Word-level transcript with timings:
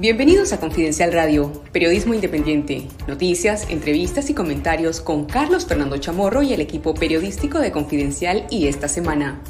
Bienvenidos 0.00 0.54
a 0.54 0.60
Confidencial 0.60 1.12
Radio, 1.12 1.52
periodismo 1.72 2.14
independiente, 2.14 2.88
noticias, 3.06 3.68
entrevistas 3.68 4.30
y 4.30 4.34
comentarios 4.34 5.02
con 5.02 5.26
Carlos 5.26 5.66
Fernando 5.66 5.98
Chamorro 5.98 6.42
y 6.42 6.54
el 6.54 6.62
equipo 6.62 6.94
periodístico 6.94 7.58
de 7.58 7.70
Confidencial 7.70 8.46
y 8.48 8.66
esta 8.66 8.88
semana. 8.88 9.42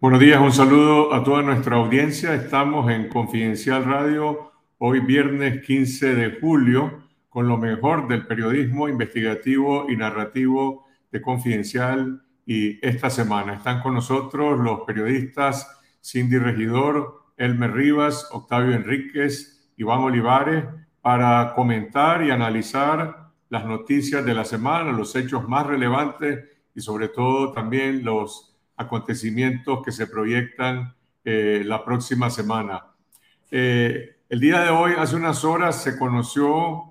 Buenos 0.00 0.18
días, 0.18 0.40
un 0.40 0.52
saludo 0.52 1.12
a 1.12 1.22
toda 1.22 1.42
nuestra 1.42 1.76
audiencia. 1.76 2.34
Estamos 2.34 2.90
en 2.90 3.10
Confidencial 3.10 3.84
Radio 3.84 4.52
hoy 4.78 5.00
viernes 5.00 5.62
15 5.66 6.14
de 6.14 6.40
julio 6.40 7.02
con 7.28 7.46
lo 7.46 7.58
mejor 7.58 8.08
del 8.08 8.26
periodismo 8.26 8.88
investigativo 8.88 9.84
y 9.90 9.96
narrativo 9.98 10.86
de 11.12 11.20
Confidencial 11.20 12.22
y 12.46 12.78
esta 12.86 13.10
semana. 13.10 13.54
Están 13.54 13.82
con 13.82 13.94
nosotros 13.94 14.58
los 14.60 14.82
periodistas 14.82 15.68
Cindy 16.02 16.38
Regidor, 16.38 17.24
Elmer 17.36 17.72
Rivas, 17.72 18.28
Octavio 18.30 18.74
Enríquez, 18.74 19.68
Iván 19.76 19.98
Olivares, 19.98 20.64
para 21.02 21.52
comentar 21.54 22.24
y 22.24 22.30
analizar 22.30 23.30
las 23.48 23.64
noticias 23.64 24.24
de 24.24 24.34
la 24.34 24.44
semana, 24.44 24.92
los 24.92 25.14
hechos 25.16 25.48
más 25.48 25.66
relevantes 25.66 26.44
y 26.74 26.80
sobre 26.80 27.08
todo 27.08 27.52
también 27.52 28.04
los 28.04 28.56
acontecimientos 28.76 29.82
que 29.84 29.92
se 29.92 30.06
proyectan 30.06 30.94
eh, 31.24 31.62
la 31.64 31.84
próxima 31.84 32.30
semana. 32.30 32.84
Eh, 33.50 34.16
el 34.28 34.40
día 34.40 34.60
de 34.60 34.70
hoy, 34.70 34.92
hace 34.98 35.16
unas 35.16 35.44
horas, 35.44 35.82
se 35.82 35.98
conoció 35.98 36.82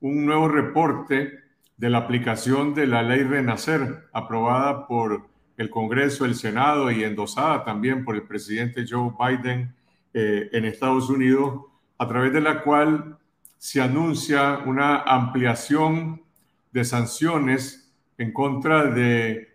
un 0.00 0.26
nuevo 0.26 0.48
reporte 0.48 1.43
de 1.76 1.90
la 1.90 1.98
aplicación 1.98 2.74
de 2.74 2.86
la 2.86 3.02
ley 3.02 3.22
Renacer, 3.22 4.08
aprobada 4.12 4.86
por 4.86 5.28
el 5.56 5.70
Congreso, 5.70 6.24
el 6.24 6.34
Senado 6.34 6.90
y 6.90 7.04
endosada 7.04 7.64
también 7.64 8.04
por 8.04 8.16
el 8.16 8.22
presidente 8.22 8.84
Joe 8.88 9.12
Biden 9.18 9.74
eh, 10.12 10.48
en 10.52 10.64
Estados 10.64 11.10
Unidos, 11.10 11.62
a 11.98 12.08
través 12.08 12.32
de 12.32 12.40
la 12.40 12.62
cual 12.62 13.18
se 13.58 13.80
anuncia 13.80 14.58
una 14.66 14.98
ampliación 14.98 16.22
de 16.72 16.84
sanciones 16.84 17.92
en 18.18 18.32
contra 18.32 18.84
de 18.84 19.54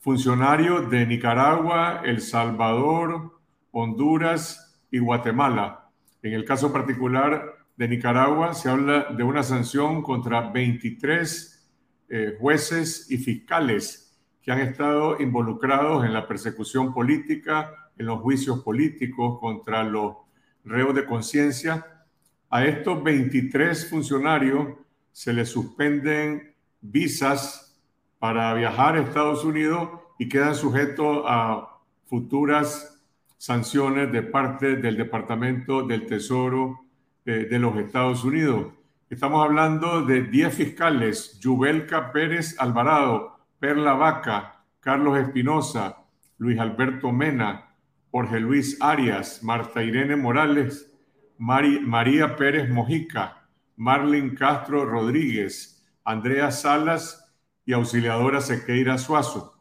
funcionarios 0.00 0.88
de 0.90 1.06
Nicaragua, 1.06 2.02
El 2.04 2.20
Salvador, 2.20 3.40
Honduras 3.72 4.80
y 4.90 4.98
Guatemala. 4.98 5.90
En 6.22 6.32
el 6.32 6.44
caso 6.44 6.72
particular, 6.72 7.55
de 7.76 7.88
Nicaragua 7.88 8.54
se 8.54 8.70
habla 8.70 9.08
de 9.10 9.22
una 9.22 9.42
sanción 9.42 10.02
contra 10.02 10.50
23 10.50 11.68
eh, 12.08 12.36
jueces 12.40 13.10
y 13.10 13.18
fiscales 13.18 14.18
que 14.42 14.50
han 14.50 14.60
estado 14.60 15.20
involucrados 15.20 16.04
en 16.04 16.14
la 16.14 16.26
persecución 16.26 16.94
política, 16.94 17.90
en 17.98 18.06
los 18.06 18.20
juicios 18.20 18.62
políticos 18.62 19.38
contra 19.40 19.84
los 19.84 20.16
reos 20.64 20.94
de 20.94 21.04
conciencia. 21.04 22.04
A 22.48 22.64
estos 22.64 23.02
23 23.02 23.90
funcionarios 23.90 24.68
se 25.12 25.32
les 25.32 25.50
suspenden 25.50 26.54
visas 26.80 27.78
para 28.18 28.54
viajar 28.54 28.96
a 28.96 29.00
Estados 29.02 29.44
Unidos 29.44 29.90
y 30.18 30.28
quedan 30.28 30.54
sujetos 30.54 31.24
a 31.26 31.80
futuras 32.06 33.02
sanciones 33.36 34.10
de 34.12 34.22
parte 34.22 34.76
del 34.76 34.96
Departamento 34.96 35.86
del 35.86 36.06
Tesoro 36.06 36.85
de 37.26 37.58
los 37.58 37.76
Estados 37.76 38.22
Unidos. 38.22 38.72
Estamos 39.10 39.44
hablando 39.44 40.02
de 40.02 40.22
10 40.22 40.54
fiscales, 40.54 41.40
Yubelka 41.40 42.12
Pérez 42.12 42.54
Alvarado, 42.60 43.36
Perla 43.58 43.94
Vaca, 43.94 44.64
Carlos 44.78 45.18
Espinosa, 45.18 46.04
Luis 46.38 46.60
Alberto 46.60 47.10
Mena, 47.10 47.74
Jorge 48.12 48.38
Luis 48.38 48.80
Arias, 48.80 49.42
Marta 49.42 49.82
Irene 49.82 50.14
Morales, 50.14 50.96
María 51.36 52.36
Pérez 52.36 52.70
Mojica, 52.70 53.48
Marlene 53.74 54.36
Castro 54.36 54.84
Rodríguez, 54.84 55.84
Andrea 56.04 56.52
Salas 56.52 57.34
y 57.64 57.72
auxiliadora 57.72 58.40
Sequeira 58.40 58.98
Suazo. 58.98 59.58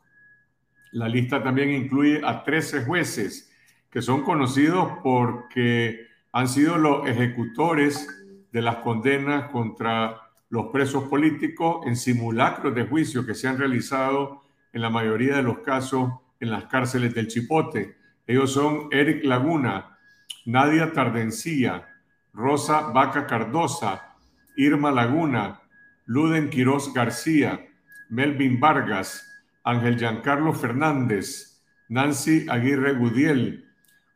La 0.91 1.09
lista 1.09 1.41
también 1.41 1.71
incluye 1.71 2.21
a 2.23 2.43
13 2.43 2.85
jueces 2.85 3.51
que 3.89 4.03
son 4.03 4.21
conocidos 4.21 4.99
porque 5.01 6.13
han 6.35 6.49
sido 6.49 6.77
los 6.77 7.07
ejecutores 7.07 8.09
de 8.51 8.61
las 8.61 8.77
condenas 8.79 9.51
contra 9.51 10.19
los 10.49 10.65
presos 10.65 11.05
políticos 11.05 11.87
en 11.87 11.95
simulacros 11.95 12.75
de 12.75 12.83
juicio 12.83 13.25
que 13.25 13.33
se 13.33 13.47
han 13.47 13.57
realizado 13.57 14.41
en 14.73 14.81
la 14.81 14.89
mayoría 14.89 15.37
de 15.37 15.43
los 15.43 15.59
casos 15.59 16.11
en 16.41 16.51
las 16.51 16.65
cárceles 16.65 17.15
del 17.15 17.29
Chipote. 17.29 17.95
Ellos 18.27 18.51
son 18.51 18.89
Eric 18.91 19.23
Laguna, 19.23 19.97
Nadia 20.43 20.91
Tardencía, 20.91 21.87
Rosa 22.33 22.81
Vaca 22.81 23.27
Cardosa, 23.27 24.17
Irma 24.57 24.91
Laguna, 24.91 25.61
Luden 26.05 26.49
Quiroz 26.49 26.93
García, 26.93 27.65
Melvin 28.09 28.59
Vargas, 28.59 29.25
Ángel 29.63 29.97
Giancarlo 29.97 30.51
Fernández, 30.51 31.63
Nancy 31.87 32.45
Aguirre 32.49 32.91
Gudiel, 32.91 33.69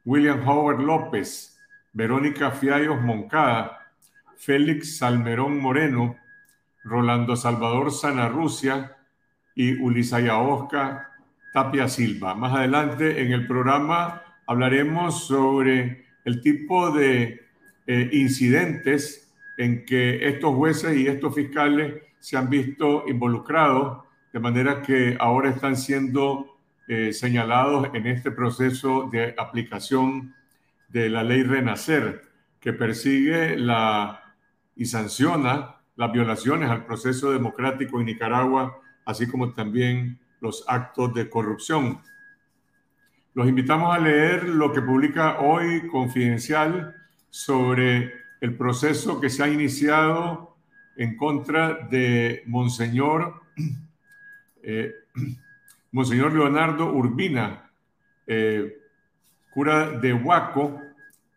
William 0.04 0.46
Howard 0.46 0.82
López, 0.82 1.56
Verónica 1.94 2.52
Fiallos 2.52 3.02
Moncada, 3.02 3.92
Félix 4.38 4.98
Salmerón 4.98 5.60
Moreno, 5.60 6.18
Rolando 6.84 7.36
Salvador 7.36 7.92
Sanarrucia 7.92 8.96
y 9.56 9.74
Ulisaya 9.74 10.38
Oscar 10.38 11.08
Tapia 11.54 11.88
Silva. 11.88 12.36
Más 12.36 12.56
adelante 12.56 13.22
en 13.22 13.32
el 13.32 13.48
programa 13.48 14.22
hablaremos 14.46 15.28
sobre 15.28 16.06
el 16.26 16.42
tipo 16.42 16.92
de 16.92 17.42
eh, 17.88 18.10
incidentes 18.14 19.34
en 19.58 19.84
que 19.86 20.28
estos 20.28 20.56
jueces 20.56 20.96
y 20.96 21.08
estos 21.08 21.36
fiscales 21.36 22.02
se 22.20 22.38
han 22.38 22.50
visto 22.50 23.06
involucrados, 23.08 24.06
de 24.32 24.40
manera 24.40 24.82
que 24.82 25.18
ahora 25.20 25.50
están 25.50 25.76
siendo 25.76 26.58
eh, 26.88 27.14
señalados 27.14 27.90
en 27.94 28.08
este 28.08 28.32
proceso 28.32 29.10
de 29.12 29.34
aplicación 29.38 30.34
de 30.90 31.10
la 31.10 31.24
ley 31.24 31.44
Renacer, 31.44 32.22
que 32.60 32.74
persigue 32.74 33.58
la, 33.58 34.36
y 34.76 34.86
sanciona 34.86 35.78
las 35.96 36.12
violaciones 36.12 36.70
al 36.70 36.86
proceso 36.86 37.32
democrático 37.32 38.00
en 38.00 38.08
Nicaragua, 38.08 38.80
así 39.06 39.28
como 39.28 39.54
también 39.54 40.20
los 40.42 40.64
actos 40.68 41.14
de 41.14 41.30
corrupción. 41.30 42.00
Los 43.34 43.48
invitamos 43.48 43.96
a 43.96 44.00
leer 44.00 44.44
lo 44.50 44.72
que 44.74 44.82
publica 44.82 45.40
hoy 45.40 45.88
Confidencial 45.88 46.96
sobre 47.30 48.12
el 48.42 48.56
proceso 48.56 49.20
que 49.20 49.30
se 49.30 49.44
ha 49.44 49.50
iniciado 49.50 50.56
en 50.96 51.16
contra 51.16 51.88
de 51.90 52.44
Monseñor, 52.48 53.42
eh, 54.64 54.94
Monseñor 55.92 56.34
Leonardo 56.34 56.94
Urbina, 56.94 57.72
eh, 58.28 58.79
cura 59.52 59.90
de 59.90 60.14
Huaco, 60.14 60.82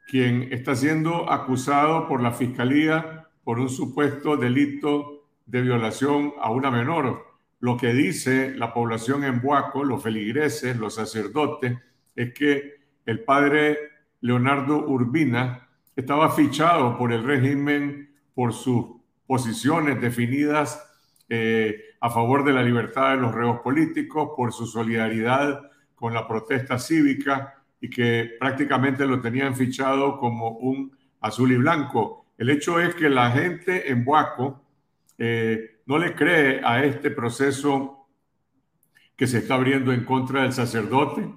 quien 0.08 0.52
está 0.52 0.74
siendo 0.74 1.30
acusado 1.30 2.06
por 2.08 2.22
la 2.22 2.32
fiscalía 2.32 3.28
por 3.44 3.58
un 3.58 3.68
supuesto 3.68 4.36
delito 4.36 5.24
de 5.46 5.62
violación 5.62 6.32
a 6.40 6.50
una 6.50 6.70
menor. 6.70 7.26
Lo 7.60 7.76
que 7.76 7.92
dice 7.92 8.54
la 8.54 8.72
población 8.72 9.24
en 9.24 9.40
Huaco, 9.42 9.84
los 9.84 10.02
feligreses, 10.02 10.76
los 10.76 10.94
sacerdotes, 10.94 11.78
es 12.14 12.34
que 12.34 12.82
el 13.06 13.20
padre 13.20 13.78
Leonardo 14.20 14.86
Urbina 14.86 15.68
estaba 15.96 16.30
fichado 16.30 16.96
por 16.96 17.12
el 17.12 17.24
régimen 17.24 18.14
por 18.34 18.52
sus 18.52 18.86
posiciones 19.26 20.00
definidas 20.00 20.88
eh, 21.28 21.94
a 22.00 22.10
favor 22.10 22.44
de 22.44 22.52
la 22.52 22.62
libertad 22.62 23.12
de 23.12 23.16
los 23.22 23.34
reos 23.34 23.60
políticos, 23.60 24.30
por 24.36 24.52
su 24.52 24.66
solidaridad 24.66 25.70
con 25.94 26.14
la 26.14 26.26
protesta 26.26 26.78
cívica 26.78 27.61
y 27.82 27.90
que 27.90 28.36
prácticamente 28.38 29.04
lo 29.04 29.20
tenían 29.20 29.56
fichado 29.56 30.16
como 30.20 30.50
un 30.50 30.96
azul 31.20 31.50
y 31.50 31.56
blanco. 31.56 32.26
El 32.38 32.48
hecho 32.48 32.80
es 32.80 32.94
que 32.94 33.10
la 33.10 33.32
gente 33.32 33.90
en 33.90 34.04
Buaco 34.04 34.64
eh, 35.18 35.80
no 35.86 35.98
le 35.98 36.14
cree 36.14 36.60
a 36.64 36.84
este 36.84 37.10
proceso 37.10 38.06
que 39.16 39.26
se 39.26 39.38
está 39.38 39.54
abriendo 39.54 39.92
en 39.92 40.04
contra 40.04 40.42
del 40.42 40.52
sacerdote, 40.52 41.28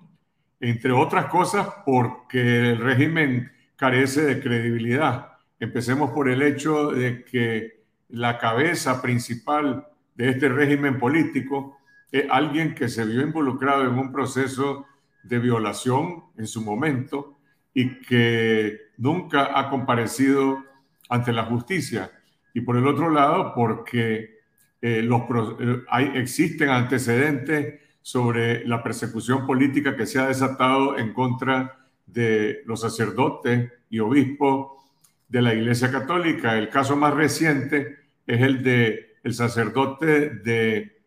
entre 0.59 0.92
otras 0.92 1.25
cosas 1.25 1.68
porque 1.83 2.69
el 2.71 2.77
régimen 2.77 3.51
carece 3.75 4.21
de 4.21 4.39
credibilidad. 4.39 5.39
Empecemos 5.59 6.12
por 6.12 6.30
el 6.30 6.44
hecho 6.44 6.92
de 6.92 7.25
que 7.25 7.86
la 8.09 8.38
cabeza 8.38 9.01
principal 9.01 9.88
de 10.13 10.30
este 10.30 10.47
régimen 10.50 11.00
político 11.00 11.80
es 12.12 12.25
alguien 12.30 12.75
que 12.75 12.88
se 12.88 13.03
vio 13.03 13.24
involucrado 13.24 13.81
en 13.81 13.97
un 13.97 14.12
proceso 14.12 14.86
de 15.27 15.39
violación 15.39 16.24
en 16.38 16.48
su 16.48 16.62
momento 16.62 17.38
y 17.74 18.00
que 18.01 18.80
nunca 18.98 19.60
ha 19.60 19.69
comparecido 19.69 20.63
ante 21.10 21.33
la 21.33 21.44
justicia. 21.44 22.12
Y 22.54 22.62
por 22.62 22.77
el 22.77 22.88
otro 22.88 23.10
lado, 23.10 23.54
porque 23.54 24.39
eh, 24.81 25.01
los, 25.01 25.22
eh, 25.60 25.83
hay, 25.89 26.12
existen 26.16 26.69
antecedentes 26.69 27.81
sobre 28.01 28.66
la 28.68 28.83
persecución 28.83 29.45
política 29.45 29.95
que 29.95 30.06
se 30.06 30.19
ha 30.19 30.27
desatado 30.27 30.98
en 30.98 31.12
contra 31.13 31.86
de 32.06 32.62
los 32.66 32.81
sacerdotes 32.81 33.71
y 33.89 34.00
obispos 34.00 34.83
de 35.28 35.42
la 35.42 35.54
Iglesia 35.54 35.92
Católica. 35.92 36.57
El 36.57 36.69
caso 36.69 36.95
más 36.95 37.13
reciente 37.13 37.98
es 38.28 38.42
el 38.42 38.63
de 38.63 39.16
el 39.25 39.33
sacerdote 39.33 40.30
de, 40.30 41.01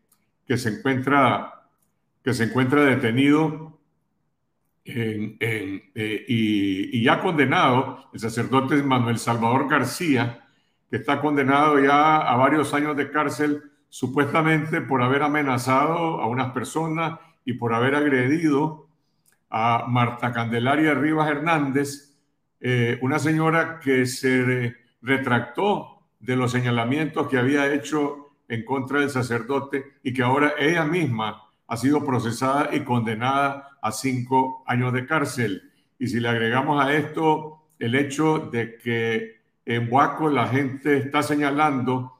que, 0.44 0.58
se 0.58 0.70
encuentra, 0.70 1.68
que 2.24 2.34
se 2.34 2.44
encuentra 2.44 2.84
detenido 2.84 3.77
eh, 4.90 6.24
y, 6.28 7.02
ya 7.02 7.20
condenado, 7.20 8.08
el 8.12 8.20
sacerdote 8.20 8.82
Manuel 8.82 9.18
Salvador 9.18 9.68
García, 9.68 10.46
que 10.90 10.96
está 10.96 11.20
condenado 11.20 11.78
ya 11.78 12.16
a 12.16 12.36
varios 12.36 12.72
años 12.72 12.96
de 12.96 13.10
cárcel, 13.10 13.62
supuestamente 13.90 14.80
por 14.80 15.02
haber 15.02 15.22
amenazado 15.22 16.20
a 16.20 16.26
unas 16.26 16.52
personas 16.52 17.18
y 17.44 17.54
por 17.54 17.74
haber 17.74 17.94
agredido 17.94 18.88
a 19.50 19.84
Marta 19.86 20.32
Candelaria 20.32 20.94
Rivas 20.94 21.30
Hernández, 21.30 22.16
eh, 22.60 22.98
una 23.02 23.18
señora 23.18 23.80
que 23.80 24.06
se 24.06 24.74
retractó 25.02 26.02
de 26.18 26.36
los 26.36 26.50
señalamientos 26.50 27.28
que 27.28 27.38
había 27.38 27.72
hecho 27.72 28.36
en 28.48 28.64
contra 28.64 29.00
del 29.00 29.10
sacerdote 29.10 29.98
y 30.02 30.14
que 30.14 30.22
ahora 30.22 30.54
ella 30.58 30.84
misma 30.84 31.42
ha 31.66 31.76
sido 31.76 32.04
procesada 32.04 32.70
y 32.74 32.80
condenada 32.80 33.77
a 33.88 33.92
cinco 33.92 34.62
años 34.66 34.92
de 34.92 35.06
cárcel. 35.06 35.70
Y 35.98 36.06
si 36.06 36.20
le 36.20 36.28
agregamos 36.28 36.84
a 36.84 36.92
esto 36.94 37.68
el 37.78 37.94
hecho 37.94 38.38
de 38.38 38.76
que 38.76 39.40
en 39.64 39.92
Huaco 39.92 40.28
la 40.28 40.48
gente 40.48 40.96
está 40.96 41.22
señalando 41.22 42.12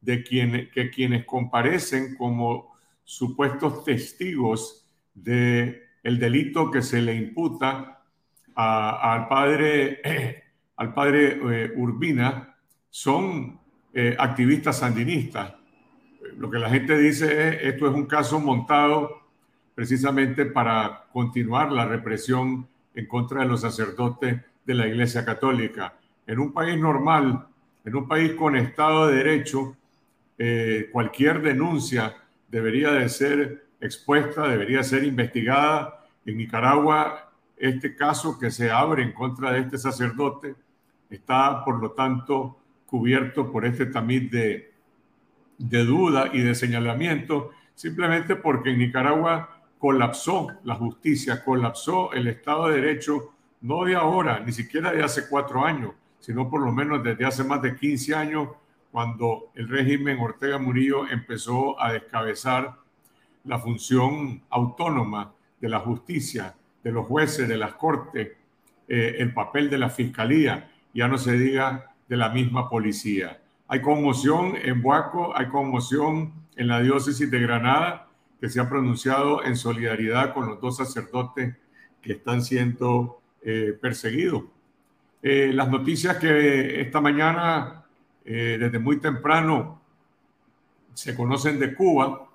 de 0.00 0.22
quien, 0.22 0.70
que 0.72 0.90
quienes 0.90 1.24
comparecen 1.24 2.16
como 2.16 2.74
supuestos 3.04 3.84
testigos 3.84 4.86
de 5.14 5.82
el 6.02 6.18
delito 6.18 6.70
que 6.70 6.82
se 6.82 7.02
le 7.02 7.14
imputa 7.14 8.02
al 8.54 9.28
padre, 9.28 10.00
al 10.76 10.94
padre 10.94 11.38
eh, 11.50 11.72
Urbina 11.76 12.56
son 12.90 13.60
eh, 13.92 14.16
activistas 14.18 14.78
sandinistas 14.78 15.54
lo 16.36 16.50
que 16.50 16.58
la 16.58 16.70
gente 16.70 16.96
dice 16.98 17.48
es, 17.48 17.74
esto 17.74 17.88
es 17.88 17.94
un 17.94 18.06
caso 18.06 18.40
montado 18.40 19.25
precisamente 19.76 20.46
para 20.46 21.04
continuar 21.12 21.70
la 21.70 21.84
represión 21.84 22.66
en 22.94 23.06
contra 23.06 23.42
de 23.42 23.48
los 23.48 23.60
sacerdotes 23.60 24.40
de 24.64 24.74
la 24.74 24.88
Iglesia 24.88 25.22
Católica. 25.22 25.94
En 26.26 26.38
un 26.38 26.50
país 26.50 26.80
normal, 26.80 27.46
en 27.84 27.94
un 27.94 28.08
país 28.08 28.32
con 28.32 28.56
Estado 28.56 29.06
de 29.06 29.16
Derecho, 29.16 29.76
eh, 30.38 30.88
cualquier 30.90 31.42
denuncia 31.42 32.16
debería 32.48 32.90
de 32.90 33.06
ser 33.10 33.66
expuesta, 33.78 34.48
debería 34.48 34.82
ser 34.82 35.04
investigada. 35.04 36.06
En 36.24 36.38
Nicaragua, 36.38 37.30
este 37.58 37.94
caso 37.94 38.38
que 38.38 38.50
se 38.50 38.70
abre 38.70 39.02
en 39.02 39.12
contra 39.12 39.52
de 39.52 39.60
este 39.60 39.76
sacerdote 39.76 40.54
está, 41.10 41.62
por 41.66 41.82
lo 41.82 41.90
tanto, 41.90 42.58
cubierto 42.86 43.52
por 43.52 43.66
este 43.66 43.84
tamiz 43.84 44.30
de, 44.30 44.72
de 45.58 45.84
duda 45.84 46.30
y 46.32 46.40
de 46.40 46.54
señalamiento, 46.54 47.50
simplemente 47.74 48.36
porque 48.36 48.70
en 48.70 48.78
Nicaragua 48.78 49.55
colapsó 49.78 50.48
la 50.64 50.74
justicia, 50.74 51.44
colapsó 51.44 52.12
el 52.12 52.28
Estado 52.28 52.68
de 52.68 52.80
Derecho, 52.80 53.32
no 53.60 53.84
de 53.84 53.94
ahora, 53.94 54.40
ni 54.40 54.52
siquiera 54.52 54.92
de 54.92 55.02
hace 55.02 55.28
cuatro 55.28 55.64
años, 55.64 55.92
sino 56.20 56.48
por 56.48 56.60
lo 56.60 56.72
menos 56.72 57.02
desde 57.02 57.24
hace 57.24 57.44
más 57.44 57.62
de 57.62 57.76
15 57.76 58.14
años, 58.14 58.48
cuando 58.90 59.50
el 59.54 59.68
régimen 59.68 60.18
Ortega 60.18 60.58
Murillo 60.58 61.06
empezó 61.06 61.80
a 61.80 61.92
descabezar 61.92 62.76
la 63.44 63.58
función 63.58 64.42
autónoma 64.48 65.34
de 65.60 65.68
la 65.68 65.80
justicia, 65.80 66.54
de 66.82 66.92
los 66.92 67.06
jueces, 67.06 67.48
de 67.48 67.56
las 67.56 67.74
cortes, 67.74 68.32
eh, 68.88 69.16
el 69.18 69.34
papel 69.34 69.68
de 69.68 69.78
la 69.78 69.90
fiscalía, 69.90 70.70
ya 70.94 71.08
no 71.08 71.18
se 71.18 71.32
diga 71.32 71.92
de 72.08 72.16
la 72.16 72.30
misma 72.30 72.70
policía. 72.70 73.42
Hay 73.68 73.82
conmoción 73.82 74.54
en 74.56 74.80
Buaco, 74.80 75.36
hay 75.36 75.48
conmoción 75.48 76.32
en 76.56 76.68
la 76.68 76.80
diócesis 76.80 77.30
de 77.30 77.40
Granada, 77.40 78.05
que 78.46 78.50
se 78.50 78.60
ha 78.60 78.68
pronunciado 78.68 79.44
en 79.44 79.56
solidaridad 79.56 80.32
con 80.32 80.46
los 80.46 80.60
dos 80.60 80.76
sacerdotes 80.76 81.56
que 82.00 82.12
están 82.12 82.42
siendo 82.42 83.20
eh, 83.42 83.76
perseguidos. 83.82 84.44
Eh, 85.20 85.50
las 85.52 85.68
noticias 85.68 86.16
que 86.18 86.80
esta 86.80 87.00
mañana, 87.00 87.84
eh, 88.24 88.56
desde 88.60 88.78
muy 88.78 89.00
temprano, 89.00 89.80
se 90.94 91.16
conocen 91.16 91.58
de 91.58 91.74
Cuba, 91.74 92.28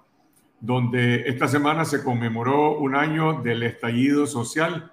donde 0.60 1.30
esta 1.30 1.48
semana 1.48 1.86
se 1.86 2.04
conmemoró 2.04 2.78
un 2.78 2.94
año 2.94 3.42
del 3.42 3.63
estallido 3.63 4.28
social 4.28 4.92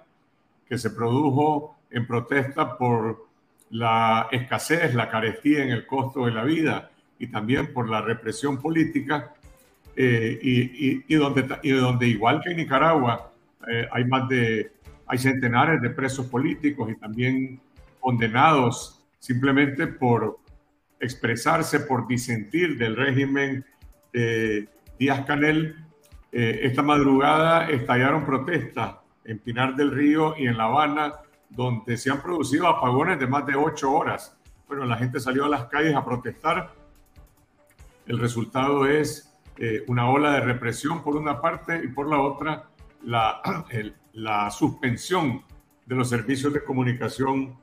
que 0.69 0.77
se 0.77 0.91
produjo 0.91 1.75
en 1.91 2.07
protesta 2.07 2.77
por 2.77 3.27
la 3.71 4.29
escasez, 4.31 4.95
la 4.95 5.09
carestía 5.09 5.65
en 5.65 5.71
el 5.71 5.85
costo 5.85 6.27
de 6.27 6.31
la 6.31 6.45
vida 6.45 6.91
y 7.19 7.27
también 7.27 7.73
por 7.73 7.89
la 7.89 7.99
represión 7.99 8.61
política, 8.61 9.33
eh, 10.01 10.39
y, 11.09 11.13
donde, 11.15 11.59
y 11.61 11.71
donde 11.71 12.07
igual 12.07 12.39
que 12.41 12.51
en 12.51 12.57
Nicaragua 12.57 13.33
eh, 13.67 13.85
hay 13.91 14.05
más 14.05 14.29
de, 14.29 14.71
hay 15.05 15.17
centenares 15.17 15.81
de 15.81 15.89
presos 15.89 16.27
políticos 16.27 16.89
y 16.89 16.95
también 16.95 17.59
condenados 17.99 19.05
simplemente 19.19 19.87
por 19.87 20.39
expresarse, 21.01 21.81
por 21.81 22.07
disentir 22.07 22.77
del 22.77 22.95
régimen 22.95 23.65
de 24.13 24.69
Díaz 24.97 25.25
Canel. 25.25 25.75
Eh, 26.31 26.61
esta 26.63 26.81
madrugada 26.81 27.69
estallaron 27.69 28.25
protestas 28.25 28.95
en 29.25 29.39
Pinar 29.39 29.75
del 29.75 29.91
Río 29.91 30.33
y 30.37 30.47
en 30.47 30.55
La 30.55 30.63
Habana 30.63 31.15
donde 31.49 31.97
se 31.97 32.09
han 32.09 32.21
producido 32.21 32.69
apagones 32.69 33.19
de 33.19 33.27
más 33.27 33.45
de 33.45 33.57
ocho 33.57 33.91
horas. 33.91 34.33
Bueno, 34.65 34.85
la 34.85 34.95
gente 34.95 35.19
salió 35.19 35.43
a 35.43 35.49
las 35.49 35.65
calles 35.65 35.93
a 35.93 36.05
protestar. 36.05 36.71
El 38.07 38.17
resultado 38.17 38.85
es 38.85 39.28
eh, 39.61 39.83
una 39.87 40.09
ola 40.09 40.31
de 40.31 40.39
represión 40.39 41.03
por 41.03 41.17
una 41.17 41.41
parte 41.41 41.81
y 41.83 41.89
por 41.89 42.07
la 42.07 42.21
otra 42.21 42.69
la, 43.03 43.41
la 44.13 44.49
suspensión 44.51 45.43
de 45.85 45.95
los 45.95 46.07
servicios 46.07 46.53
de 46.53 46.63
comunicación 46.63 47.57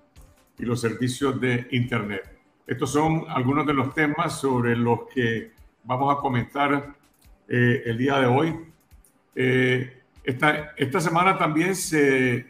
y 0.59 0.65
los 0.65 0.81
servicios 0.81 1.41
de 1.41 1.67
Internet. 1.71 2.39
Estos 2.67 2.93
son 2.93 3.25
algunos 3.29 3.67
de 3.67 3.73
los 3.73 3.95
temas 3.95 4.39
sobre 4.39 4.77
los 4.77 5.07
que 5.15 5.53
vamos 5.85 6.15
a 6.15 6.21
comentar 6.21 6.95
eh, 7.49 7.83
el 7.87 7.97
día 7.97 8.19
de 8.19 8.27
hoy. 8.27 8.55
Eh, 9.35 10.03
esta, 10.23 10.75
esta 10.77 11.01
semana 11.01 11.39
también 11.39 11.75
se 11.75 12.47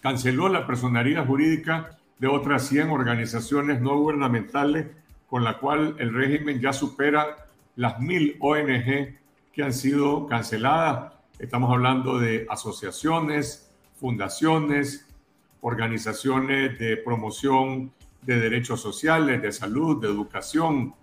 canceló 0.00 0.48
la 0.48 0.66
personalidad 0.66 1.26
jurídica 1.26 1.98
de 2.18 2.28
otras 2.28 2.68
100 2.68 2.90
organizaciones 2.90 3.80
no 3.80 3.98
gubernamentales, 3.98 4.86
con 5.28 5.44
la 5.44 5.58
cual 5.58 5.96
el 5.98 6.14
régimen 6.14 6.60
ya 6.60 6.72
supera 6.72 7.43
las 7.76 8.00
mil 8.00 8.36
ONG 8.40 9.16
que 9.52 9.62
han 9.62 9.72
sido 9.72 10.26
canceladas. 10.26 11.12
Estamos 11.38 11.70
hablando 11.70 12.18
de 12.18 12.46
asociaciones, 12.48 13.72
fundaciones, 13.96 15.06
organizaciones 15.60 16.78
de 16.78 16.96
promoción 16.96 17.92
de 18.22 18.38
derechos 18.38 18.80
sociales, 18.80 19.42
de 19.42 19.52
salud, 19.52 20.00
de 20.00 20.08
educación, 20.08 20.94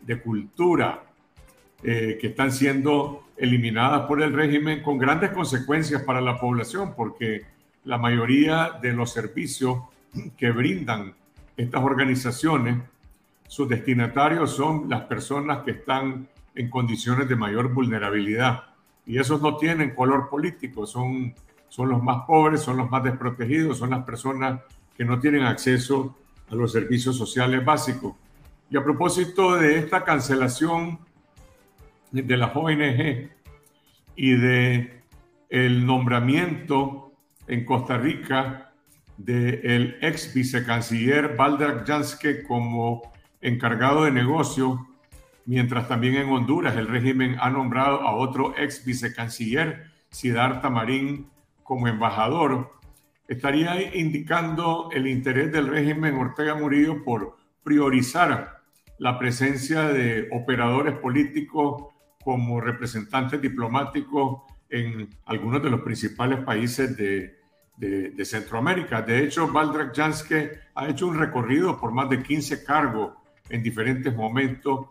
de 0.00 0.20
cultura, 0.20 1.04
eh, 1.82 2.18
que 2.20 2.28
están 2.28 2.52
siendo 2.52 3.24
eliminadas 3.36 4.06
por 4.06 4.22
el 4.22 4.32
régimen 4.32 4.82
con 4.82 4.98
grandes 4.98 5.30
consecuencias 5.30 6.02
para 6.02 6.20
la 6.20 6.38
población, 6.38 6.94
porque 6.94 7.46
la 7.84 7.96
mayoría 7.96 8.78
de 8.82 8.92
los 8.92 9.12
servicios 9.12 9.78
que 10.36 10.50
brindan 10.50 11.14
estas 11.56 11.82
organizaciones, 11.82 12.76
sus 13.50 13.68
destinatarios 13.68 14.52
son 14.54 14.88
las 14.88 15.02
personas 15.06 15.64
que 15.64 15.72
están 15.72 16.28
en 16.54 16.70
condiciones 16.70 17.28
de 17.28 17.34
mayor 17.34 17.74
vulnerabilidad. 17.74 18.62
Y 19.04 19.18
esos 19.18 19.42
no 19.42 19.56
tienen 19.56 19.96
color 19.96 20.28
político, 20.28 20.86
son, 20.86 21.34
son 21.68 21.88
los 21.88 22.00
más 22.00 22.18
pobres, 22.28 22.60
son 22.60 22.76
los 22.76 22.88
más 22.88 23.02
desprotegidos, 23.02 23.78
son 23.78 23.90
las 23.90 24.04
personas 24.04 24.60
que 24.96 25.04
no 25.04 25.18
tienen 25.18 25.42
acceso 25.42 26.16
a 26.48 26.54
los 26.54 26.70
servicios 26.70 27.16
sociales 27.18 27.64
básicos. 27.64 28.14
Y 28.70 28.76
a 28.76 28.84
propósito 28.84 29.56
de 29.56 29.78
esta 29.78 30.04
cancelación 30.04 31.00
de 32.12 32.36
la 32.36 32.52
ONG 32.52 33.30
y 34.14 34.30
de 34.30 35.02
el 35.48 35.84
nombramiento 35.84 37.14
en 37.48 37.64
Costa 37.64 37.98
Rica 37.98 38.72
del 39.16 39.98
ex 40.02 40.32
vicecanciller 40.32 41.34
Baldak 41.34 41.84
Janske 41.84 42.44
como 42.44 43.10
encargado 43.40 44.04
de 44.04 44.10
negocio, 44.10 44.86
mientras 45.46 45.88
también 45.88 46.16
en 46.16 46.28
Honduras 46.28 46.76
el 46.76 46.88
régimen 46.88 47.36
ha 47.40 47.50
nombrado 47.50 48.02
a 48.02 48.14
otro 48.14 48.54
ex 48.56 48.84
vicecanciller, 48.84 49.90
Siddhartha 50.10 50.70
Marín, 50.70 51.28
como 51.62 51.88
embajador, 51.88 52.72
estaría 53.28 53.96
indicando 53.96 54.90
el 54.92 55.06
interés 55.06 55.52
del 55.52 55.68
régimen 55.68 56.16
Ortega 56.16 56.54
Murillo 56.56 57.04
por 57.04 57.36
priorizar 57.62 58.60
la 58.98 59.18
presencia 59.18 59.84
de 59.84 60.28
operadores 60.32 60.94
políticos 60.98 61.84
como 62.22 62.60
representantes 62.60 63.40
diplomáticos 63.40 64.42
en 64.68 65.08
algunos 65.24 65.62
de 65.62 65.70
los 65.70 65.80
principales 65.80 66.40
países 66.40 66.96
de, 66.96 67.38
de, 67.76 68.24
Centroamérica. 68.24 69.00
De 69.02 69.24
hecho, 69.24 69.48
Valdrak 69.48 69.96
Janske 69.96 70.52
ha 70.74 70.88
hecho 70.88 71.06
un 71.06 71.18
recorrido 71.18 71.80
por 71.80 71.92
más 71.92 72.10
de 72.10 72.22
15 72.22 72.62
cargos 72.62 73.12
en 73.50 73.62
diferentes 73.62 74.14
momentos 74.14 74.86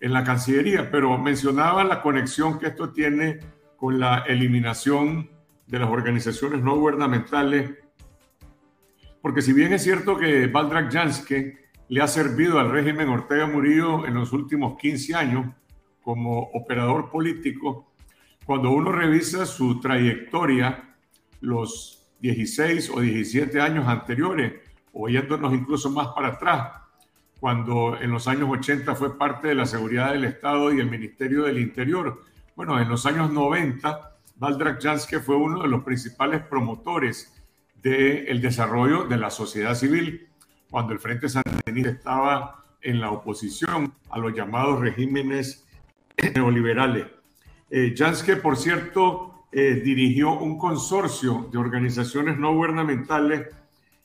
en 0.00 0.12
la 0.12 0.22
Cancillería, 0.22 0.90
pero 0.90 1.16
mencionaba 1.18 1.82
la 1.82 2.02
conexión 2.02 2.58
que 2.58 2.66
esto 2.66 2.92
tiene 2.92 3.40
con 3.76 3.98
la 3.98 4.18
eliminación 4.26 5.30
de 5.66 5.78
las 5.78 5.88
organizaciones 5.88 6.62
no 6.62 6.76
gubernamentales, 6.76 7.72
porque 9.22 9.40
si 9.40 9.54
bien 9.54 9.72
es 9.72 9.82
cierto 9.82 10.18
que 10.18 10.46
Valdrak 10.46 10.92
Janske 10.92 11.64
le 11.88 12.02
ha 12.02 12.06
servido 12.06 12.58
al 12.58 12.70
régimen 12.70 13.08
Ortega 13.08 13.46
Murillo 13.46 14.06
en 14.06 14.14
los 14.14 14.32
últimos 14.32 14.76
15 14.78 15.14
años 15.14 15.46
como 16.02 16.50
operador 16.52 17.10
político, 17.10 17.94
cuando 18.44 18.70
uno 18.70 18.92
revisa 18.92 19.46
su 19.46 19.80
trayectoria, 19.80 20.96
los 21.40 22.06
16 22.20 22.90
o 22.90 23.00
17 23.00 23.60
años 23.60 23.88
anteriores, 23.88 24.52
o 24.92 25.08
yéndonos 25.08 25.54
incluso 25.54 25.90
más 25.90 26.08
para 26.08 26.28
atrás, 26.28 26.83
cuando 27.44 28.00
en 28.00 28.10
los 28.10 28.26
años 28.26 28.48
80 28.50 28.94
fue 28.94 29.18
parte 29.18 29.48
de 29.48 29.54
la 29.54 29.66
seguridad 29.66 30.12
del 30.12 30.24
Estado 30.24 30.72
y 30.72 30.80
el 30.80 30.90
Ministerio 30.90 31.42
del 31.42 31.58
Interior. 31.58 32.22
Bueno, 32.56 32.80
en 32.80 32.88
los 32.88 33.04
años 33.04 33.30
90, 33.30 34.16
Valdrak 34.36 34.82
Janske 34.82 35.20
fue 35.20 35.36
uno 35.36 35.60
de 35.60 35.68
los 35.68 35.84
principales 35.84 36.40
promotores 36.40 37.34
del 37.82 38.40
desarrollo 38.40 39.04
de 39.04 39.18
la 39.18 39.28
sociedad 39.28 39.74
civil, 39.74 40.26
cuando 40.70 40.94
el 40.94 41.00
Frente 41.00 41.28
Sandinista 41.28 41.90
estaba 41.90 42.64
en 42.80 42.98
la 42.98 43.10
oposición 43.10 43.92
a 44.08 44.18
los 44.18 44.32
llamados 44.32 44.80
regímenes 44.80 45.68
neoliberales. 46.34 47.08
Eh, 47.68 47.94
Janske, 47.94 48.36
por 48.36 48.56
cierto, 48.56 49.44
eh, 49.52 49.82
dirigió 49.84 50.32
un 50.32 50.56
consorcio 50.56 51.50
de 51.52 51.58
organizaciones 51.58 52.38
no 52.38 52.54
gubernamentales 52.54 53.48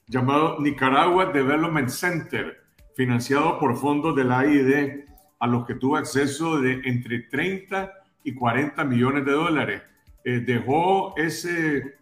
llamado 0.08 0.60
Nicaragua 0.60 1.28
Development 1.28 1.88
Center, 1.88 2.69
financiado 3.00 3.58
por 3.60 3.78
fondos 3.78 4.14
de 4.14 4.26
la 4.26 4.40
AID, 4.40 5.06
a 5.40 5.48
los 5.48 5.66
que 5.66 5.76
tuvo 5.76 5.96
acceso 5.96 6.60
de 6.60 6.82
entre 6.84 7.20
30 7.20 7.94
y 8.26 8.34
40 8.34 8.84
millones 8.84 9.24
de 9.24 9.32
dólares. 9.32 9.82
Eh, 10.26 10.42
dejó 10.46 11.16
ese 11.16 11.96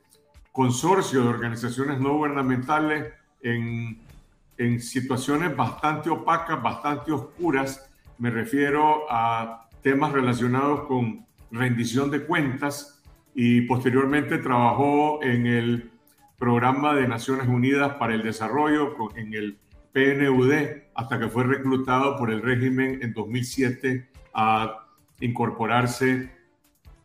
consorcio 0.52 1.22
de 1.22 1.28
organizaciones 1.28 2.00
no 2.00 2.14
gubernamentales 2.18 3.14
en, 3.44 4.00
en 4.58 4.80
situaciones 4.82 5.56
bastante 5.56 6.10
opacas, 6.10 6.64
bastante 6.64 7.12
oscuras. 7.12 7.88
Me 8.18 8.32
refiero 8.32 9.06
a 9.08 9.70
temas 9.84 10.12
relacionados 10.12 10.88
con 10.88 11.28
rendición 11.52 12.10
de 12.10 12.26
cuentas 12.26 13.04
y 13.36 13.62
posteriormente 13.62 14.40
trabajó 14.40 15.22
en 15.22 15.46
el 15.46 15.92
Programa 16.40 16.96
de 16.96 17.08
Naciones 17.08 17.48
Unidas 17.48 17.94
para 18.00 18.16
el 18.16 18.24
Desarrollo, 18.24 18.96
en 19.16 19.36
el 19.36 19.60
PNUD, 19.92 20.54
hasta 20.96 21.20
que 21.20 21.28
fue 21.28 21.44
reclutado 21.44 22.18
por 22.18 22.32
el 22.32 22.42
régimen 22.42 23.00
en 23.02 23.14
2007 23.14 24.10
a 24.34 24.88
incorporarse 25.20 26.32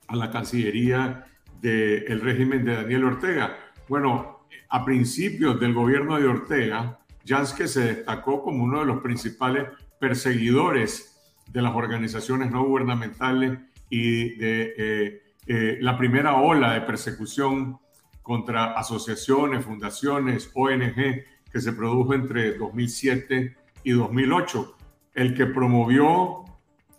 a 0.09 0.17
la 0.17 0.31
Cancillería 0.31 1.27
del 1.61 2.21
régimen 2.21 2.65
de 2.65 2.75
Daniel 2.75 3.05
Ortega. 3.05 3.57
Bueno, 3.89 4.47
a 4.69 4.85
principios 4.85 5.61
del 5.61 5.75
gobierno 5.75 6.19
de 6.19 6.27
Ortega, 6.27 6.99
Janske 7.25 7.69
se 7.69 7.95
destacó 7.95 8.43
como 8.43 8.65
uno 8.65 8.81
de 8.81 8.87
los 8.87 9.01
principales 9.01 9.69
perseguidores 9.99 11.21
de 11.51 11.63
las 11.63 11.75
organizaciones 11.75 12.51
no 12.51 12.65
gubernamentales 12.65 13.59
y 13.91 14.37
de 14.37 14.75
eh, 14.77 15.23
eh, 15.47 15.79
la 15.81 15.97
primera 15.99 16.37
ola 16.37 16.73
de 16.73 16.81
persecución 16.81 17.79
contra 18.23 18.73
asociaciones, 18.73 19.65
fundaciones, 19.65 20.51
ONG 20.55 21.25
que 21.53 21.61
se 21.61 21.73
produjo 21.73 22.15
entre 22.15 22.57
2007 22.57 23.57
y 23.85 23.91
2008. 23.93 24.77
El 25.15 25.35
que 25.35 25.47
promovió 25.47 26.45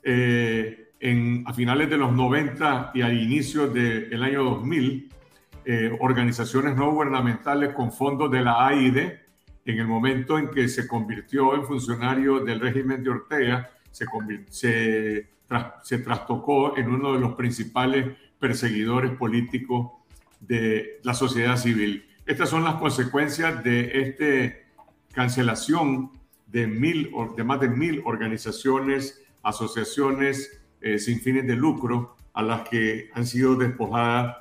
eh, 0.03 0.91
en, 0.99 1.43
a 1.47 1.53
finales 1.53 1.89
de 1.89 1.97
los 1.97 2.13
90 2.13 2.91
y 2.93 3.01
al 3.01 3.19
inicio 3.19 3.67
del 3.67 4.21
año 4.23 4.43
2000 4.43 5.09
organizaciones 6.01 6.75
no 6.75 6.91
gubernamentales 6.91 7.73
con 7.73 7.93
fondos 7.93 8.29
de 8.29 8.41
la 8.41 8.67
AID 8.67 8.97
en 8.97 9.79
el 9.79 9.87
momento 9.87 10.37
en 10.37 10.49
que 10.49 10.67
se 10.67 10.85
convirtió 10.89 11.55
en 11.55 11.63
funcionario 11.63 12.41
del 12.41 12.59
régimen 12.59 13.01
de 13.01 13.11
Ortega, 13.11 13.69
se, 13.89 14.05
se 14.49 15.33
se 15.83 15.99
trastocó 15.99 16.77
en 16.77 16.89
uno 16.89 17.13
de 17.13 17.19
los 17.19 17.35
principales 17.35 18.17
perseguidores 18.39 19.11
políticos 19.11 19.91
de 20.39 20.99
la 21.03 21.13
sociedad 21.13 21.57
civil. 21.57 22.05
Estas 22.25 22.49
son 22.49 22.63
las 22.63 22.75
consecuencias 22.75 23.61
de 23.65 23.91
esta 24.01 24.57
cancelación 25.13 26.11
de, 26.47 26.67
mil, 26.67 27.11
de 27.35 27.43
más 27.43 27.59
de 27.59 27.67
mil 27.67 28.01
organizaciones, 28.05 29.21
asociaciones 29.41 30.61
eh, 30.79 30.99
sin 30.99 31.19
fines 31.19 31.45
de 31.45 31.57
lucro 31.57 32.15
a 32.33 32.41
las 32.41 32.67
que 32.69 33.09
han 33.13 33.25
sido 33.25 33.55
despojadas 33.55 34.37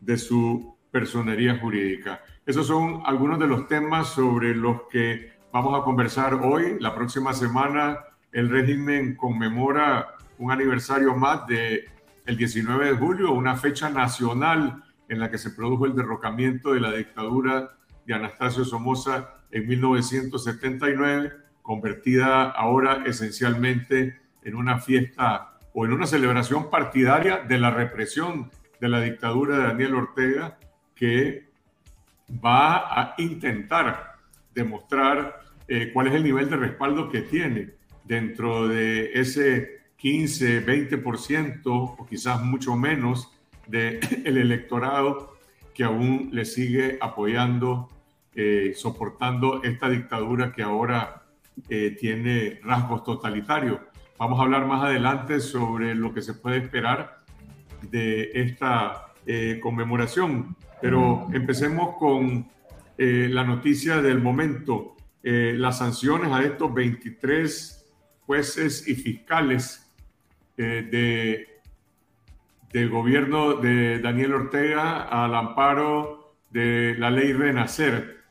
de 0.00 0.18
su 0.18 0.76
personería 0.90 1.58
jurídica. 1.58 2.20
Esos 2.44 2.66
son 2.66 3.02
algunos 3.06 3.38
de 3.38 3.46
los 3.46 3.66
temas 3.66 4.08
sobre 4.08 4.54
los 4.54 4.82
que 4.90 5.32
vamos 5.52 5.80
a 5.80 5.84
conversar 5.84 6.34
hoy. 6.34 6.76
La 6.80 6.94
próxima 6.94 7.32
semana 7.32 7.98
el 8.30 8.50
régimen 8.50 9.16
conmemora 9.16 10.16
un 10.38 10.50
aniversario 10.50 11.14
más 11.14 11.46
de 11.46 11.86
el 12.26 12.36
19 12.36 12.86
de 12.88 12.92
julio, 12.92 13.32
una 13.32 13.56
fecha 13.56 13.88
nacional 13.88 14.84
en 15.12 15.20
la 15.20 15.30
que 15.30 15.36
se 15.36 15.50
produjo 15.50 15.84
el 15.84 15.94
derrocamiento 15.94 16.72
de 16.72 16.80
la 16.80 16.90
dictadura 16.90 17.76
de 18.06 18.14
Anastasio 18.14 18.64
Somoza 18.64 19.34
en 19.50 19.68
1979, 19.68 21.32
convertida 21.60 22.48
ahora 22.50 23.02
esencialmente 23.04 24.18
en 24.42 24.54
una 24.54 24.78
fiesta 24.78 25.58
o 25.74 25.84
en 25.84 25.92
una 25.92 26.06
celebración 26.06 26.70
partidaria 26.70 27.40
de 27.40 27.58
la 27.58 27.70
represión 27.70 28.50
de 28.80 28.88
la 28.88 29.02
dictadura 29.02 29.58
de 29.58 29.64
Daniel 29.64 29.96
Ortega, 29.96 30.58
que 30.94 31.50
va 32.42 32.78
a 32.98 33.14
intentar 33.18 34.14
demostrar 34.54 35.42
eh, 35.68 35.90
cuál 35.92 36.06
es 36.06 36.14
el 36.14 36.24
nivel 36.24 36.48
de 36.48 36.56
respaldo 36.56 37.10
que 37.10 37.20
tiene 37.20 37.74
dentro 38.04 38.66
de 38.66 39.12
ese 39.12 39.82
15, 39.98 40.64
20% 40.64 41.60
o 41.66 42.06
quizás 42.08 42.42
mucho 42.42 42.74
menos 42.76 43.30
del 43.66 44.00
el 44.24 44.38
electorado 44.38 45.36
que 45.74 45.84
aún 45.84 46.30
le 46.32 46.44
sigue 46.44 46.98
apoyando, 47.00 47.88
eh, 48.34 48.72
soportando 48.76 49.62
esta 49.62 49.88
dictadura 49.88 50.52
que 50.52 50.62
ahora 50.62 51.22
eh, 51.68 51.96
tiene 51.98 52.60
rasgos 52.62 53.04
totalitarios. 53.04 53.78
Vamos 54.18 54.38
a 54.38 54.42
hablar 54.42 54.66
más 54.66 54.84
adelante 54.84 55.40
sobre 55.40 55.94
lo 55.94 56.12
que 56.12 56.22
se 56.22 56.34
puede 56.34 56.58
esperar 56.58 57.22
de 57.90 58.30
esta 58.34 59.12
eh, 59.26 59.58
conmemoración, 59.62 60.56
pero 60.80 61.28
empecemos 61.32 61.96
con 61.98 62.50
la 62.98 63.42
noticia 63.42 64.00
del 64.00 64.20
momento, 64.20 64.94
las 65.22 65.78
sanciones 65.78 66.30
a 66.30 66.44
estos 66.44 66.72
23 66.72 67.82
jueces 68.26 68.86
y 68.86 68.94
fiscales 68.94 69.90
eh, 70.56 70.88
de, 70.90 71.51
del 72.72 72.88
gobierno 72.88 73.54
de 73.54 73.98
Daniel 73.98 74.34
Ortega 74.34 75.02
al 75.02 75.34
amparo 75.34 76.36
de 76.50 76.94
la 76.98 77.10
ley 77.10 77.32
Renacer. 77.32 78.22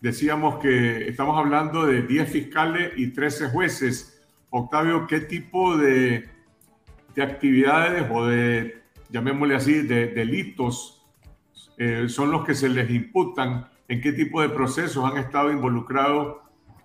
Decíamos 0.00 0.58
que 0.60 1.08
estamos 1.08 1.36
hablando 1.36 1.86
de 1.86 2.02
10 2.02 2.30
fiscales 2.30 2.92
y 2.96 3.08
13 3.08 3.48
jueces. 3.48 4.24
Octavio, 4.50 5.06
¿qué 5.06 5.20
tipo 5.20 5.76
de, 5.76 6.28
de 7.14 7.22
actividades 7.22 8.06
o 8.10 8.26
de, 8.26 8.82
llamémosle 9.10 9.56
así, 9.56 9.82
de 9.82 10.08
delitos 10.08 11.04
eh, 11.76 12.08
son 12.08 12.30
los 12.30 12.44
que 12.44 12.54
se 12.54 12.68
les 12.68 12.88
imputan? 12.90 13.68
¿En 13.88 14.00
qué 14.00 14.12
tipo 14.12 14.40
de 14.40 14.50
procesos 14.50 15.04
han 15.10 15.18
estado 15.18 15.50
involucrados 15.50 16.36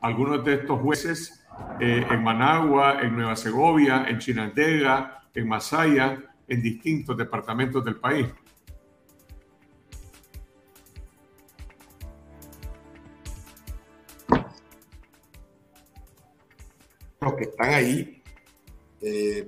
algunos 0.02 0.44
de 0.44 0.56
estos 0.56 0.80
jueces? 0.80 1.46
Eh, 1.80 2.06
en 2.10 2.24
Managua, 2.24 3.00
en 3.02 3.16
Nueva 3.16 3.36
Segovia, 3.36 4.06
en 4.08 4.18
Chinandega, 4.18 5.22
en 5.36 5.48
Masaya, 5.48 6.18
en 6.54 6.62
distintos 6.62 7.18
departamentos 7.18 7.84
del 7.84 7.96
país. 7.96 8.28
Los 17.20 17.34
que 17.36 17.44
están 17.44 17.74
ahí, 17.74 18.22
eh, 19.02 19.48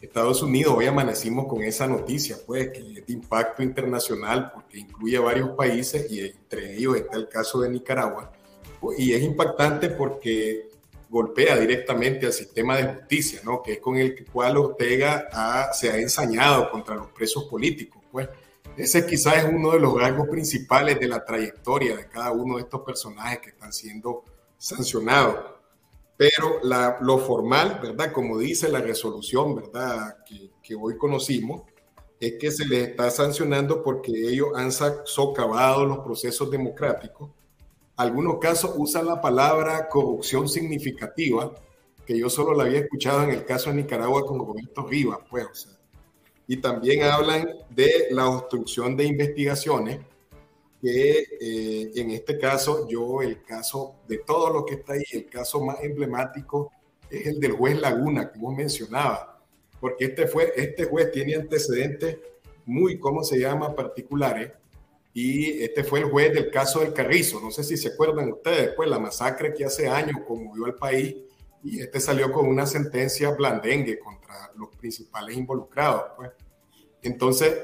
Estados 0.00 0.42
Unidos, 0.42 0.74
hoy 0.74 0.86
amanecimos 0.86 1.46
con 1.46 1.62
esa 1.62 1.86
noticia, 1.86 2.38
pues, 2.46 2.70
que 2.70 2.78
es 2.78 3.06
de 3.06 3.12
impacto 3.12 3.62
internacional, 3.62 4.50
porque 4.54 4.78
incluye 4.78 5.18
a 5.18 5.20
varios 5.20 5.50
países 5.50 6.10
y 6.10 6.20
entre 6.20 6.76
ellos 6.76 6.96
está 6.96 7.18
el 7.18 7.28
caso 7.28 7.60
de 7.60 7.68
Nicaragua. 7.68 8.32
Y 8.96 9.12
es 9.12 9.22
impactante 9.22 9.90
porque 9.90 10.69
golpea 11.10 11.58
directamente 11.58 12.26
al 12.26 12.32
sistema 12.32 12.76
de 12.76 12.94
justicia, 12.94 13.40
¿no? 13.44 13.62
que 13.62 13.72
es 13.72 13.78
con 13.80 13.96
el 13.96 14.24
cual 14.30 14.56
Ortega 14.56 15.28
se 15.72 15.90
ha 15.90 15.98
ensañado 15.98 16.70
contra 16.70 16.94
los 16.94 17.08
presos 17.08 17.44
políticos. 17.44 18.00
Pues 18.12 18.28
ese 18.76 19.04
quizás 19.04 19.38
es 19.38 19.44
uno 19.44 19.72
de 19.72 19.80
los 19.80 20.00
rasgos 20.00 20.28
principales 20.28 21.00
de 21.00 21.08
la 21.08 21.24
trayectoria 21.24 21.96
de 21.96 22.08
cada 22.08 22.30
uno 22.30 22.56
de 22.56 22.62
estos 22.62 22.82
personajes 22.82 23.40
que 23.40 23.50
están 23.50 23.72
siendo 23.72 24.24
sancionados. 24.56 25.36
Pero 26.16 26.60
lo 27.00 27.18
formal, 27.18 27.80
¿verdad? 27.82 28.12
Como 28.12 28.38
dice 28.38 28.68
la 28.68 28.80
resolución, 28.80 29.56
¿verdad? 29.56 30.18
Que, 30.24 30.50
que 30.62 30.74
hoy 30.76 30.96
conocimos, 30.96 31.62
es 32.20 32.34
que 32.38 32.50
se 32.50 32.66
les 32.66 32.90
está 32.90 33.10
sancionando 33.10 33.82
porque 33.82 34.12
ellos 34.12 34.50
han 34.54 34.70
socavado 34.70 35.86
los 35.86 36.00
procesos 36.00 36.50
democráticos 36.50 37.30
algunos 38.00 38.38
casos 38.38 38.72
usan 38.78 39.04
la 39.04 39.20
palabra 39.20 39.86
corrupción 39.90 40.48
significativa, 40.48 41.54
que 42.06 42.18
yo 42.18 42.30
solo 42.30 42.54
la 42.54 42.64
había 42.64 42.80
escuchado 42.80 43.24
en 43.24 43.30
el 43.30 43.44
caso 43.44 43.68
de 43.68 43.76
Nicaragua 43.76 44.24
con 44.24 44.38
Roberto 44.38 44.86
Rivas, 44.86 45.18
pues, 45.28 45.68
y 46.46 46.56
también 46.56 47.02
hablan 47.02 47.46
de 47.68 48.06
la 48.10 48.26
obstrucción 48.26 48.96
de 48.96 49.04
investigaciones, 49.04 50.00
que 50.80 51.26
eh, 51.42 51.90
en 51.94 52.10
este 52.12 52.38
caso, 52.38 52.88
yo, 52.88 53.20
el 53.20 53.42
caso 53.42 53.96
de 54.08 54.16
todo 54.16 54.50
lo 54.50 54.64
que 54.64 54.76
está 54.76 54.94
ahí, 54.94 55.04
el 55.12 55.26
caso 55.26 55.60
más 55.62 55.76
emblemático 55.82 56.72
es 57.10 57.26
el 57.26 57.38
del 57.38 57.52
juez 57.52 57.78
Laguna, 57.78 58.32
que 58.32 58.38
vos 58.38 58.56
mencionabas, 58.56 59.26
porque 59.78 60.06
este, 60.06 60.26
fue, 60.26 60.54
este 60.56 60.86
juez 60.86 61.12
tiene 61.12 61.34
antecedentes 61.34 62.16
muy, 62.64 62.98
¿cómo 62.98 63.22
se 63.22 63.38
llama?, 63.38 63.74
particulares, 63.76 64.52
y 65.12 65.62
este 65.62 65.82
fue 65.82 66.00
el 66.00 66.06
juez 66.06 66.32
del 66.32 66.50
caso 66.50 66.80
del 66.80 66.92
Carrizo. 66.92 67.40
No 67.40 67.50
sé 67.50 67.64
si 67.64 67.76
se 67.76 67.88
acuerdan 67.88 68.32
ustedes, 68.32 68.72
pues 68.76 68.88
la 68.88 68.98
masacre 68.98 69.52
que 69.52 69.64
hace 69.64 69.88
años 69.88 70.20
conmovió 70.26 70.66
al 70.66 70.76
país 70.76 71.16
y 71.62 71.80
este 71.80 72.00
salió 72.00 72.32
con 72.32 72.46
una 72.46 72.66
sentencia 72.66 73.30
blandengue 73.30 73.98
contra 73.98 74.50
los 74.56 74.74
principales 74.76 75.36
involucrados. 75.36 76.12
Pues. 76.16 76.30
Entonces, 77.02 77.58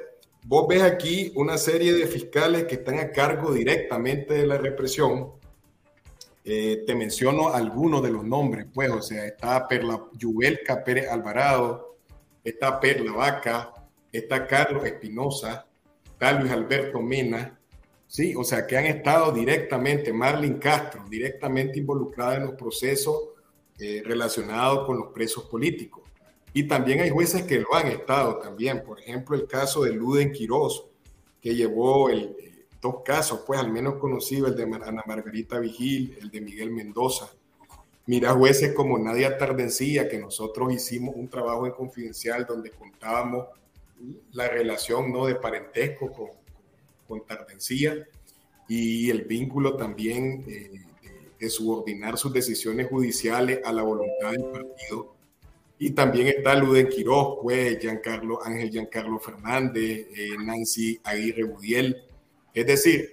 vos 0.45 0.67
ves 0.69 0.83
aquí 0.83 1.33
una 1.37 1.57
serie 1.57 1.93
de 1.93 2.07
fiscales 2.07 2.65
que 2.65 2.76
están 2.76 2.99
a 2.99 3.11
cargo 3.11 3.53
directamente 3.53 4.35
de 4.35 4.47
la 4.47 4.59
represión. 4.59 5.33
Eh, 6.45 6.85
te 6.87 6.95
menciono 6.95 7.49
algunos 7.49 8.03
de 8.03 8.11
los 8.11 8.25
nombres, 8.25 8.67
pues, 8.73 8.91
o 8.91 9.03
sea, 9.03 9.26
está 9.26 9.67
Perla 9.67 10.05
Yubelca 10.12 10.85
Pérez 10.85 11.09
Alvarado, 11.11 11.97
está 12.45 12.79
Perla 12.79 13.12
Vaca, 13.12 13.73
está 14.12 14.47
Carlos 14.47 14.85
Espinosa, 14.85 15.67
tal 16.18 16.40
Luis 16.40 16.52
Alberto 16.52 17.00
Mena, 17.00 17.58
sí, 18.06 18.35
o 18.37 18.44
sea, 18.44 18.66
que 18.66 18.76
han 18.76 18.87
estado 18.87 19.32
directamente, 19.32 20.12
Marlene 20.12 20.58
Castro, 20.58 21.04
directamente 21.08 21.78
involucrada 21.78 22.37
en 22.37 22.46
los 22.46 22.54
procesos 22.54 23.30
eh, 23.78 24.02
relacionados 24.04 24.87
con 24.87 24.99
los 24.99 25.12
presos 25.12 25.44
políticos. 25.44 26.02
Y 26.52 26.64
también 26.66 27.00
hay 27.00 27.11
jueces 27.11 27.42
que 27.42 27.61
lo 27.61 27.75
han 27.75 27.88
estado 27.88 28.38
también, 28.38 28.82
por 28.82 28.99
ejemplo, 28.99 29.37
el 29.37 29.46
caso 29.46 29.82
de 29.82 29.92
Luden 29.92 30.32
Quiroz, 30.32 30.87
que 31.40 31.54
llevó 31.54 32.08
el, 32.08 32.35
eh, 32.38 32.56
dos 32.80 33.02
casos, 33.04 33.40
pues 33.46 33.61
al 33.61 33.70
menos 33.70 33.96
conocido, 33.96 34.46
el 34.46 34.56
de 34.56 34.62
Ana 34.62 35.02
Margarita 35.06 35.58
Vigil, 35.58 36.16
el 36.20 36.30
de 36.30 36.40
Miguel 36.40 36.70
Mendoza. 36.70 37.28
Mira 38.06 38.32
jueces 38.32 38.73
como 38.73 38.99
Nadia 38.99 39.37
Tardencía, 39.37 40.08
que 40.08 40.18
nosotros 40.18 40.73
hicimos 40.73 41.14
un 41.16 41.28
trabajo 41.28 41.66
en 41.66 41.73
confidencial 41.73 42.46
donde 42.46 42.70
contábamos 42.70 43.49
la 44.33 44.49
relación 44.49 45.12
¿no? 45.12 45.26
de 45.26 45.37
parentesco 45.37 46.12
con, 46.12 46.31
con 47.07 47.26
Tardencía 47.26 48.07
y 48.69 49.11
el 49.11 49.23
vínculo 49.23 49.76
también 49.76 50.45
eh, 50.49 50.83
de, 51.38 51.50
subordinar 51.50 52.19
sus 52.19 52.33
decisiones 52.33 52.88
judiciales 52.88 53.61
a 53.65 53.73
la 53.73 53.83
voluntad 53.83 54.33
del 54.33 54.45
partido. 54.45 55.15
Y 55.79 55.91
también 55.91 56.29
está 56.29 56.55
Luden 56.55 56.88
Quiroz, 56.88 57.38
pues, 57.43 57.79
Giancarlo, 57.79 58.43
Ángel 58.43 58.71
Giancarlo 58.71 59.21
Fernández, 59.21 60.09
eh, 60.17 60.31
Nancy 60.42 60.99
Aguirre 61.05 61.44
Budiel. 61.44 62.03
Es 62.55 62.66
decir, 62.66 63.12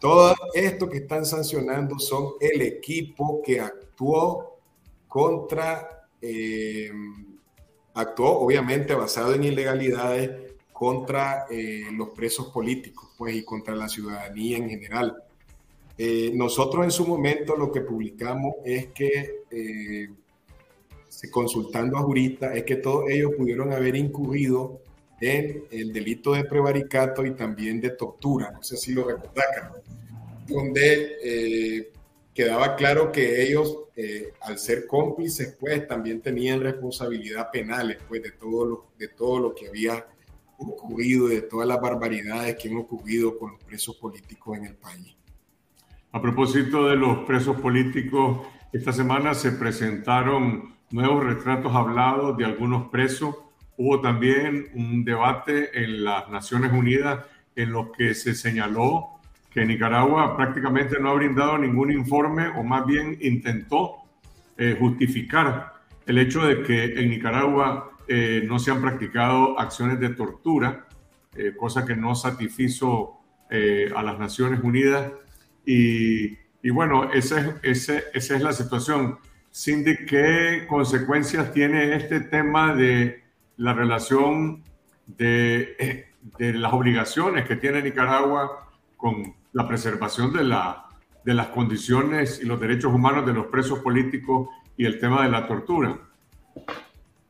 todo 0.00 0.34
esto 0.52 0.88
que 0.88 0.98
están 0.98 1.24
sancionando 1.24 1.98
son 1.98 2.32
el 2.40 2.60
equipo 2.60 3.40
que 3.42 3.60
actuó 3.60 4.58
contra 5.06 6.08
eh, 6.20 6.90
actuó 7.96 8.40
obviamente 8.40 8.94
basado 8.94 9.34
en 9.34 9.44
ilegalidades 9.44 10.52
contra 10.72 11.46
eh, 11.50 11.86
los 11.92 12.10
presos 12.10 12.48
políticos 12.48 13.08
pues, 13.16 13.34
y 13.34 13.42
contra 13.42 13.74
la 13.74 13.88
ciudadanía 13.88 14.58
en 14.58 14.68
general. 14.68 15.16
Eh, 15.96 16.30
nosotros 16.34 16.84
en 16.84 16.90
su 16.90 17.06
momento 17.06 17.56
lo 17.56 17.72
que 17.72 17.80
publicamos 17.80 18.56
es 18.64 18.88
que, 18.88 19.44
eh, 19.50 20.08
consultando 21.30 21.96
a 21.96 22.02
juristas, 22.02 22.54
es 22.54 22.64
que 22.64 22.76
todos 22.76 23.08
ellos 23.08 23.32
pudieron 23.36 23.72
haber 23.72 23.96
incurrido 23.96 24.82
en 25.18 25.64
el 25.70 25.94
delito 25.94 26.34
de 26.34 26.44
prevaricato 26.44 27.24
y 27.24 27.30
también 27.30 27.80
de 27.80 27.90
tortura, 27.90 28.50
no 28.50 28.62
sé 28.62 28.76
si 28.76 28.92
lo 28.92 29.04
recordarán, 29.08 29.72
donde 30.46 31.90
quedaba 32.36 32.76
claro 32.76 33.10
que 33.10 33.42
ellos, 33.42 33.78
eh, 33.96 34.34
al 34.42 34.58
ser 34.58 34.86
cómplices, 34.86 35.56
pues 35.58 35.88
también 35.88 36.20
tenían 36.20 36.60
responsabilidad 36.60 37.50
penal 37.50 37.96
pues, 38.06 38.22
de, 38.22 38.32
todo 38.32 38.66
lo, 38.66 38.86
de 38.98 39.08
todo 39.08 39.40
lo 39.40 39.54
que 39.54 39.68
había 39.68 40.06
ocurrido, 40.58 41.28
de 41.28 41.40
todas 41.40 41.66
las 41.66 41.80
barbaridades 41.80 42.56
que 42.56 42.68
han 42.68 42.76
ocurrido 42.76 43.38
con 43.38 43.52
los 43.52 43.64
presos 43.64 43.96
políticos 43.96 44.58
en 44.58 44.66
el 44.66 44.74
país. 44.74 45.16
A 46.12 46.20
propósito 46.20 46.86
de 46.88 46.96
los 46.96 47.26
presos 47.26 47.58
políticos, 47.58 48.46
esta 48.70 48.92
semana 48.92 49.32
se 49.32 49.52
presentaron 49.52 50.74
nuevos 50.90 51.24
retratos 51.24 51.74
hablados 51.74 52.36
de 52.36 52.44
algunos 52.44 52.90
presos. 52.90 53.34
Hubo 53.78 54.02
también 54.02 54.68
un 54.74 55.06
debate 55.06 55.70
en 55.82 56.04
las 56.04 56.28
Naciones 56.28 56.70
Unidas 56.72 57.24
en 57.54 57.72
los 57.72 57.92
que 57.96 58.14
se 58.14 58.34
señaló 58.34 59.15
que 59.56 59.64
Nicaragua 59.64 60.36
prácticamente 60.36 61.00
no 61.00 61.08
ha 61.08 61.14
brindado 61.14 61.56
ningún 61.56 61.90
informe 61.90 62.46
o 62.48 62.62
más 62.62 62.84
bien 62.84 63.16
intentó 63.22 64.02
eh, 64.58 64.76
justificar 64.78 65.72
el 66.04 66.18
hecho 66.18 66.44
de 66.44 66.62
que 66.62 67.00
en 67.00 67.08
Nicaragua 67.08 67.92
eh, 68.06 68.44
no 68.46 68.58
se 68.58 68.70
han 68.70 68.82
practicado 68.82 69.58
acciones 69.58 69.98
de 69.98 70.10
tortura, 70.10 70.86
eh, 71.34 71.54
cosa 71.56 71.86
que 71.86 71.96
no 71.96 72.14
satisfizo 72.14 73.14
a 73.94 74.02
las 74.02 74.18
Naciones 74.18 74.60
Unidas. 74.62 75.12
Y, 75.64 76.36
y 76.62 76.70
bueno, 76.70 77.12
esa 77.12 77.58
es, 77.62 77.88
esa 77.88 78.36
es 78.36 78.42
la 78.42 78.52
situación. 78.52 79.18
Cindy, 79.54 80.04
¿qué 80.04 80.66
consecuencias 80.68 81.52
tiene 81.52 81.94
este 81.94 82.20
tema 82.20 82.74
de 82.74 83.22
la 83.56 83.72
relación 83.72 84.64
de, 85.06 86.08
de 86.38 86.52
las 86.54 86.72
obligaciones 86.74 87.46
que 87.46 87.54
tiene 87.54 87.80
Nicaragua 87.80 88.68
con 88.96 89.34
la 89.56 89.66
preservación 89.66 90.34
de, 90.34 90.44
la, 90.44 90.84
de 91.24 91.32
las 91.32 91.46
condiciones 91.46 92.40
y 92.42 92.44
los 92.44 92.60
derechos 92.60 92.92
humanos 92.92 93.24
de 93.24 93.32
los 93.32 93.46
presos 93.46 93.78
políticos 93.78 94.50
y 94.76 94.84
el 94.84 95.00
tema 95.00 95.22
de 95.24 95.30
la 95.30 95.48
tortura? 95.48 95.98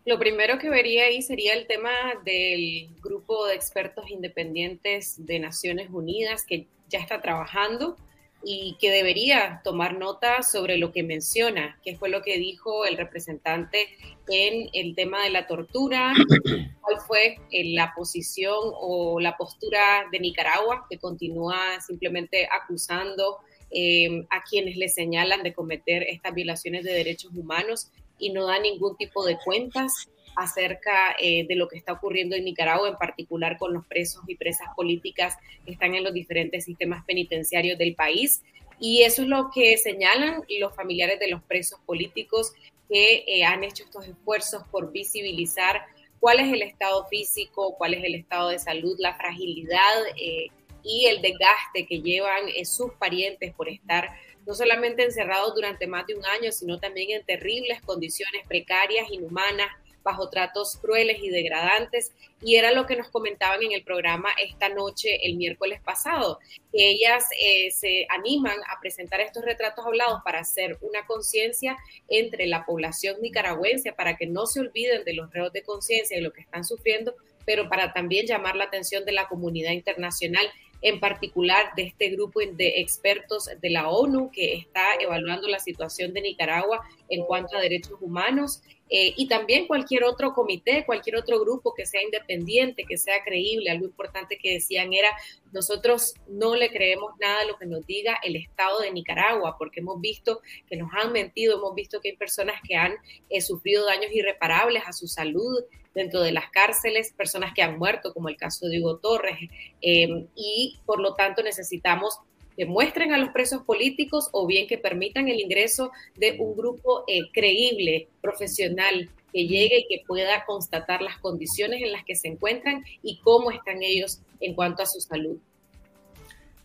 Lo 0.04 0.18
primero 0.18 0.58
que 0.58 0.68
vería 0.68 1.04
ahí 1.04 1.22
sería 1.22 1.54
el 1.54 1.68
tema 1.68 1.90
del 2.24 2.88
grupo 3.00 3.46
de 3.46 3.54
expertos 3.54 4.10
independientes 4.10 5.24
de 5.24 5.38
Naciones 5.38 5.88
Unidas 5.92 6.44
que 6.44 6.66
ya 6.88 6.98
está 6.98 7.22
trabajando 7.22 7.96
y 8.42 8.76
que 8.80 8.90
debería 8.90 9.60
tomar 9.64 9.98
nota 9.98 10.42
sobre 10.42 10.78
lo 10.78 10.92
que 10.92 11.02
menciona, 11.02 11.78
que 11.84 11.96
fue 11.96 12.08
lo 12.08 12.22
que 12.22 12.38
dijo 12.38 12.84
el 12.84 12.96
representante 12.96 13.88
en 14.28 14.68
el 14.72 14.94
tema 14.94 15.22
de 15.24 15.30
la 15.30 15.46
tortura, 15.46 16.12
cuál 16.80 17.00
fue 17.06 17.38
eh, 17.50 17.74
la 17.74 17.92
posición 17.94 18.56
o 18.80 19.18
la 19.20 19.36
postura 19.36 20.06
de 20.12 20.20
Nicaragua, 20.20 20.86
que 20.88 20.98
continúa 20.98 21.80
simplemente 21.80 22.48
acusando 22.50 23.38
eh, 23.70 24.26
a 24.30 24.42
quienes 24.48 24.76
le 24.76 24.88
señalan 24.88 25.42
de 25.42 25.52
cometer 25.52 26.04
estas 26.04 26.34
violaciones 26.34 26.84
de 26.84 26.92
derechos 26.92 27.32
humanos 27.34 27.90
y 28.18 28.30
no 28.30 28.46
da 28.46 28.58
ningún 28.60 28.96
tipo 28.96 29.24
de 29.24 29.38
cuentas 29.44 30.08
acerca 30.36 31.16
eh, 31.18 31.46
de 31.46 31.56
lo 31.56 31.66
que 31.66 31.78
está 31.78 31.92
ocurriendo 31.92 32.36
en 32.36 32.44
Nicaragua, 32.44 32.90
en 32.90 32.96
particular 32.96 33.56
con 33.58 33.72
los 33.72 33.86
presos 33.86 34.22
y 34.28 34.36
presas 34.36 34.68
políticas 34.76 35.36
que 35.64 35.72
están 35.72 35.94
en 35.94 36.04
los 36.04 36.12
diferentes 36.12 36.64
sistemas 36.64 37.04
penitenciarios 37.06 37.78
del 37.78 37.94
país. 37.94 38.42
Y 38.78 39.02
eso 39.02 39.22
es 39.22 39.28
lo 39.28 39.50
que 39.52 39.78
señalan 39.78 40.42
los 40.60 40.76
familiares 40.76 41.18
de 41.18 41.28
los 41.28 41.42
presos 41.42 41.80
políticos 41.86 42.52
que 42.88 43.24
eh, 43.26 43.44
han 43.44 43.64
hecho 43.64 43.84
estos 43.84 44.06
esfuerzos 44.06 44.62
por 44.70 44.92
visibilizar 44.92 45.82
cuál 46.20 46.40
es 46.40 46.52
el 46.52 46.62
estado 46.62 47.06
físico, 47.06 47.74
cuál 47.76 47.94
es 47.94 48.04
el 48.04 48.14
estado 48.14 48.50
de 48.50 48.58
salud, 48.58 48.94
la 48.98 49.14
fragilidad 49.16 50.06
eh, 50.20 50.48
y 50.84 51.06
el 51.06 51.22
desgaste 51.22 51.86
que 51.86 52.00
llevan 52.00 52.44
sus 52.64 52.92
parientes 52.92 53.54
por 53.54 53.68
estar 53.68 54.10
no 54.46 54.54
solamente 54.54 55.02
encerrados 55.02 55.54
durante 55.54 55.86
más 55.86 56.06
de 56.06 56.14
un 56.14 56.24
año, 56.24 56.52
sino 56.52 56.78
también 56.78 57.10
en 57.10 57.26
terribles 57.26 57.80
condiciones 57.82 58.46
precarias, 58.46 59.10
inhumanas, 59.10 59.68
bajo 60.06 60.30
tratos 60.30 60.76
crueles 60.76 61.18
y 61.20 61.30
degradantes. 61.30 62.12
Y 62.40 62.54
era 62.54 62.70
lo 62.70 62.86
que 62.86 62.96
nos 62.96 63.08
comentaban 63.08 63.60
en 63.62 63.72
el 63.72 63.82
programa 63.82 64.28
esta 64.40 64.68
noche, 64.68 65.18
el 65.26 65.36
miércoles 65.36 65.80
pasado, 65.84 66.38
ellas 66.72 67.24
eh, 67.40 67.70
se 67.70 68.06
animan 68.08 68.56
a 68.68 68.78
presentar 68.80 69.20
estos 69.20 69.44
retratos 69.44 69.84
hablados 69.84 70.20
para 70.24 70.40
hacer 70.40 70.78
una 70.80 71.06
conciencia 71.06 71.76
entre 72.08 72.46
la 72.46 72.64
población 72.64 73.16
nicaragüense, 73.20 73.92
para 73.92 74.16
que 74.16 74.26
no 74.26 74.46
se 74.46 74.60
olviden 74.60 75.04
de 75.04 75.14
los 75.14 75.32
reos 75.32 75.52
de 75.52 75.62
conciencia 75.62 76.16
y 76.16 76.20
lo 76.20 76.32
que 76.32 76.42
están 76.42 76.64
sufriendo, 76.64 77.14
pero 77.44 77.68
para 77.68 77.92
también 77.92 78.26
llamar 78.26 78.56
la 78.56 78.64
atención 78.64 79.04
de 79.04 79.12
la 79.12 79.26
comunidad 79.26 79.72
internacional 79.72 80.46
en 80.82 81.00
particular 81.00 81.74
de 81.74 81.84
este 81.84 82.10
grupo 82.10 82.40
de 82.40 82.80
expertos 82.80 83.48
de 83.60 83.70
la 83.70 83.88
ONU 83.88 84.30
que 84.30 84.54
está 84.54 84.94
evaluando 85.00 85.48
la 85.48 85.58
situación 85.58 86.12
de 86.12 86.20
Nicaragua 86.20 86.82
en 87.08 87.24
cuanto 87.24 87.56
a 87.56 87.60
derechos 87.60 87.98
humanos 88.00 88.62
eh, 88.88 89.14
y 89.16 89.26
también 89.26 89.66
cualquier 89.66 90.04
otro 90.04 90.32
comité, 90.32 90.84
cualquier 90.86 91.16
otro 91.16 91.40
grupo 91.40 91.74
que 91.74 91.86
sea 91.86 92.02
independiente, 92.02 92.84
que 92.84 92.96
sea 92.96 93.24
creíble. 93.24 93.70
Algo 93.70 93.86
importante 93.86 94.38
que 94.38 94.54
decían 94.54 94.92
era, 94.92 95.10
nosotros 95.52 96.14
no 96.28 96.54
le 96.54 96.70
creemos 96.70 97.12
nada 97.20 97.40
a 97.40 97.44
lo 97.44 97.56
que 97.56 97.66
nos 97.66 97.84
diga 97.86 98.18
el 98.22 98.36
Estado 98.36 98.80
de 98.80 98.92
Nicaragua, 98.92 99.56
porque 99.58 99.80
hemos 99.80 100.00
visto 100.00 100.40
que 100.68 100.76
nos 100.76 100.90
han 100.94 101.12
mentido, 101.12 101.56
hemos 101.56 101.74
visto 101.74 102.00
que 102.00 102.10
hay 102.10 102.16
personas 102.16 102.60
que 102.66 102.76
han 102.76 102.94
eh, 103.28 103.40
sufrido 103.40 103.86
daños 103.86 104.12
irreparables 104.12 104.82
a 104.86 104.92
su 104.92 105.08
salud 105.08 105.64
dentro 105.94 106.20
de 106.20 106.30
las 106.30 106.50
cárceles, 106.50 107.12
personas 107.14 107.54
que 107.54 107.62
han 107.62 107.78
muerto, 107.78 108.12
como 108.12 108.28
el 108.28 108.36
caso 108.36 108.68
de 108.68 108.80
Hugo 108.80 108.98
Torres, 108.98 109.38
eh, 109.80 110.26
y 110.36 110.78
por 110.84 111.00
lo 111.00 111.14
tanto 111.14 111.42
necesitamos 111.42 112.20
que 112.56 112.66
muestren 112.66 113.12
a 113.12 113.18
los 113.18 113.30
presos 113.30 113.62
políticos 113.62 114.28
o 114.32 114.46
bien 114.46 114.66
que 114.66 114.78
permitan 114.78 115.28
el 115.28 115.40
ingreso 115.40 115.92
de 116.16 116.36
un 116.38 116.56
grupo 116.56 117.04
eh, 117.06 117.30
creíble, 117.32 118.08
profesional, 118.20 119.10
que 119.32 119.46
llegue 119.46 119.80
y 119.80 119.86
que 119.88 120.04
pueda 120.06 120.44
constatar 120.46 121.02
las 121.02 121.18
condiciones 121.18 121.82
en 121.82 121.92
las 121.92 122.04
que 122.04 122.14
se 122.14 122.28
encuentran 122.28 122.84
y 123.02 123.20
cómo 123.20 123.50
están 123.50 123.82
ellos 123.82 124.22
en 124.40 124.54
cuanto 124.54 124.82
a 124.82 124.86
su 124.86 125.00
salud. 125.00 125.36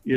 Y, 0.05 0.13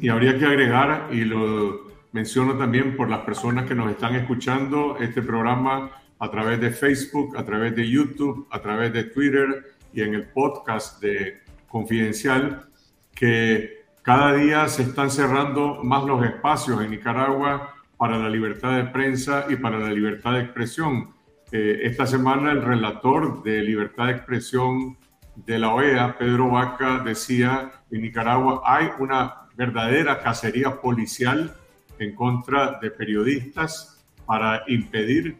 y 0.00 0.08
habría 0.08 0.38
que 0.38 0.46
agregar, 0.46 1.12
y 1.12 1.24
lo 1.24 1.92
menciono 2.12 2.56
también 2.56 2.96
por 2.96 3.10
las 3.10 3.20
personas 3.20 3.68
que 3.68 3.74
nos 3.74 3.90
están 3.90 4.14
escuchando, 4.16 4.96
este 4.98 5.20
programa 5.20 6.02
a 6.18 6.30
través 6.30 6.60
de 6.60 6.70
Facebook, 6.70 7.36
a 7.36 7.44
través 7.44 7.76
de 7.76 7.88
YouTube, 7.88 8.46
a 8.50 8.62
través 8.62 8.92
de 8.92 9.04
Twitter 9.04 9.76
y 9.92 10.00
en 10.00 10.14
el 10.14 10.28
podcast 10.28 11.02
de 11.02 11.40
Confidencial, 11.68 12.68
que 13.14 13.75
cada 14.06 14.34
día 14.34 14.68
se 14.68 14.82
están 14.82 15.10
cerrando 15.10 15.82
más 15.82 16.04
los 16.04 16.24
espacios 16.24 16.80
en 16.80 16.92
Nicaragua 16.92 17.74
para 17.96 18.16
la 18.16 18.28
libertad 18.28 18.76
de 18.76 18.84
prensa 18.84 19.46
y 19.48 19.56
para 19.56 19.80
la 19.80 19.90
libertad 19.90 20.34
de 20.34 20.42
expresión. 20.42 21.10
Eh, 21.50 21.80
esta 21.82 22.06
semana 22.06 22.52
el 22.52 22.62
relator 22.62 23.42
de 23.42 23.62
libertad 23.62 24.06
de 24.06 24.12
expresión 24.12 24.96
de 25.34 25.58
la 25.58 25.74
OEA, 25.74 26.16
Pedro 26.16 26.50
Vaca, 26.50 27.02
decía, 27.04 27.72
en 27.90 28.02
Nicaragua 28.02 28.62
hay 28.64 28.90
una 29.00 29.48
verdadera 29.56 30.22
cacería 30.22 30.80
policial 30.80 31.56
en 31.98 32.14
contra 32.14 32.78
de 32.80 32.92
periodistas 32.92 34.06
para 34.24 34.62
impedir 34.68 35.36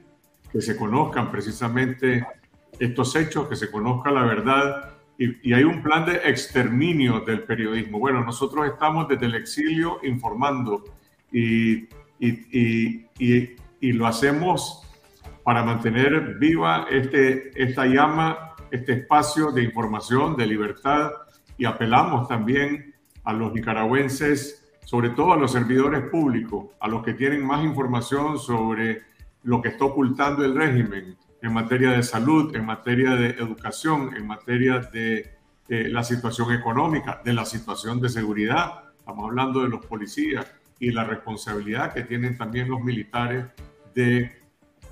que 0.51 0.61
se 0.61 0.77
conozcan 0.77 1.31
precisamente 1.31 2.27
estos 2.81 3.15
hechos, 3.15 3.47
que 3.47 3.55
se 3.55 3.71
conozca 3.71 4.11
la 4.11 4.25
verdad 4.25 4.96
y, 5.19 5.53
hay 5.53 5.65
un 5.65 5.83
plan 5.83 6.05
de 6.05 6.17
exterminio 6.25 7.21
del 7.21 7.43
periodismo. 7.45 7.99
Bueno, 7.99 8.25
nosotros 8.25 8.67
estamos 8.67 9.09
desde 9.09 9.27
el 9.27 9.35
exilio 9.35 9.99
informando 10.03 10.85
y, 11.33 11.89
y 12.19 13.93
lo 13.93 14.07
hacemos 14.07 14.83
para 15.47 15.63
mantener 15.63 16.39
viva 16.39 16.87
este, 16.91 17.51
esta 17.55 17.87
llama, 17.87 18.57
este 18.71 18.95
espacio 18.95 19.53
de 19.53 19.63
información, 19.63 20.37
de 20.37 20.45
libertad 20.45 21.13
y 21.57 21.65
apelamos 21.65 22.27
también 22.27 22.95
a 23.23 23.33
los 23.33 23.53
nicaragüenses, 23.53 24.65
sobre 24.85 25.11
todo 25.11 25.33
a 25.33 25.37
los 25.37 25.53
servidores 25.53 26.03
públicos, 26.11 26.67
a 26.81 26.89
los 26.89 27.05
que 27.05 27.15
tienen 27.15 27.47
más 27.47 27.65
información 27.65 28.39
sobre 28.39 29.03
lo 29.45 29.63
que 29.63 29.69
está 29.69 29.85
ocultando 29.85 30.45
el 30.45 30.57
régimen, 30.57 31.17
en 31.43 31.53
materia 31.53 31.91
de 31.91 32.03
salud, 32.03 32.55
en 32.55 32.65
materia 32.65 33.15
de 33.15 33.31
educación, 33.31 34.15
en 34.17 34.27
materia 34.27 34.79
de 34.79 35.37
la 35.69 36.03
situación 36.05 36.53
económica, 36.53 37.21
de 37.25 37.33
la 37.33 37.45
situación 37.45 38.01
de 38.01 38.09
seguridad. 38.09 38.85
Estamos 38.99 39.27
hablando 39.27 39.63
de 39.63 39.69
los 39.69 39.85
policías 39.87 40.47
y 40.79 40.91
la 40.91 41.05
responsabilidad 41.05 41.93
que 41.93 42.03
tienen 42.03 42.37
también 42.37 42.69
los 42.69 42.81
militares 42.81 43.47
de 43.95 44.43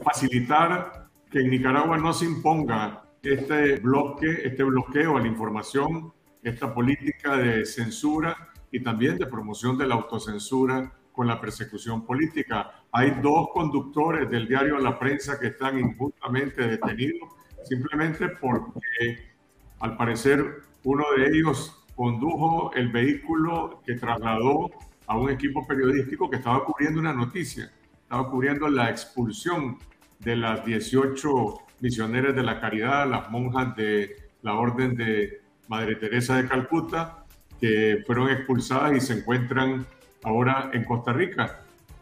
facilitar 0.03 1.09
que 1.31 1.41
en 1.41 1.51
Nicaragua 1.51 1.99
no 1.99 2.13
se 2.13 2.25
imponga 2.25 3.05
este 3.23 3.77
bloque, 3.77 4.43
este 4.45 4.63
bloqueo 4.65 5.17
a 5.17 5.21
la 5.21 5.29
información, 5.29 6.13
esta 6.43 6.75
política 6.75 7.37
de 7.37 7.65
censura 7.65 8.37
y 8.71 8.81
también 8.81 9.19
de 9.19 9.27
promoción 9.27 9.79
de 9.79 9.87
la 9.87 9.95
autocensura 9.95 10.93
con 11.15 11.29
la 11.29 11.41
persecución 11.41 12.05
política. 12.05 12.85
Hay 12.91 13.13
dos 13.23 13.49
conductores 13.55 14.29
del 14.29 14.49
diario 14.49 14.79
La 14.79 14.99
Prensa 14.99 15.39
que 15.39 15.47
están 15.47 15.79
injustamente 15.79 16.67
detenidos, 16.67 17.31
simplemente 17.63 18.29
porque 18.29 19.33
al 19.79 19.97
parecer 19.97 20.63
uno 20.83 21.05
de 21.17 21.27
ellos 21.29 21.85
condujo 21.95 22.73
el 22.75 22.91
vehículo 22.91 23.81
que 23.87 23.95
trasladó 23.95 24.71
a 25.07 25.17
un 25.17 25.31
equipo 25.31 25.65
periodístico 25.67 26.29
que 26.29 26.37
estaba 26.37 26.65
cubriendo 26.65 26.99
una 26.99 27.13
noticia, 27.13 27.71
estaba 28.03 28.29
cubriendo 28.29 28.69
la 28.69 28.91
expulsión 28.91 29.79
de 30.19 30.35
las 30.35 30.65
18 30.65 31.55
misioneras 31.81 32.35
de 32.35 32.43
la 32.43 32.61
caridad, 32.61 33.09
las 33.09 33.31
monjas 33.31 33.77
de 33.77 34.17
la 34.43 34.55
Orden 34.55 34.97
de 34.97 35.43
Madre 35.69 35.95
Teresa 35.95 36.37
de 36.39 36.49
Calcuta, 36.49 37.25
que 37.61 38.03
fueron 38.05 38.31
expulsadas 38.31 38.97
y 38.97 39.01
se 39.01 39.13
encuentran 39.21 39.87
ahora 40.25 40.71
en 40.73 40.85
Costa 40.85 41.13
Rica. 41.13 41.61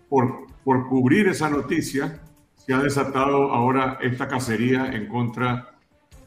Por, 0.08 0.46
por 0.64 0.88
cubrir 0.88 1.28
esa 1.28 1.50
noticia, 1.50 2.20
se 2.56 2.72
ha 2.72 2.78
desatado 2.78 3.52
ahora 3.52 3.98
esta 4.00 4.28
cacería 4.28 4.92
en 4.92 5.06
contra 5.06 5.72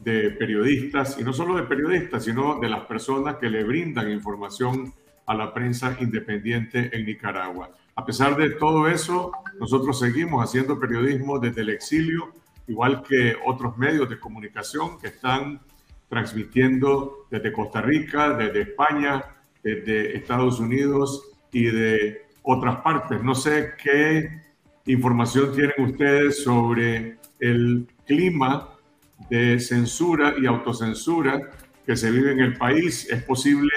de 0.00 0.30
periodistas, 0.30 1.18
y 1.18 1.24
no 1.24 1.32
solo 1.32 1.56
de 1.56 1.64
periodistas, 1.64 2.24
sino 2.24 2.60
de 2.60 2.68
las 2.68 2.84
personas 2.86 3.36
que 3.36 3.48
le 3.48 3.64
brindan 3.64 4.10
información 4.10 4.92
a 5.26 5.34
la 5.34 5.52
prensa 5.52 5.96
independiente 6.00 6.96
en 6.96 7.06
Nicaragua. 7.06 7.70
A 7.96 8.04
pesar 8.04 8.36
de 8.36 8.50
todo 8.50 8.86
eso, 8.86 9.32
nosotros 9.58 9.98
seguimos 9.98 10.44
haciendo 10.44 10.78
periodismo 10.78 11.38
desde 11.38 11.62
el 11.62 11.70
exilio, 11.70 12.32
igual 12.68 13.02
que 13.02 13.34
otros 13.46 13.76
medios 13.78 14.08
de 14.08 14.20
comunicación 14.20 14.98
que 14.98 15.08
están 15.08 15.60
transmitiendo 16.08 17.26
desde 17.30 17.52
Costa 17.52 17.80
Rica, 17.80 18.34
desde 18.34 18.60
España, 18.62 19.24
desde 19.62 20.16
Estados 20.16 20.60
Unidos 20.60 21.35
y 21.56 21.70
de 21.70 22.26
otras 22.42 22.76
partes. 22.82 23.22
No 23.22 23.34
sé 23.34 23.72
qué 23.82 24.42
información 24.84 25.54
tienen 25.54 25.90
ustedes 25.90 26.44
sobre 26.44 27.16
el 27.40 27.88
clima 28.04 28.74
de 29.30 29.58
censura 29.58 30.34
y 30.38 30.44
autocensura 30.44 31.50
que 31.86 31.96
se 31.96 32.10
vive 32.10 32.32
en 32.32 32.40
el 32.40 32.58
país. 32.58 33.08
Es 33.10 33.22
posible 33.22 33.72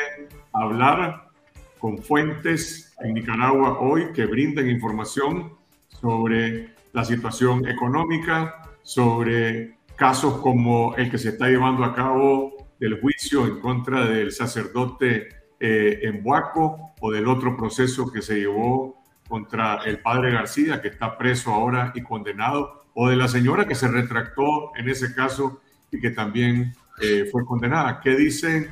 hablar 0.51 1.29
con 1.77 1.99
fuentes 1.99 2.93
en 2.99 3.13
Nicaragua 3.13 3.79
hoy 3.79 4.11
que 4.13 4.25
brinden 4.25 4.69
información 4.69 5.53
sobre 5.87 6.75
la 6.91 7.05
situación 7.05 7.65
económica, 7.65 8.61
sobre 8.83 9.77
casos 9.95 10.41
como 10.41 10.95
el 10.97 11.09
que 11.09 11.17
se 11.17 11.29
está 11.29 11.47
llevando 11.47 11.85
a 11.85 11.95
cabo 11.95 12.67
del 12.77 12.99
juicio 12.99 13.47
en 13.47 13.61
contra 13.61 14.05
del 14.05 14.33
sacerdote 14.33 15.38
eh, 15.59 15.99
en 16.03 16.21
Huaco 16.23 16.93
o 17.01 17.11
del 17.11 17.27
otro 17.27 17.55
proceso 17.57 18.11
que 18.11 18.21
se 18.21 18.39
llevó 18.39 19.01
contra 19.27 19.83
el 19.85 19.99
padre 19.99 20.31
García, 20.31 20.81
que 20.81 20.87
está 20.87 21.17
preso 21.17 21.53
ahora 21.53 21.91
y 21.95 22.01
condenado, 22.01 22.83
o 22.93 23.09
de 23.09 23.15
la 23.15 23.27
señora 23.27 23.67
que 23.67 23.75
se 23.75 23.87
retractó 23.87 24.75
en 24.75 24.89
ese 24.89 25.13
caso 25.13 25.61
y 25.91 25.99
que 25.99 26.09
también 26.11 26.73
eh, 27.01 27.27
fue 27.31 27.45
condenada. 27.45 28.01
¿Qué 28.01 28.15
dicen, 28.15 28.69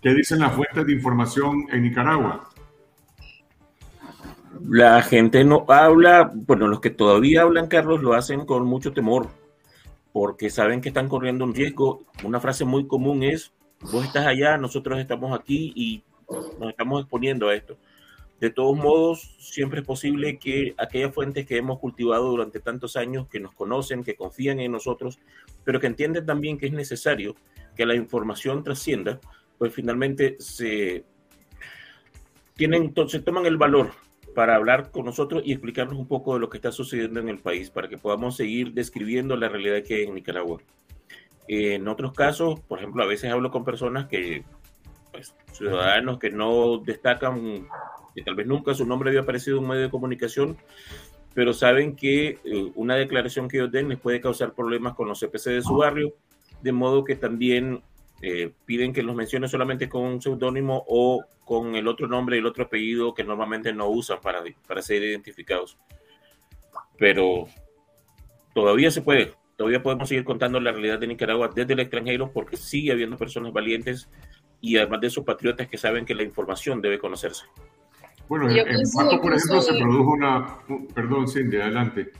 ¿Qué 0.00 0.14
dicen 0.14 0.38
las 0.38 0.54
fuentes 0.54 0.86
de 0.86 0.92
información 0.92 1.66
en 1.72 1.82
Nicaragua? 1.82 2.48
La 4.68 5.02
gente 5.02 5.44
no 5.44 5.64
habla, 5.68 6.30
bueno, 6.34 6.68
los 6.68 6.80
que 6.80 6.90
todavía 6.90 7.42
hablan, 7.42 7.66
Carlos, 7.66 8.02
lo 8.02 8.14
hacen 8.14 8.44
con 8.46 8.64
mucho 8.64 8.92
temor, 8.92 9.28
porque 10.12 10.50
saben 10.50 10.80
que 10.80 10.88
están 10.88 11.08
corriendo 11.08 11.44
un 11.44 11.54
riesgo. 11.54 12.04
Una 12.22 12.38
frase 12.38 12.64
muy 12.64 12.86
común 12.86 13.22
es, 13.24 13.52
vos 13.92 14.04
estás 14.04 14.26
allá, 14.26 14.56
nosotros 14.56 14.98
estamos 14.98 15.38
aquí 15.38 15.72
y 15.74 16.04
nos 16.58 16.70
estamos 16.70 17.02
exponiendo 17.02 17.48
a 17.48 17.54
esto. 17.54 17.76
De 18.40 18.50
todos 18.50 18.76
modos, 18.76 19.36
siempre 19.40 19.80
es 19.80 19.86
posible 19.86 20.38
que 20.38 20.74
aquellas 20.78 21.12
fuentes 21.12 21.44
que 21.44 21.56
hemos 21.56 21.80
cultivado 21.80 22.30
durante 22.30 22.60
tantos 22.60 22.96
años, 22.96 23.26
que 23.28 23.40
nos 23.40 23.52
conocen, 23.52 24.04
que 24.04 24.14
confían 24.14 24.60
en 24.60 24.70
nosotros, 24.70 25.18
pero 25.64 25.80
que 25.80 25.88
entienden 25.88 26.24
también 26.24 26.56
que 26.56 26.66
es 26.66 26.72
necesario 26.72 27.34
que 27.76 27.84
la 27.84 27.96
información 27.96 28.62
trascienda, 28.62 29.20
pues 29.58 29.74
finalmente 29.74 30.36
se 30.38 31.04
tienen, 32.54 32.84
entonces 32.84 33.24
toman 33.24 33.46
el 33.46 33.56
valor 33.56 33.90
para 34.36 34.54
hablar 34.54 34.92
con 34.92 35.04
nosotros 35.04 35.42
y 35.44 35.52
explicarnos 35.52 35.98
un 35.98 36.06
poco 36.06 36.34
de 36.34 36.40
lo 36.40 36.48
que 36.48 36.58
está 36.58 36.70
sucediendo 36.70 37.18
en 37.18 37.28
el 37.28 37.38
país, 37.38 37.70
para 37.70 37.88
que 37.88 37.98
podamos 37.98 38.36
seguir 38.36 38.72
describiendo 38.72 39.36
la 39.36 39.48
realidad 39.48 39.82
que 39.82 39.96
hay 39.96 40.02
en 40.04 40.14
Nicaragua. 40.14 40.60
En 41.48 41.88
otros 41.88 42.12
casos, 42.12 42.60
por 42.60 42.78
ejemplo, 42.78 43.02
a 43.02 43.06
veces 43.06 43.32
hablo 43.32 43.50
con 43.50 43.64
personas 43.64 44.06
que, 44.06 44.44
pues, 45.12 45.34
ciudadanos 45.52 46.18
que 46.18 46.30
no 46.30 46.78
destacan, 46.78 47.68
que 48.14 48.22
tal 48.22 48.34
vez 48.34 48.46
nunca 48.46 48.74
su 48.74 48.86
nombre 48.86 49.10
había 49.10 49.22
aparecido 49.22 49.58
en 49.58 49.64
un 49.64 49.70
medio 49.70 49.82
de 49.82 49.90
comunicación, 49.90 50.56
pero 51.34 51.52
saben 51.52 51.94
que 51.94 52.38
eh, 52.44 52.72
una 52.74 52.96
declaración 52.96 53.48
que 53.48 53.58
ellos 53.58 53.70
den 53.70 53.88
les 53.88 53.98
puede 53.98 54.20
causar 54.20 54.54
problemas 54.54 54.94
con 54.94 55.08
los 55.08 55.20
CPC 55.20 55.50
de 55.50 55.62
su 55.62 55.76
barrio, 55.76 56.14
de 56.62 56.72
modo 56.72 57.04
que 57.04 57.16
también 57.16 57.82
eh, 58.20 58.52
piden 58.66 58.92
que 58.92 59.02
los 59.02 59.14
mencione 59.14 59.46
solamente 59.46 59.88
con 59.88 60.02
un 60.02 60.20
seudónimo 60.20 60.84
o 60.88 61.24
con 61.44 61.76
el 61.76 61.86
otro 61.86 62.08
nombre 62.08 62.36
y 62.36 62.40
el 62.40 62.46
otro 62.46 62.64
apellido 62.64 63.14
que 63.14 63.24
normalmente 63.24 63.72
no 63.72 63.88
usan 63.88 64.20
para, 64.20 64.42
para 64.66 64.82
ser 64.82 65.02
identificados. 65.02 65.78
Pero 66.98 67.46
todavía 68.52 68.90
se 68.90 69.02
puede, 69.02 69.34
todavía 69.56 69.82
podemos 69.82 70.08
seguir 70.08 70.24
contando 70.24 70.58
la 70.58 70.72
realidad 70.72 70.98
de 70.98 71.06
Nicaragua 71.06 71.50
desde 71.54 71.74
el 71.74 71.80
extranjero 71.80 72.32
porque 72.32 72.56
sigue 72.56 72.90
habiendo 72.90 73.16
personas 73.16 73.52
valientes 73.52 74.10
y 74.60 74.76
además 74.76 75.00
de 75.00 75.06
esos 75.06 75.24
patriotas 75.24 75.68
que 75.68 75.78
saben 75.78 76.04
que 76.04 76.14
la 76.14 76.22
información 76.22 76.80
debe 76.80 76.98
conocerse. 76.98 77.44
Bueno, 78.28 78.50
en, 78.50 78.82
Paco, 78.94 79.20
por 79.22 79.34
ejemplo, 79.34 79.62
se 79.62 79.74
produjo 79.74 80.12
una... 80.12 80.58
Perdón, 80.94 81.28
Cindy, 81.28 81.56
adelante. 81.56 82.12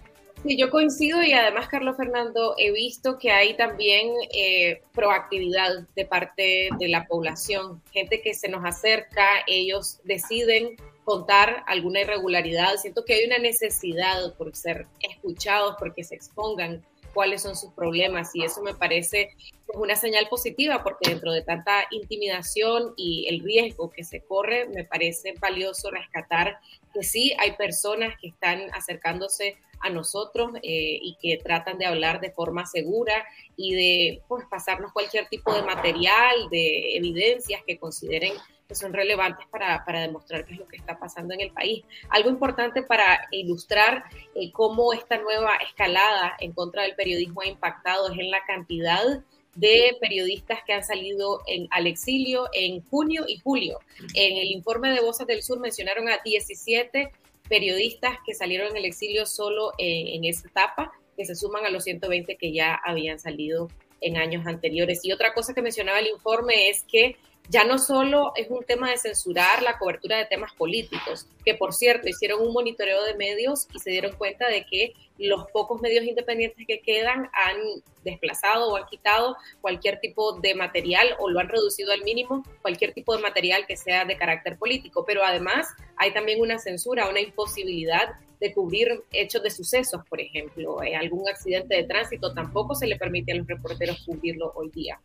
Sí, 0.42 0.56
yo 0.56 0.70
coincido 0.70 1.22
y 1.22 1.32
además, 1.32 1.68
Carlos 1.68 1.96
Fernando, 1.96 2.54
he 2.56 2.70
visto 2.70 3.18
que 3.18 3.30
hay 3.30 3.56
también 3.56 4.12
eh, 4.32 4.82
proactividad 4.94 5.86
de 5.96 6.06
parte 6.06 6.68
de 6.78 6.88
la 6.88 7.06
población, 7.06 7.82
gente 7.92 8.22
que 8.22 8.34
se 8.34 8.48
nos 8.48 8.64
acerca, 8.64 9.26
ellos 9.48 10.00
deciden 10.04 10.76
contar 11.04 11.64
alguna 11.66 12.02
irregularidad. 12.02 12.76
Siento 12.76 13.04
que 13.04 13.14
hay 13.14 13.26
una 13.26 13.38
necesidad 13.38 14.34
por 14.36 14.54
ser 14.54 14.86
escuchados, 15.00 15.74
porque 15.78 16.04
se 16.04 16.14
expongan 16.14 16.84
cuáles 17.18 17.42
son 17.42 17.56
sus 17.56 17.72
problemas 17.72 18.30
y 18.36 18.44
eso 18.44 18.62
me 18.62 18.74
parece 18.74 19.30
pues, 19.66 19.76
una 19.76 19.96
señal 19.96 20.28
positiva 20.30 20.84
porque 20.84 21.10
dentro 21.10 21.32
de 21.32 21.42
tanta 21.42 21.88
intimidación 21.90 22.94
y 22.96 23.26
el 23.28 23.40
riesgo 23.40 23.90
que 23.90 24.04
se 24.04 24.20
corre, 24.20 24.68
me 24.68 24.84
parece 24.84 25.34
valioso 25.40 25.90
rescatar 25.90 26.60
que 26.94 27.02
sí 27.02 27.34
hay 27.40 27.56
personas 27.56 28.14
que 28.20 28.28
están 28.28 28.72
acercándose 28.72 29.56
a 29.80 29.90
nosotros 29.90 30.52
eh, 30.62 31.00
y 31.02 31.16
que 31.20 31.42
tratan 31.42 31.76
de 31.78 31.86
hablar 31.86 32.20
de 32.20 32.30
forma 32.30 32.66
segura 32.66 33.26
y 33.56 33.74
de 33.74 34.22
pues, 34.28 34.44
pasarnos 34.48 34.92
cualquier 34.92 35.26
tipo 35.26 35.52
de 35.52 35.62
material, 35.62 36.48
de 36.52 36.98
evidencias 36.98 37.62
que 37.66 37.80
consideren 37.80 38.34
que 38.68 38.74
son 38.74 38.92
relevantes 38.92 39.46
para, 39.46 39.82
para, 39.86 40.02
demostrar 40.02 40.44
qué 40.44 40.52
es 40.52 40.58
lo 40.58 40.68
que 40.68 40.76
está 40.76 40.98
pasando 40.98 41.32
en 41.32 41.40
el 41.40 41.50
país. 41.50 41.84
Algo 42.10 42.28
importante 42.28 42.82
para 42.82 43.26
ilustrar 43.30 44.04
eh, 44.34 44.52
cómo 44.52 44.92
esta 44.92 45.16
nueva 45.16 45.56
escalada 45.56 46.36
en 46.38 46.52
contra 46.52 46.82
del 46.82 46.94
periodismo 46.94 47.40
ha 47.40 47.46
impactado 47.46 48.12
es 48.12 48.18
en 48.18 48.30
la 48.30 48.44
cantidad 48.46 49.24
de 49.54 49.96
periodistas 49.98 50.58
que 50.66 50.74
han 50.74 50.84
salido 50.84 51.40
en, 51.46 51.66
al 51.70 51.86
exilio 51.86 52.50
en 52.52 52.84
junio 52.84 53.24
y 53.26 53.38
julio. 53.38 53.78
En 54.14 54.36
el 54.36 54.48
informe 54.48 54.90
de 54.90 55.00
Voces 55.00 55.26
del 55.26 55.42
Sur 55.42 55.58
mencionaron 55.60 56.06
a 56.10 56.18
17 56.22 57.10
periodistas 57.48 58.18
que 58.26 58.34
salieron 58.34 58.72
en 58.72 58.76
el 58.76 58.84
exilio 58.84 59.24
solo 59.24 59.72
en, 59.78 60.08
en 60.08 60.24
esa 60.26 60.46
etapa, 60.46 60.92
que 61.16 61.24
se 61.24 61.34
suman 61.34 61.64
a 61.64 61.70
los 61.70 61.84
120 61.84 62.36
que 62.36 62.52
ya 62.52 62.78
habían 62.84 63.18
salido 63.18 63.70
en 64.02 64.18
años 64.18 64.46
anteriores. 64.46 65.00
Y 65.04 65.12
otra 65.12 65.32
cosa 65.32 65.54
que 65.54 65.62
mencionaba 65.62 65.98
el 66.00 66.08
informe 66.08 66.68
es 66.68 66.82
que 66.82 67.16
ya 67.48 67.64
no 67.64 67.78
solo 67.78 68.32
es 68.36 68.50
un 68.50 68.62
tema 68.64 68.90
de 68.90 68.98
censurar 68.98 69.62
la 69.62 69.78
cobertura 69.78 70.18
de 70.18 70.26
temas 70.26 70.52
políticos, 70.52 71.26
que 71.44 71.54
por 71.54 71.72
cierto 71.72 72.08
hicieron 72.08 72.42
un 72.42 72.52
monitoreo 72.52 73.02
de 73.04 73.14
medios 73.14 73.66
y 73.72 73.78
se 73.78 73.90
dieron 73.90 74.14
cuenta 74.16 74.48
de 74.48 74.66
que 74.66 74.92
los 75.16 75.50
pocos 75.50 75.80
medios 75.80 76.04
independientes 76.04 76.66
que 76.66 76.80
quedan 76.80 77.30
han 77.32 77.56
desplazado 78.04 78.68
o 78.68 78.76
han 78.76 78.86
quitado 78.86 79.36
cualquier 79.62 79.98
tipo 79.98 80.38
de 80.40 80.54
material 80.54 81.08
o 81.18 81.30
lo 81.30 81.40
han 81.40 81.48
reducido 81.48 81.92
al 81.92 82.02
mínimo, 82.02 82.44
cualquier 82.60 82.92
tipo 82.92 83.16
de 83.16 83.22
material 83.22 83.66
que 83.66 83.76
sea 83.76 84.04
de 84.04 84.16
carácter 84.16 84.58
político. 84.58 85.04
Pero 85.06 85.24
además 85.24 85.66
hay 85.96 86.12
también 86.12 86.40
una 86.40 86.58
censura, 86.58 87.08
una 87.08 87.20
imposibilidad 87.20 88.14
de 88.40 88.52
cubrir 88.52 89.02
hechos 89.10 89.42
de 89.42 89.50
sucesos, 89.50 90.02
por 90.08 90.20
ejemplo, 90.20 90.82
eh, 90.82 90.94
algún 90.94 91.28
accidente 91.28 91.74
de 91.74 91.84
tránsito, 91.84 92.32
tampoco 92.34 92.74
se 92.74 92.86
le 92.86 92.96
permite 92.96 93.32
a 93.32 93.36
los 93.36 93.46
reporteros 93.48 94.04
cubrirlo 94.06 94.52
hoy 94.54 94.70
día 94.70 95.00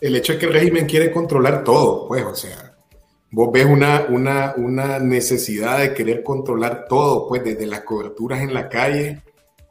el 0.00 0.16
hecho 0.16 0.32
es 0.32 0.38
que 0.38 0.46
el 0.46 0.52
régimen 0.52 0.86
quiere 0.86 1.10
controlar 1.10 1.64
todo, 1.64 2.06
pues, 2.06 2.24
o 2.24 2.34
sea, 2.34 2.76
vos 3.30 3.50
ves 3.52 3.66
una, 3.66 4.06
una, 4.08 4.54
una 4.56 4.98
necesidad 4.98 5.80
de 5.80 5.94
querer 5.94 6.22
controlar 6.22 6.86
todo, 6.88 7.26
pues, 7.28 7.44
desde 7.44 7.66
las 7.66 7.82
coberturas 7.82 8.40
en 8.40 8.54
la 8.54 8.68
calle 8.68 9.22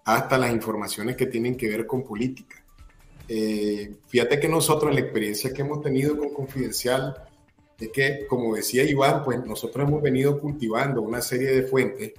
hasta 0.06 0.38
las 0.38 0.52
informaciones 0.52 1.16
que 1.16 1.26
tienen 1.26 1.56
que 1.56 1.70
ver 1.70 1.86
con 1.86 2.04
política. 2.04 2.64
Eh, 3.28 3.96
fíjate 4.08 4.40
que 4.40 4.48
nosotros, 4.48 4.90
en 4.90 4.96
la 4.96 5.02
experiencia 5.02 5.54
que 5.54 5.62
hemos 5.62 5.82
tenido 5.82 6.18
con 6.18 6.34
Confidencial, 6.34 7.24
es 7.80 7.90
que, 7.90 8.26
como 8.28 8.56
decía 8.56 8.84
Iván, 8.84 9.24
pues 9.24 9.46
nosotros 9.46 9.88
hemos 9.88 10.02
venido 10.02 10.40
cultivando 10.40 11.02
una 11.02 11.22
serie 11.22 11.50
de 11.50 11.64
fuentes, 11.64 12.14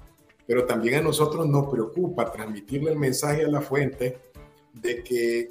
pero 0.46 0.64
también 0.64 0.96
a 0.96 1.00
nosotros 1.02 1.46
nos 1.46 1.68
preocupa 1.68 2.30
transmitirle 2.30 2.92
el 2.92 2.98
mensaje 2.98 3.44
a 3.44 3.48
la 3.48 3.60
fuente 3.60 4.18
de 4.72 5.02
que 5.02 5.50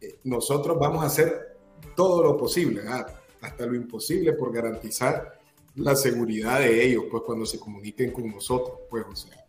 eh, 0.00 0.18
nosotros 0.24 0.78
vamos 0.78 1.02
a 1.02 1.06
hacer 1.06 1.55
todo 1.94 2.22
lo 2.22 2.36
posible, 2.36 2.82
ah, 2.88 3.06
hasta 3.40 3.66
lo 3.66 3.74
imposible 3.74 4.32
por 4.32 4.52
garantizar 4.52 5.38
la 5.76 5.94
seguridad 5.94 6.60
de 6.60 6.84
ellos, 6.84 7.04
pues 7.10 7.22
cuando 7.24 7.44
se 7.44 7.58
comuniquen 7.58 8.10
con 8.10 8.28
nosotros, 8.30 8.78
pues, 8.88 9.04
o 9.10 9.14
sea, 9.14 9.46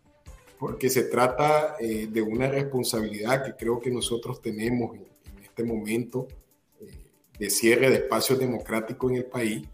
porque 0.58 0.90
se 0.90 1.04
trata 1.04 1.76
eh, 1.78 2.08
de 2.10 2.20
una 2.20 2.48
responsabilidad 2.48 3.44
que 3.44 3.54
creo 3.54 3.80
que 3.80 3.90
nosotros 3.90 4.42
tenemos 4.42 4.96
en, 4.96 5.06
este 5.42 5.62
momento 5.64 6.28
eh, 6.80 6.86
de 7.38 7.50
cierre 7.50 7.90
de 7.90 7.96
espacios 7.96 8.38
democráticos 8.38 9.10
en 9.10 9.16
el 9.18 9.24
país 9.24 9.66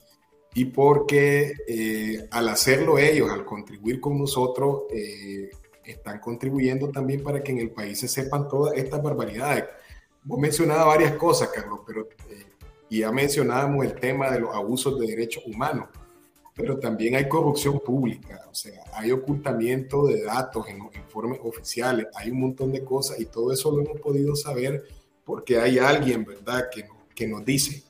y 0.55 0.67
porque 0.67 1.53
eh, 1.67 2.27
al 2.31 2.49
hacerlo 2.49 2.99
ellos, 2.99 3.31
al 3.31 3.45
contribuir 3.45 4.01
con 4.01 4.19
nosotros, 4.19 4.85
están 5.85 6.21
contribuyendo 6.21 6.91
también 6.91 7.23
para 7.23 7.43
que 7.43 7.53
en 7.53 7.59
el 7.59 7.71
país 7.71 7.99
se 7.99 8.09
sepan 8.09 8.49
todas 8.49 8.75
estas 8.77 9.03
barbaridades. 9.03 9.65
Vos 10.23 10.39
mencionabas 10.39 10.87
varias 10.87 11.15
cosas, 11.17 11.49
Carlos, 11.49 11.81
pero 11.87 12.09
y 12.89 13.01
ya 13.01 13.13
mencionábamos 13.13 13.85
el 13.85 13.95
tema 13.95 14.31
de 14.31 14.41
los 14.41 14.55
abusos 14.55 14.99
de 14.99 15.07
derechos 15.07 15.45
humanos, 15.47 15.89
pero 16.55 16.79
también 16.79 17.17
hay 17.17 17.29
corrupción 17.29 17.81
pública, 17.81 18.47
o 18.51 18.55
sea, 18.55 18.81
hay 18.95 19.11
ocultamiento 19.11 20.07
de 20.07 20.23
datos 20.23 20.69
en 20.69 20.79
los 20.79 20.95
informes 20.95 21.41
oficiales, 21.43 22.07
hay 22.15 22.31
un 22.31 22.41
montón 22.41 22.73
de 22.73 22.85
cosas 22.85 23.19
y 23.21 23.27
todo 23.27 23.53
eso 23.53 23.71
lo 23.73 23.83
hemos 23.83 24.01
podido 24.01 24.37
saber 24.37 24.85
porque 25.25 25.59
hay 25.59 25.79
alguien, 25.79 26.25
¿verdad?, 26.25 26.69
que, 26.73 26.85
que 27.15 27.27
nos 27.27 27.45
dice, 27.45 27.83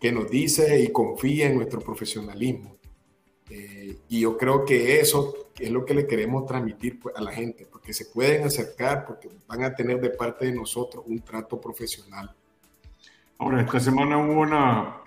que 0.00 0.12
nos 0.12 0.30
dice 0.30 0.80
y 0.80 0.88
confía 0.88 1.46
en 1.46 1.56
nuestro 1.56 1.80
profesionalismo. 1.80 2.76
Eh, 3.50 3.98
y 4.08 4.20
yo 4.20 4.38
creo 4.38 4.64
que 4.64 5.00
eso 5.00 5.50
es 5.58 5.70
lo 5.70 5.84
que 5.84 5.94
le 5.94 6.06
queremos 6.06 6.46
transmitir 6.46 6.98
pues, 6.98 7.14
a 7.16 7.20
la 7.20 7.32
gente, 7.32 7.66
porque 7.70 7.92
se 7.92 8.06
pueden 8.06 8.44
acercar, 8.44 9.04
porque 9.06 9.28
van 9.46 9.62
a 9.64 9.74
tener 9.74 10.00
de 10.00 10.10
parte 10.10 10.46
de 10.46 10.52
nosotros 10.52 11.04
un 11.06 11.20
trato 11.20 11.60
profesional. 11.60 12.34
Ahora, 13.42 13.60
esta 13.60 13.80
semana 13.80 14.18
hubo 14.18 14.42
una 14.42 14.98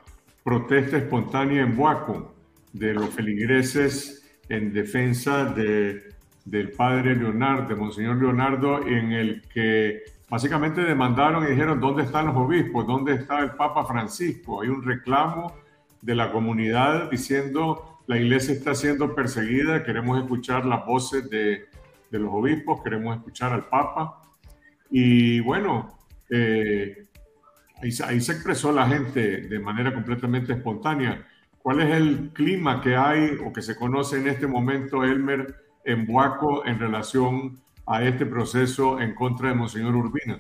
protesta 0.43 0.97
espontánea 0.97 1.61
en 1.61 1.73
Buaco 1.73 2.35
de 2.73 2.93
los 2.93 3.09
feligreses 3.11 4.29
en 4.49 4.73
defensa 4.73 5.45
de, 5.45 6.09
del 6.43 6.71
padre 6.71 7.15
Leonardo, 7.15 7.69
de 7.69 7.75
Monseñor 7.75 8.17
Leonardo, 8.17 8.85
en 8.85 9.13
el 9.13 9.41
que 9.43 10.03
básicamente 10.29 10.81
demandaron 10.81 11.45
y 11.45 11.51
dijeron, 11.51 11.79
¿dónde 11.79 12.03
están 12.03 12.25
los 12.25 12.35
obispos? 12.35 12.85
¿Dónde 12.85 13.13
está 13.13 13.39
el 13.39 13.51
Papa 13.51 13.85
Francisco? 13.85 14.61
Hay 14.61 14.67
un 14.67 14.83
reclamo 14.83 15.55
de 16.01 16.15
la 16.15 16.33
comunidad 16.33 17.09
diciendo, 17.09 18.01
la 18.05 18.17
iglesia 18.17 18.53
está 18.53 18.75
siendo 18.75 19.15
perseguida, 19.15 19.81
queremos 19.85 20.19
escuchar 20.19 20.65
las 20.65 20.85
voces 20.85 21.29
de, 21.29 21.69
de 22.11 22.19
los 22.19 22.33
obispos, 22.33 22.83
queremos 22.83 23.15
escuchar 23.15 23.53
al 23.53 23.69
Papa. 23.69 24.21
Y 24.91 25.39
bueno, 25.39 25.97
eh, 26.29 27.05
Ahí, 27.81 27.91
se 27.91 28.31
expresó 28.31 28.71
la 28.71 28.87
gente 28.87 29.41
de 29.41 29.59
manera 29.59 29.93
completamente 29.93 30.53
espontánea. 30.53 31.25
¿Cuál 31.61 31.81
es 31.81 31.95
el 31.95 32.29
clima 32.33 32.81
que 32.81 32.95
hay 32.95 33.37
o 33.45 33.51
que 33.51 33.61
se 33.61 33.75
conoce 33.75 34.17
en 34.17 34.27
este 34.27 34.47
momento, 34.47 35.03
Elmer, 35.03 35.55
en 35.83 36.05
Buaco 36.05 36.65
en 36.65 36.79
relación 36.79 37.59
a 37.85 38.03
este 38.03 38.25
proceso 38.25 38.99
en 38.99 39.13
contra 39.13 39.49
de 39.49 39.55
Monseñor 39.55 39.95
Urbina? 39.95 40.39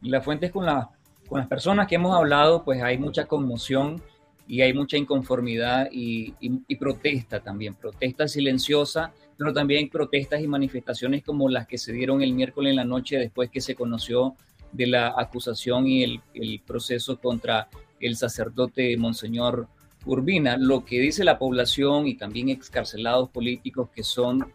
La 0.00 0.20
fuente 0.20 0.46
es 0.46 0.52
con, 0.52 0.66
la, 0.66 0.90
con 1.28 1.38
las 1.38 1.48
personas 1.48 1.86
que 1.86 1.96
hemos 1.96 2.14
hablado, 2.16 2.64
pues 2.64 2.82
hay 2.82 2.98
mucha 2.98 3.26
conmoción 3.26 4.02
y 4.46 4.60
hay 4.60 4.74
mucha 4.74 4.96
inconformidad 4.96 5.88
y, 5.90 6.34
y, 6.40 6.76
protesta 6.76 7.40
también, 7.40 7.74
protesta 7.74 8.28
silenciosa, 8.28 9.12
pero 9.38 9.52
también 9.52 9.88
protestas 9.88 10.40
y 10.42 10.46
manifestaciones 10.46 11.22
como 11.22 11.48
las 11.48 11.66
que 11.66 11.78
se 11.78 11.92
dieron 11.92 12.22
el 12.22 12.34
miércoles 12.34 12.70
en 12.70 12.76
la 12.76 12.84
noche 12.84 13.16
después 13.16 13.50
que 13.50 13.60
se 13.60 13.74
conoció 13.74 14.36
de 14.74 14.86
la 14.86 15.14
acusación 15.16 15.86
y 15.86 16.02
el, 16.02 16.60
proceso 16.66 17.18
contra 17.18 17.68
el 18.00 18.16
sacerdote 18.16 18.96
Monseñor 18.96 19.68
Urbina, 20.04 20.56
lo 20.56 20.84
que 20.84 21.00
dice 21.00 21.24
la 21.24 21.38
población 21.38 22.06
y 22.06 22.14
también 22.16 22.48
excarcelados 22.50 23.30
políticos 23.30 23.88
que 23.94 24.02
son 24.02 24.52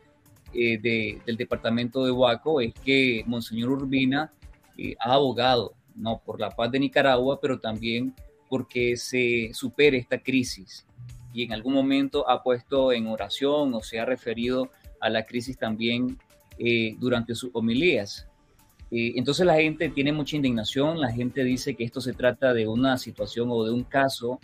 eh, 0.54 0.78
del 1.26 1.38
departamento 1.38 2.06
de 2.06 2.12
Huaco 2.12 2.62
es 2.62 2.74
que 2.74 3.24
Monseñor 3.26 3.70
Urbina 3.70 4.32
eh, 4.78 4.96
ha 5.00 5.14
abogado 5.14 5.74
no 5.96 6.22
por 6.24 6.40
la 6.40 6.52
paz 6.52 6.72
de 6.72 6.80
Nicaragua, 6.80 7.40
pero 7.42 7.60
también 7.60 8.14
porque 8.48 8.98
se 8.98 9.52
supere 9.54 9.98
esta 9.98 10.20
crisis. 10.20 10.86
Y 11.34 11.44
en 11.44 11.54
algún 11.54 11.74
momento 11.74 12.28
ha 12.30 12.42
puesto 12.42 12.92
en 12.92 13.08
oración 13.08 13.74
o 13.74 13.82
se 13.82 14.00
ha 14.00 14.06
referido 14.06 14.70
a 15.00 15.10
la 15.10 15.26
crisis 15.26 15.58
también 15.58 16.18
eh, 16.58 16.96
durante 17.00 17.36
sus 17.36 17.52
homilías. 17.54 18.29
Entonces 18.92 19.46
la 19.46 19.56
gente 19.56 19.90
tiene 19.90 20.12
mucha 20.12 20.36
indignación, 20.36 21.00
la 21.00 21.12
gente 21.12 21.44
dice 21.44 21.76
que 21.76 21.84
esto 21.84 22.02
se 22.02 22.14
trata 22.14 22.54
de 22.54 22.68
una 22.68 22.98
situación 22.98 23.50
o 23.52 23.64
de 23.64 23.72
un 23.72 23.84
caso 23.84 24.40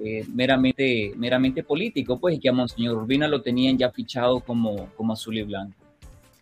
eh, 0.00 0.24
meramente, 0.32 1.12
meramente 1.16 1.62
político, 1.62 2.18
pues, 2.18 2.36
y 2.36 2.40
que 2.40 2.48
a 2.48 2.52
Monseñor 2.52 2.96
Urbina 2.96 3.28
lo 3.28 3.42
tenían 3.42 3.76
ya 3.76 3.90
fichado 3.90 4.40
como, 4.40 4.88
como 4.96 5.12
azul 5.12 5.36
y 5.36 5.42
blanco. 5.42 5.76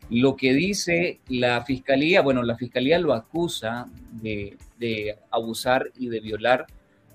Lo 0.08 0.36
que 0.36 0.54
dice 0.54 1.20
la 1.28 1.64
fiscalía, 1.64 2.22
bueno, 2.22 2.42
la 2.42 2.56
fiscalía 2.56 2.98
lo 2.98 3.12
acusa 3.12 3.88
de, 4.12 4.56
de 4.78 5.18
abusar 5.30 5.90
y 5.98 6.08
de 6.08 6.20
violar 6.20 6.66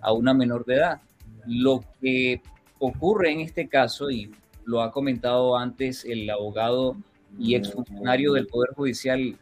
a 0.01 0.13
una 0.13 0.33
menor 0.33 0.65
de 0.65 0.75
edad. 0.75 1.01
Lo 1.45 1.83
que 2.01 2.41
ocurre 2.79 3.31
en 3.31 3.39
este 3.39 3.67
caso, 3.67 4.11
y 4.11 4.31
lo 4.65 4.81
ha 4.81 4.91
comentado 4.91 5.57
antes 5.57 6.05
el 6.05 6.29
abogado 6.29 6.95
y 7.39 7.55
exfuncionario 7.55 8.33
del 8.33 8.47
Poder 8.47 8.71
Judicial 8.75 9.37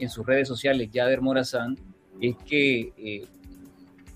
en 0.00 0.10
sus 0.10 0.26
redes 0.26 0.48
sociales, 0.48 0.90
Yader 0.90 1.20
Morazán, 1.20 1.76
es 2.20 2.36
que 2.46 2.92
eh, 2.96 3.26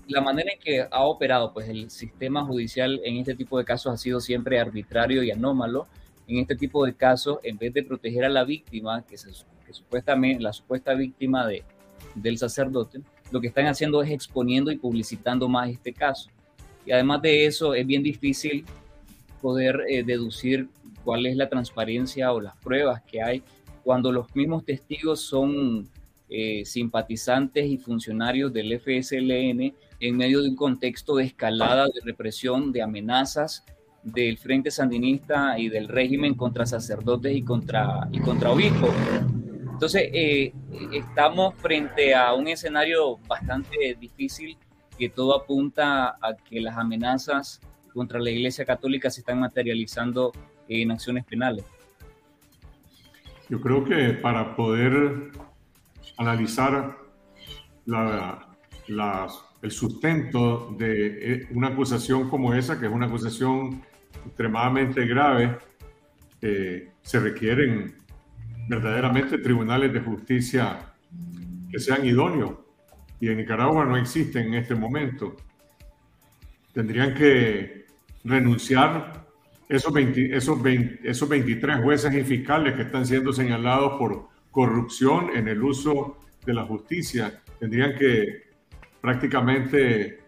la 0.07 0.21
manera 0.21 0.51
en 0.53 0.59
que 0.59 0.87
ha 0.89 1.03
operado 1.03 1.53
pues, 1.53 1.67
el 1.69 1.89
sistema 1.89 2.45
judicial 2.45 3.01
en 3.03 3.17
este 3.17 3.35
tipo 3.35 3.57
de 3.57 3.65
casos 3.65 3.93
ha 3.93 3.97
sido 3.97 4.19
siempre 4.19 4.59
arbitrario 4.59 5.23
y 5.23 5.31
anómalo. 5.31 5.87
En 6.27 6.39
este 6.39 6.55
tipo 6.55 6.85
de 6.85 6.95
casos, 6.95 7.37
en 7.43 7.57
vez 7.57 7.73
de 7.73 7.83
proteger 7.83 8.25
a 8.25 8.29
la 8.29 8.43
víctima, 8.43 9.05
que, 9.05 9.17
se, 9.17 9.29
supuestamente 9.71 10.41
la 10.41 10.53
supuesta 10.53 10.93
víctima 10.95 11.45
de, 11.45 11.63
del 12.15 12.37
sacerdote, 12.37 13.01
lo 13.31 13.41
que 13.41 13.47
están 13.47 13.67
haciendo 13.67 14.01
es 14.01 14.09
exponiendo 14.09 14.71
y 14.71 14.77
publicitando 14.77 15.47
más 15.47 15.69
este 15.69 15.93
caso. 15.93 16.29
Y 16.85 16.91
además 16.91 17.21
de 17.21 17.45
eso, 17.45 17.73
es 17.75 17.85
bien 17.85 18.01
difícil 18.01 18.65
poder 19.41 19.81
eh, 19.87 20.03
deducir 20.03 20.67
cuál 21.03 21.25
es 21.27 21.35
la 21.35 21.49
transparencia 21.49 22.33
o 22.33 22.41
las 22.41 22.55
pruebas 22.57 23.01
que 23.03 23.21
hay 23.21 23.43
cuando 23.85 24.11
los 24.11 24.35
mismos 24.35 24.65
testigos 24.65 25.21
son 25.21 25.87
eh, 26.27 26.65
simpatizantes 26.65 27.67
y 27.67 27.77
funcionarios 27.77 28.51
del 28.51 28.79
FSLN 28.79 29.75
en 29.99 30.17
medio 30.17 30.41
de 30.41 30.49
un 30.49 30.55
contexto 30.55 31.17
de 31.17 31.25
escalada, 31.25 31.85
de 31.85 32.01
represión, 32.03 32.71
de 32.71 32.81
amenazas 32.81 33.63
del 34.01 34.39
Frente 34.39 34.71
Sandinista 34.71 35.59
y 35.59 35.69
del 35.69 35.87
régimen 35.87 36.33
contra 36.33 36.65
sacerdotes 36.65 37.35
y 37.35 37.43
contra, 37.43 38.09
y 38.11 38.19
contra 38.21 38.49
obispos. 38.49 38.89
Entonces, 39.71 40.09
eh, 40.11 40.51
estamos 40.91 41.53
frente 41.53 42.15
a 42.15 42.33
un 42.33 42.47
escenario 42.47 43.17
bastante 43.27 43.95
difícil 43.99 44.57
que 44.97 45.09
todo 45.09 45.35
apunta 45.35 46.17
a 46.19 46.35
que 46.43 46.59
las 46.59 46.75
amenazas 46.75 47.61
contra 47.93 48.19
la 48.19 48.31
Iglesia 48.31 48.65
Católica 48.65 49.11
se 49.11 49.19
están 49.19 49.39
materializando 49.41 50.31
en 50.67 50.91
acciones 50.91 51.23
penales. 51.23 51.65
Yo 53.49 53.61
creo 53.61 53.83
que 53.83 54.13
para 54.13 54.55
poder 54.55 55.31
analizar 56.17 56.97
la, 57.85 58.47
las 58.87 59.45
el 59.65 59.71
sustento 59.71 60.75
de 60.77 61.33
eh, 61.33 61.47
una 61.51 61.69
acusación 61.69 62.29
como 62.29 62.53
esa, 62.53 62.79
que 62.79 62.85
es 62.85 62.91
una 62.91 63.07
acusación 63.07 63.81
extremadamente 64.25 65.05
grave, 65.07 65.57
eh, 66.41 66.91
se 67.01 67.19
requieren 67.19 67.95
verdaderamente 68.69 69.39
tribunales 69.39 69.91
de 69.91 70.01
justicia 70.01 70.93
que 71.71 71.79
sean 71.79 72.05
idóneos. 72.05 72.53
Y 73.19 73.29
en 73.29 73.37
Nicaragua 73.37 73.85
no 73.85 73.97
existen 73.97 74.47
en 74.47 74.53
este 74.55 74.75
momento. 74.75 75.35
Tendrían 76.71 77.15
que 77.15 77.85
renunciar 78.23 79.24
esos, 79.67 79.93
esos, 79.95 80.59
esos 81.03 81.29
23 81.29 81.81
jueces 81.81 82.13
y 82.13 82.23
fiscales 82.23 82.73
que 82.73 82.83
están 82.83 83.05
siendo 83.05 83.33
señalados 83.33 83.97
por 83.97 84.29
corrupción 84.51 85.29
en 85.35 85.47
el 85.47 85.63
uso 85.63 86.17
de 86.45 86.53
la 86.53 86.63
justicia. 86.63 87.41
Tendrían 87.59 87.95
que 87.95 88.43
prácticamente 89.01 90.19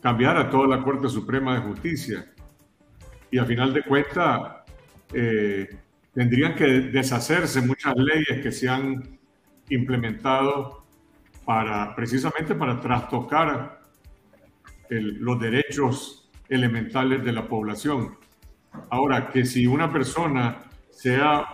cambiar 0.00 0.36
a 0.36 0.50
toda 0.50 0.76
la 0.76 0.82
Corte 0.82 1.08
Suprema 1.08 1.54
de 1.54 1.60
Justicia. 1.60 2.26
Y 3.30 3.38
a 3.38 3.44
final 3.44 3.72
de 3.72 3.82
cuentas, 3.82 4.64
eh, 5.12 5.68
tendrían 6.12 6.54
que 6.54 6.64
deshacerse 6.66 7.60
muchas 7.60 7.94
leyes 7.96 8.42
que 8.42 8.52
se 8.52 8.68
han 8.68 9.18
implementado 9.68 10.84
para, 11.44 11.94
precisamente 11.94 12.54
para 12.54 12.80
trastocar 12.80 13.80
los 14.88 15.40
derechos 15.40 16.30
elementales 16.48 17.24
de 17.24 17.32
la 17.32 17.48
población. 17.48 18.16
Ahora, 18.90 19.28
que 19.30 19.44
si 19.44 19.66
una 19.66 19.92
persona, 19.92 20.64
sea 20.90 21.46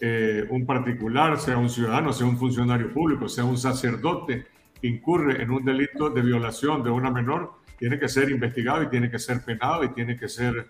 eh, 0.00 0.44
un 0.50 0.66
particular, 0.66 1.38
sea 1.38 1.56
un 1.56 1.68
ciudadano, 1.68 2.12
sea 2.12 2.26
un 2.26 2.36
funcionario 2.36 2.92
público, 2.92 3.28
sea 3.28 3.44
un 3.44 3.58
sacerdote, 3.58 4.46
incurre 4.82 5.42
en 5.42 5.50
un 5.50 5.64
delito 5.64 6.10
de 6.10 6.22
violación 6.22 6.82
de 6.82 6.90
una 6.90 7.10
menor, 7.10 7.52
tiene 7.78 7.98
que 7.98 8.08
ser 8.08 8.30
investigado 8.30 8.82
y 8.82 8.88
tiene 8.88 9.10
que 9.10 9.18
ser 9.18 9.44
penado 9.44 9.84
y 9.84 9.88
tiene 9.88 10.16
que 10.16 10.28
ser 10.28 10.68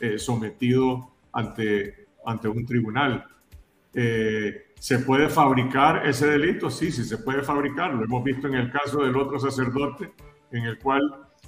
eh, 0.00 0.18
sometido 0.18 1.10
ante, 1.32 2.06
ante 2.24 2.48
un 2.48 2.64
tribunal. 2.66 3.26
Eh, 3.92 4.72
¿Se 4.78 5.00
puede 5.00 5.28
fabricar 5.28 6.06
ese 6.06 6.26
delito? 6.26 6.70
Sí, 6.70 6.90
sí 6.90 7.04
se 7.04 7.18
puede 7.18 7.42
fabricar. 7.42 7.92
Lo 7.92 8.04
hemos 8.04 8.24
visto 8.24 8.48
en 8.48 8.54
el 8.54 8.70
caso 8.70 9.02
del 9.04 9.16
otro 9.16 9.38
sacerdote, 9.38 10.12
en 10.52 10.64
el 10.64 10.78
cual 10.78 11.02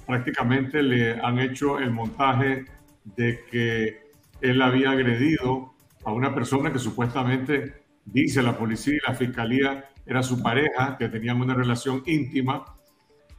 prácticamente 0.05 0.83
le 0.83 1.19
han 1.19 1.39
hecho 1.39 1.79
el 1.79 1.91
montaje 1.91 2.65
de 3.03 3.43
que 3.49 4.03
él 4.41 4.61
había 4.61 4.91
agredido 4.91 5.73
a 6.05 6.11
una 6.11 6.33
persona 6.33 6.71
que 6.71 6.79
supuestamente 6.79 7.83
dice 8.05 8.41
la 8.41 8.57
policía 8.57 8.95
y 8.95 9.07
la 9.07 9.15
fiscalía 9.15 9.89
era 10.05 10.21
su 10.21 10.41
pareja, 10.41 10.97
que 10.97 11.07
tenían 11.07 11.39
una 11.39 11.53
relación 11.53 12.03
íntima. 12.05 12.65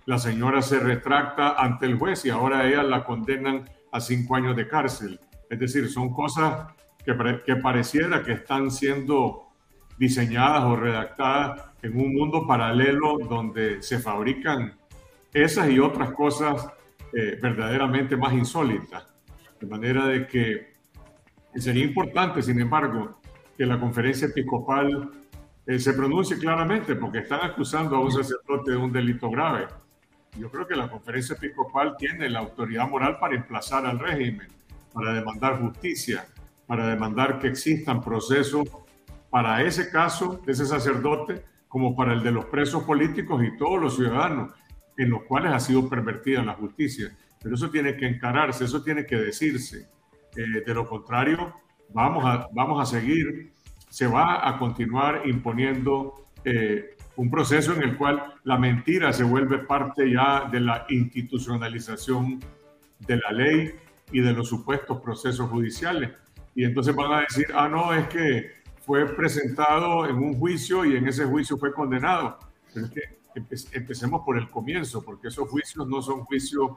La 0.06 0.18
señora 0.18 0.62
se 0.62 0.80
retracta 0.80 1.54
ante 1.58 1.86
el 1.86 1.98
juez 1.98 2.24
y 2.24 2.30
ahora 2.30 2.66
ella 2.66 2.82
la 2.82 3.04
condenan 3.04 3.68
a 3.92 4.00
cinco 4.00 4.36
años 4.36 4.56
de 4.56 4.66
cárcel. 4.66 5.20
Es 5.50 5.58
decir, 5.58 5.90
son 5.90 6.12
cosas 6.12 6.68
que, 7.04 7.14
pareciera 7.56 8.22
que 8.22 8.32
están 8.32 8.70
siendo 8.70 9.48
diseñadas 9.98 10.64
o 10.64 10.76
redactadas 10.76 11.62
en 11.82 11.96
un 12.00 12.14
mundo 12.14 12.46
paralelo 12.46 13.18
donde 13.28 13.82
se 13.82 13.98
fabrican 13.98 14.74
esas 15.32 15.68
y 15.70 15.78
otras 15.78 16.12
cosas 16.12 16.66
eh, 17.12 17.38
verdaderamente 17.40 18.16
más 18.16 18.32
insólitas. 18.32 19.13
De 19.64 19.70
manera 19.70 20.08
de 20.08 20.26
que 20.26 20.74
sería 21.54 21.84
importante, 21.84 22.42
sin 22.42 22.60
embargo, 22.60 23.18
que 23.56 23.64
la 23.64 23.80
conferencia 23.80 24.26
episcopal 24.26 25.10
eh, 25.66 25.78
se 25.78 25.94
pronuncie 25.94 26.36
claramente, 26.36 26.94
porque 26.96 27.20
están 27.20 27.40
acusando 27.40 27.96
a 27.96 28.00
un 28.00 28.12
sacerdote 28.12 28.72
de 28.72 28.76
un 28.76 28.92
delito 28.92 29.30
grave. 29.30 29.68
Yo 30.38 30.50
creo 30.50 30.66
que 30.66 30.76
la 30.76 30.90
conferencia 30.90 31.34
episcopal 31.34 31.96
tiene 31.96 32.28
la 32.28 32.40
autoridad 32.40 32.86
moral 32.90 33.18
para 33.18 33.36
emplazar 33.36 33.86
al 33.86 33.98
régimen, 33.98 34.48
para 34.92 35.14
demandar 35.14 35.58
justicia, 35.58 36.26
para 36.66 36.86
demandar 36.88 37.38
que 37.38 37.46
existan 37.46 38.02
procesos 38.02 38.68
para 39.30 39.62
ese 39.62 39.90
caso 39.90 40.42
de 40.44 40.52
ese 40.52 40.66
sacerdote, 40.66 41.42
como 41.68 41.96
para 41.96 42.12
el 42.12 42.22
de 42.22 42.32
los 42.32 42.44
presos 42.44 42.84
políticos 42.84 43.42
y 43.42 43.56
todos 43.56 43.80
los 43.80 43.96
ciudadanos 43.96 44.52
en 44.98 45.08
los 45.08 45.22
cuales 45.22 45.52
ha 45.52 45.58
sido 45.58 45.88
pervertida 45.88 46.42
la 46.42 46.52
justicia. 46.52 47.16
Pero 47.44 47.54
eso 47.54 47.70
tiene 47.70 47.94
que 47.94 48.06
encararse, 48.06 48.64
eso 48.64 48.82
tiene 48.82 49.06
que 49.06 49.16
decirse. 49.16 49.86
Eh, 50.34 50.64
de 50.66 50.74
lo 50.74 50.88
contrario, 50.88 51.54
vamos 51.90 52.24
a, 52.24 52.48
vamos 52.52 52.82
a 52.82 52.86
seguir 52.86 53.52
se 53.94 54.08
va 54.08 54.48
a 54.48 54.58
continuar 54.58 55.22
imponiendo 55.24 56.26
eh, 56.44 56.96
un 57.14 57.30
proceso 57.30 57.74
en 57.74 57.82
el 57.84 57.96
cual 57.96 58.34
la 58.42 58.58
mentira 58.58 59.12
se 59.12 59.22
vuelve 59.22 59.58
parte 59.58 60.10
ya 60.10 60.48
de 60.50 60.58
la 60.58 60.84
institucionalización 60.88 62.40
de 63.06 63.16
la 63.18 63.30
ley 63.30 63.70
y 64.10 64.20
de 64.20 64.32
los 64.32 64.48
supuestos 64.48 65.00
procesos 65.00 65.48
judiciales. 65.48 66.10
Y 66.56 66.64
entonces 66.64 66.92
van 66.92 67.12
a 67.12 67.20
decir, 67.20 67.46
ah, 67.54 67.68
no, 67.68 67.94
es 67.94 68.08
que 68.08 68.64
fue 68.80 69.06
presentado 69.14 70.08
en 70.08 70.16
un 70.16 70.40
juicio 70.40 70.84
y 70.84 70.96
en 70.96 71.06
ese 71.06 71.24
juicio 71.24 71.56
fue 71.56 71.72
condenado. 71.72 72.40
Pero 72.72 72.86
es 72.86 72.92
que 72.92 73.78
empecemos 73.78 74.22
por 74.24 74.36
el 74.36 74.50
comienzo, 74.50 75.04
porque 75.04 75.28
esos 75.28 75.48
juicios 75.48 75.86
no 75.86 76.02
son 76.02 76.24
juicios, 76.24 76.68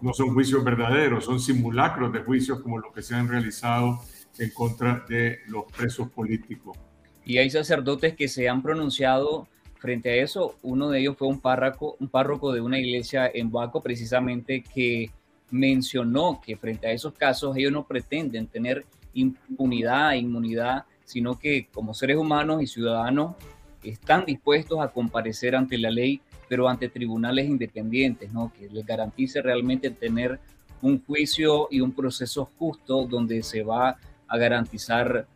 no 0.00 0.12
son 0.12 0.32
juicios 0.32 0.64
verdaderos, 0.64 1.24
son 1.24 1.40
simulacros 1.40 2.12
de 2.12 2.20
juicios 2.20 2.60
como 2.60 2.78
los 2.78 2.92
que 2.92 3.02
se 3.02 3.14
han 3.14 3.28
realizado 3.28 4.00
en 4.38 4.50
contra 4.50 5.04
de 5.08 5.40
los 5.46 5.64
presos 5.70 6.08
políticos. 6.10 6.76
Y 7.24 7.38
hay 7.38 7.50
sacerdotes 7.50 8.16
que 8.16 8.28
se 8.28 8.48
han 8.48 8.62
pronunciado 8.62 9.46
frente 9.78 10.10
a 10.10 10.22
eso. 10.22 10.56
Uno 10.62 10.88
de 10.88 11.00
ellos 11.00 11.16
fue 11.18 11.28
un 11.28 11.40
párroco, 11.40 11.96
un 12.00 12.08
párroco 12.08 12.52
de 12.52 12.60
una 12.60 12.78
iglesia 12.78 13.30
en 13.32 13.50
Baco, 13.50 13.82
precisamente, 13.82 14.62
que 14.62 15.10
mencionó 15.50 16.40
que 16.44 16.56
frente 16.56 16.86
a 16.86 16.92
esos 16.92 17.12
casos 17.14 17.56
ellos 17.56 17.72
no 17.72 17.84
pretenden 17.84 18.46
tener 18.46 18.86
impunidad 19.12 20.12
inmunidad, 20.12 20.84
sino 21.04 21.38
que 21.38 21.66
como 21.72 21.94
seres 21.94 22.16
humanos 22.16 22.62
y 22.62 22.66
ciudadanos 22.66 23.34
están 23.82 24.24
dispuestos 24.24 24.80
a 24.80 24.88
comparecer 24.88 25.56
ante 25.56 25.78
la 25.78 25.90
ley, 25.90 26.20
pero 26.50 26.68
ante 26.68 26.88
tribunales 26.88 27.48
independientes, 27.48 28.32
¿no? 28.32 28.52
que 28.52 28.68
les 28.68 28.84
garantice 28.84 29.40
realmente 29.40 29.88
tener 29.88 30.40
un 30.82 31.00
juicio 31.04 31.68
y 31.70 31.80
un 31.80 31.92
proceso 31.92 32.50
justo 32.58 33.06
donde 33.06 33.44
se 33.44 33.62
va 33.62 33.98
a 34.26 34.36
garantizar 34.36 35.28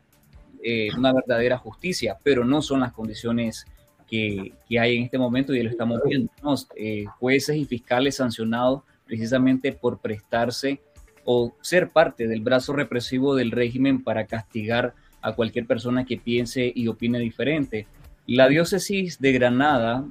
eh, 0.60 0.88
una 0.98 1.12
verdadera 1.12 1.56
justicia, 1.56 2.18
pero 2.24 2.44
no 2.44 2.60
son 2.62 2.80
las 2.80 2.92
condiciones 2.92 3.64
que, 4.08 4.54
que, 4.68 4.80
hay 4.80 4.96
en 4.96 5.04
este 5.04 5.16
momento 5.16 5.54
y 5.54 5.62
lo 5.62 5.70
estamos 5.70 6.00
viendo. 6.04 6.32
Eh, 6.74 7.04
jueces 7.20 7.58
y 7.58 7.64
fiscales 7.64 8.16
sancionados 8.16 8.82
precisamente 9.06 9.70
por 9.70 10.00
prestarse 10.00 10.80
o 11.24 11.54
ser 11.60 11.90
parte 11.90 12.26
del 12.26 12.40
brazo 12.40 12.72
represivo 12.72 13.36
del 13.36 13.52
régimen 13.52 14.02
para 14.02 14.26
castigar 14.26 14.94
a 15.22 15.32
cualquier 15.36 15.66
persona 15.68 16.04
que 16.04 16.16
piense 16.16 16.72
y 16.74 16.88
opine 16.88 17.20
diferente. 17.20 17.86
La 18.26 18.48
diócesis 18.48 19.20
de 19.20 19.32
Granada, 19.32 20.04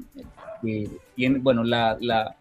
eh, 0.65 0.89
tiene, 1.15 1.39
bueno, 1.39 1.63
la, 1.63 1.97
la 1.99 2.35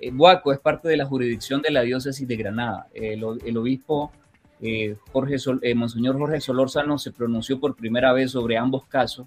eh, 0.00 0.12
Huaco 0.12 0.52
es 0.52 0.58
parte 0.58 0.88
de 0.88 0.96
la 0.96 1.06
jurisdicción 1.06 1.62
de 1.62 1.70
la 1.70 1.82
diócesis 1.82 2.26
de 2.26 2.36
Granada. 2.36 2.88
el, 2.94 3.24
obispo 3.56 4.12
eh, 4.60 4.96
Jorge 5.12 5.36
Monseñor 5.74 6.18
Jorge 6.18 6.40
Solórzano 6.40 6.98
se 6.98 7.12
pronunció 7.12 7.60
por 7.60 7.76
primera 7.76 8.12
vez 8.12 8.30
sobre 8.30 8.56
ambos 8.56 8.86
casos, 8.86 9.26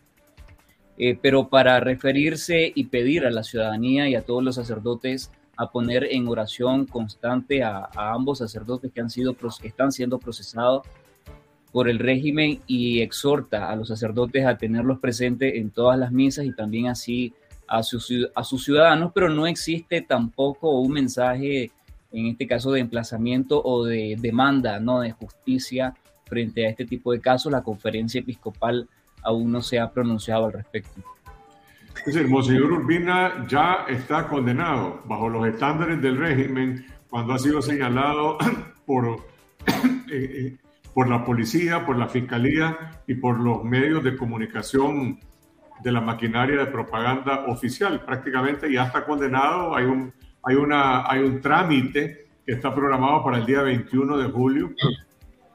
pero 1.22 1.48
para 1.48 1.80
referirse 1.80 2.74
y 2.76 2.84
pedir 2.88 3.26
a 3.26 3.32
la 3.32 3.44
ciudadanía 3.44 4.10
y 4.10 4.16
a 4.16 4.22
todos 4.22 4.44
los 4.44 4.56
sacerdotes 4.56 5.32
a 5.56 5.72
poner 5.72 6.06
en 6.06 6.28
oración 6.28 6.86
constante 6.86 7.64
a, 7.64 7.90
ambos 7.96 8.40
sacerdotes 8.40 8.92
que, 8.92 9.00
han 9.02 9.10
sido, 9.10 9.34
que 9.36 9.68
están 9.68 9.94
siendo 9.94 10.18
procesados 10.18 10.88
por 11.72 11.90
el 11.90 12.00
régimen 12.00 12.62
y 12.66 13.02
exhorta 13.02 13.70
a 13.70 13.76
los 13.76 13.90
sacerdotes 13.90 14.46
a 14.46 14.58
tenerlos 14.58 15.00
presentes 15.00 15.56
en 15.56 15.70
todas 15.70 16.00
las 16.00 16.12
misas 16.12 16.46
y 16.46 16.54
también 16.54 16.88
así 16.88 17.34
a 17.70 17.84
sus, 17.84 18.12
a 18.34 18.44
sus 18.44 18.64
ciudadanos, 18.64 19.12
pero 19.14 19.30
no 19.30 19.46
existe 19.46 20.02
tampoco 20.02 20.80
un 20.80 20.92
mensaje, 20.92 21.72
en 22.12 22.26
este 22.28 22.48
caso 22.48 22.72
de 22.72 22.80
emplazamiento 22.80 23.62
o 23.64 23.86
de 23.86 24.18
demanda, 24.20 24.80
no 24.80 25.02
de 25.02 25.12
justicia 25.12 25.94
frente 26.26 26.66
a 26.66 26.70
este 26.70 26.86
tipo 26.86 27.12
de 27.12 27.22
casos. 27.22 27.52
La 27.52 27.62
conferencia 27.62 28.20
episcopal 28.20 28.88
aún 29.24 29.52
no 29.52 29.62
se 29.62 29.80
ha 29.80 29.92
pronunciado 29.92 30.46
al 30.46 30.54
respecto. 30.54 31.02
Es 32.06 32.14
decir, 32.14 32.28
Monseñor 32.28 32.72
Urbina 32.72 33.46
ya 33.48 33.86
está 33.88 34.28
condenado 34.28 35.02
bajo 35.06 35.30
los 35.30 35.48
estándares 35.48 36.02
del 36.02 36.18
régimen 36.18 36.86
cuando 37.10 37.34
ha 37.34 37.40
sido 37.40 37.62
señalado 37.62 38.38
por, 38.86 39.20
eh, 39.68 40.12
eh, 40.12 40.58
por 40.94 41.10
la 41.10 41.24
policía, 41.24 41.86
por 41.86 41.98
la 41.98 42.08
fiscalía 42.08 43.02
y 43.06 43.16
por 43.16 43.40
los 43.40 43.64
medios 43.64 44.04
de 44.04 44.18
comunicación 44.18 45.20
de 45.84 45.92
la 45.92 46.02
maquinaria 46.02 46.58
de 46.58 46.66
propaganda 46.66 47.46
oficial. 47.48 48.04
Prácticamente 48.06 48.72
ya 48.72 48.86
está 48.86 49.06
condenado. 49.06 49.76
Hay 49.76 49.86
un, 49.86 50.14
hay 50.44 50.56
una, 50.56 51.10
hay 51.10 51.22
un 51.22 51.42
trámite 51.42 52.28
que 52.46 52.54
está 52.54 52.74
programado 52.74 53.24
para 53.24 53.38
el 53.38 53.46
día 53.46 53.62
21 53.62 54.18
de 54.18 54.30
julio 54.30 54.72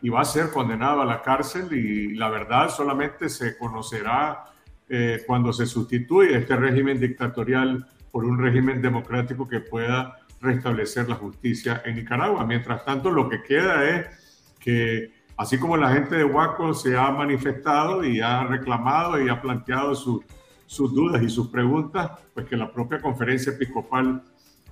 y 0.00 0.08
va 0.08 0.20
a 0.20 0.24
ser 0.24 0.50
condenado 0.50 1.02
a 1.02 1.06
la 1.06 1.22
cárcel 1.22 1.72
y 1.72 2.14
la 2.14 2.28
verdad 2.28 2.68
solamente 2.68 3.28
se 3.28 3.56
conocerá 3.56 4.44
eh, 4.88 5.22
cuando 5.26 5.52
se 5.52 5.64
sustituye 5.64 6.36
este 6.36 6.56
régimen 6.56 7.00
dictatorial 7.00 7.86
por 8.12 8.24
un 8.24 8.38
régimen 8.38 8.82
democrático 8.82 9.48
que 9.48 9.60
pueda 9.60 10.18
restablecer 10.40 11.08
la 11.08 11.14
justicia 11.16 11.82
en 11.84 11.96
Nicaragua. 11.96 12.46
Mientras 12.46 12.84
tanto, 12.84 13.10
lo 13.10 13.28
que 13.28 13.42
queda 13.42 13.88
es 13.88 14.54
que, 14.60 15.23
así 15.37 15.59
como 15.59 15.76
la 15.76 15.93
gente 15.93 16.16
de 16.16 16.24
Huaco 16.24 16.74
se 16.74 16.97
ha 16.97 17.11
manifestado 17.11 18.05
y 18.05 18.20
ha 18.20 18.45
reclamado 18.45 19.20
y 19.20 19.28
ha 19.28 19.41
planteado 19.41 19.95
sus 19.95 20.95
dudas 20.95 21.22
y 21.22 21.28
sus 21.28 21.49
preguntas, 21.49 22.11
pues 22.32 22.47
que 22.47 22.57
la 22.57 22.72
propia 22.72 23.01
conferencia 23.01 23.53
episcopal 23.53 24.22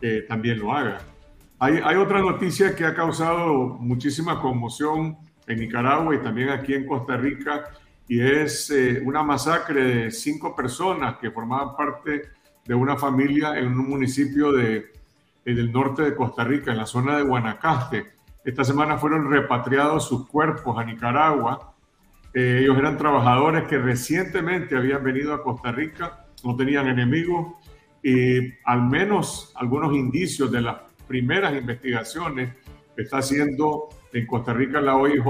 eh, 0.00 0.24
también 0.28 0.58
lo 0.58 0.72
haga. 0.72 1.00
Hay, 1.58 1.80
hay 1.84 1.96
otra 1.96 2.20
noticia 2.20 2.74
que 2.74 2.84
ha 2.84 2.94
causado 2.94 3.78
muchísima 3.78 4.40
conmoción 4.40 5.16
en 5.46 5.60
Nicaragua 5.60 6.14
y 6.14 6.18
también 6.18 6.50
aquí 6.50 6.74
en 6.74 6.86
Costa 6.86 7.16
Rica, 7.16 7.64
y 8.08 8.20
es 8.20 8.70
eh, 8.70 9.00
una 9.04 9.22
masacre 9.22 9.82
de 9.82 10.10
cinco 10.10 10.54
personas 10.54 11.16
que 11.18 11.30
formaban 11.30 11.76
parte 11.76 12.30
de 12.64 12.74
una 12.74 12.96
familia 12.96 13.58
en 13.58 13.68
un 13.68 13.88
municipio 13.88 14.52
de, 14.52 14.92
eh, 15.44 15.54
del 15.54 15.72
norte 15.72 16.02
de 16.02 16.14
Costa 16.14 16.44
Rica, 16.44 16.72
en 16.72 16.78
la 16.78 16.86
zona 16.86 17.16
de 17.16 17.22
Guanacaste. 17.22 18.12
Esta 18.44 18.64
semana 18.64 18.98
fueron 18.98 19.30
repatriados 19.30 20.06
sus 20.06 20.26
cuerpos 20.28 20.78
a 20.78 20.84
Nicaragua. 20.84 21.74
Eh, 22.34 22.60
ellos 22.62 22.78
eran 22.78 22.96
trabajadores 22.96 23.64
que 23.64 23.78
recientemente 23.78 24.76
habían 24.76 25.04
venido 25.04 25.34
a 25.34 25.42
Costa 25.42 25.70
Rica, 25.70 26.26
no 26.44 26.56
tenían 26.56 26.88
enemigos 26.88 27.54
y 28.02 28.52
al 28.64 28.82
menos 28.82 29.52
algunos 29.54 29.94
indicios 29.94 30.50
de 30.50 30.60
las 30.60 30.76
primeras 31.06 31.54
investigaciones 31.54 32.54
que 32.96 33.02
está 33.02 33.18
haciendo 33.18 33.90
en 34.12 34.26
Costa 34.26 34.52
Rica 34.52 34.80
la 34.80 34.96
OIJ 34.96 35.22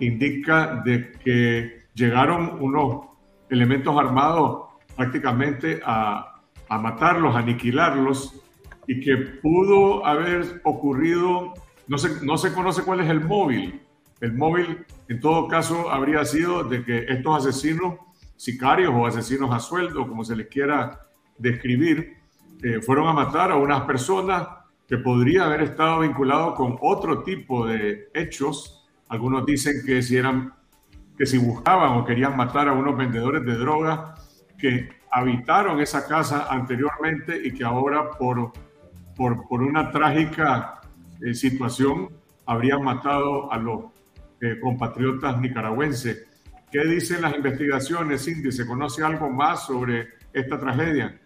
indica 0.00 0.82
de 0.84 1.12
que 1.12 1.82
llegaron 1.94 2.56
unos 2.60 3.06
elementos 3.50 3.96
armados 3.98 4.70
prácticamente 4.96 5.80
a, 5.84 6.40
a 6.68 6.78
matarlos, 6.78 7.34
a 7.36 7.40
aniquilarlos, 7.40 8.42
y 8.86 9.00
que 9.00 9.16
pudo 9.16 10.04
haber 10.04 10.60
ocurrido, 10.64 11.54
no 11.92 11.98
se, 11.98 12.24
no 12.24 12.38
se 12.38 12.54
conoce 12.54 12.84
cuál 12.84 13.00
es 13.00 13.10
el 13.10 13.20
móvil. 13.20 13.82
El 14.18 14.32
móvil, 14.32 14.86
en 15.08 15.20
todo 15.20 15.46
caso, 15.46 15.90
habría 15.90 16.24
sido 16.24 16.64
de 16.64 16.82
que 16.82 17.04
estos 17.06 17.46
asesinos, 17.46 17.96
sicarios 18.34 18.94
o 18.94 19.06
asesinos 19.06 19.54
a 19.54 19.60
sueldo, 19.60 20.08
como 20.08 20.24
se 20.24 20.34
les 20.34 20.46
quiera 20.46 21.00
describir, 21.36 22.16
eh, 22.62 22.80
fueron 22.80 23.08
a 23.08 23.12
matar 23.12 23.52
a 23.52 23.56
unas 23.56 23.82
personas 23.82 24.48
que 24.88 24.96
podría 24.96 25.44
haber 25.44 25.64
estado 25.64 26.00
vinculado 26.00 26.54
con 26.54 26.78
otro 26.80 27.22
tipo 27.24 27.66
de 27.66 28.08
hechos. 28.14 28.88
Algunos 29.08 29.44
dicen 29.44 29.82
que 29.84 30.00
si 30.00 30.16
eran 30.16 30.54
que 31.18 31.26
si 31.26 31.36
buscaban 31.36 31.98
o 31.98 32.06
querían 32.06 32.34
matar 32.38 32.68
a 32.68 32.72
unos 32.72 32.96
vendedores 32.96 33.44
de 33.44 33.54
drogas 33.54 34.18
que 34.56 34.88
habitaron 35.10 35.78
esa 35.78 36.08
casa 36.08 36.46
anteriormente 36.48 37.38
y 37.44 37.52
que 37.52 37.64
ahora 37.64 38.12
por, 38.12 38.50
por, 39.14 39.46
por 39.46 39.60
una 39.60 39.90
trágica 39.90 40.81
eh, 41.24 41.34
situación 41.34 42.10
habrían 42.46 42.82
matado 42.82 43.50
a 43.52 43.58
los 43.58 43.84
eh, 44.40 44.58
compatriotas 44.60 45.40
nicaragüenses. 45.40 46.26
¿Qué 46.70 46.84
dicen 46.84 47.22
las 47.22 47.36
investigaciones, 47.36 48.24
Cindy? 48.24 48.50
¿Se 48.50 48.66
conoce 48.66 49.04
algo 49.04 49.30
más 49.30 49.66
sobre 49.66 50.08
esta 50.32 50.58
tragedia? 50.58 51.18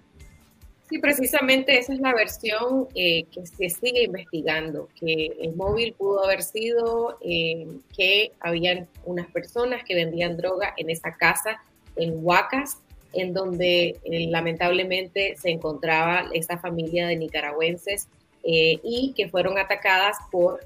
Sí, 0.89 0.99
precisamente 0.99 1.79
esa 1.79 1.95
es 1.95 2.01
la 2.01 2.15
versión 2.15 2.89
eh, 2.95 3.25
que 3.33 3.47
se 3.47 3.71
sigue 3.71 4.05
investigando, 4.05 4.89
que 5.01 5.33
el 5.41 5.57
móvil 5.57 5.95
pudo 5.95 6.25
haber 6.25 6.43
sido 6.43 7.19
eh, 7.23 7.67
que 7.97 8.33
habían 8.41 8.87
unas 9.05 9.27
personas 9.29 9.83
que 9.85 9.95
vendían 9.95 10.37
droga 10.37 10.75
en 10.77 10.91
esa 10.91 11.17
casa 11.17 11.63
en 11.97 12.25
Huacas, 12.25 12.83
en 13.15 13.33
donde 13.33 13.99
lamentablemente 14.05 15.37
se 15.39 15.51
encontraba 15.51 16.29
esa 16.35 16.59
familia 16.59 17.07
de 17.07 17.17
nicaragüenses 17.17 18.09
y 18.43 19.13
que 19.17 19.29
fueron 19.29 19.59
atacadas 19.59 20.17
por 20.31 20.61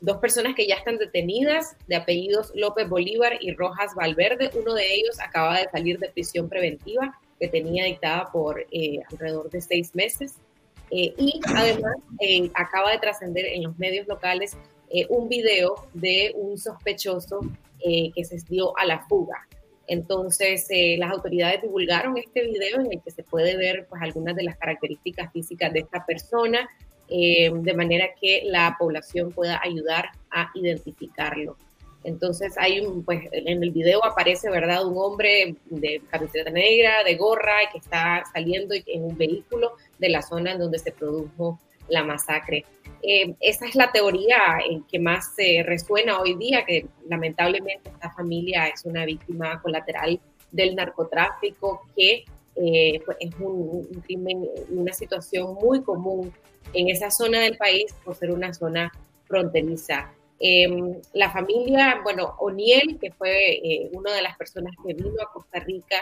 dos 0.00 0.18
personas 0.18 0.54
que 0.54 0.66
ya 0.66 0.76
están 0.76 0.98
detenidas, 0.98 1.76
de 1.86 1.96
apellidos 1.96 2.52
López 2.54 2.88
Bolívar 2.88 3.38
y 3.40 3.52
Rojas 3.52 3.94
Valverde. 3.94 4.50
Uno 4.54 4.74
de 4.74 4.94
ellos 4.94 5.18
acaba 5.20 5.58
de 5.58 5.68
salir 5.70 5.98
de 5.98 6.08
prisión 6.08 6.48
preventiva 6.48 7.18
que 7.40 7.48
tenía 7.48 7.84
dictada 7.84 8.30
por 8.32 8.64
eh, 8.70 9.00
alrededor 9.10 9.50
de 9.50 9.60
seis 9.60 9.94
meses. 9.94 10.36
Eh, 10.90 11.12
y 11.18 11.40
además 11.54 11.96
eh, 12.20 12.50
acaba 12.54 12.92
de 12.92 12.98
trascender 12.98 13.44
en 13.46 13.64
los 13.64 13.76
medios 13.78 14.06
locales 14.06 14.56
un 15.08 15.28
video 15.28 15.74
de 15.94 16.32
un 16.36 16.56
sospechoso 16.56 17.40
que 17.80 18.24
se 18.24 18.36
dio 18.48 18.72
a 18.78 18.84
la 18.84 19.00
fuga. 19.00 19.48
Entonces, 19.88 20.68
las 20.96 21.10
autoridades 21.10 21.62
divulgaron 21.62 22.16
este 22.16 22.42
video 22.46 22.80
en 22.80 22.92
el 22.92 23.02
que 23.02 23.10
se 23.10 23.24
puede 23.24 23.56
ver 23.56 23.86
pues, 23.90 24.00
algunas 24.00 24.36
de 24.36 24.44
las 24.44 24.56
características 24.56 25.32
físicas 25.32 25.72
de 25.72 25.80
esta 25.80 26.06
persona, 26.06 26.68
de 27.08 27.74
manera 27.76 28.08
que 28.20 28.42
la 28.46 28.76
población 28.78 29.32
pueda 29.32 29.60
ayudar 29.62 30.10
a 30.30 30.50
identificarlo. 30.54 31.56
Entonces 32.06 32.56
hay 32.56 32.80
un, 32.80 33.04
pues 33.04 33.28
en 33.32 33.62
el 33.62 33.70
video 33.72 34.04
aparece, 34.04 34.48
¿verdad? 34.48 34.86
Un 34.86 34.96
hombre 34.96 35.56
de 35.70 36.00
camiseta 36.08 36.50
negra, 36.50 37.02
de 37.04 37.16
gorra, 37.16 37.56
que 37.72 37.78
está 37.78 38.22
saliendo 38.32 38.76
en 38.86 39.02
un 39.02 39.16
vehículo 39.16 39.72
de 39.98 40.10
la 40.10 40.22
zona 40.22 40.52
en 40.52 40.60
donde 40.60 40.78
se 40.78 40.92
produjo 40.92 41.58
la 41.88 42.04
masacre. 42.04 42.64
Eh, 43.02 43.34
esa 43.40 43.66
es 43.66 43.74
la 43.74 43.90
teoría 43.90 44.38
en 44.68 44.84
que 44.84 45.00
más 45.00 45.34
se 45.34 45.64
resuena 45.64 46.20
hoy 46.20 46.34
día, 46.36 46.64
que 46.64 46.86
lamentablemente 47.08 47.90
esta 47.90 48.10
familia 48.12 48.68
es 48.68 48.84
una 48.84 49.04
víctima 49.04 49.60
colateral 49.60 50.20
del 50.52 50.76
narcotráfico, 50.76 51.82
que 51.96 52.24
eh, 52.56 53.00
pues, 53.04 53.16
es 53.20 53.34
un, 53.38 53.86
un 53.90 54.00
crimen, 54.02 54.48
una 54.70 54.92
situación 54.92 55.54
muy 55.54 55.82
común 55.82 56.32
en 56.72 56.88
esa 56.88 57.10
zona 57.10 57.40
del 57.40 57.56
país 57.56 57.94
por 58.04 58.14
ser 58.14 58.30
una 58.30 58.52
zona 58.52 58.92
fronteriza. 59.26 60.12
Em, 60.38 61.00
la 61.14 61.30
familia, 61.30 62.00
bueno, 62.02 62.34
Oniel, 62.38 62.98
que 63.00 63.10
fue 63.12 63.54
eh, 63.54 63.90
una 63.92 64.14
de 64.14 64.22
las 64.22 64.36
personas 64.36 64.74
que 64.84 64.92
vino 64.92 65.14
a 65.22 65.32
Costa 65.32 65.60
Rica 65.60 65.96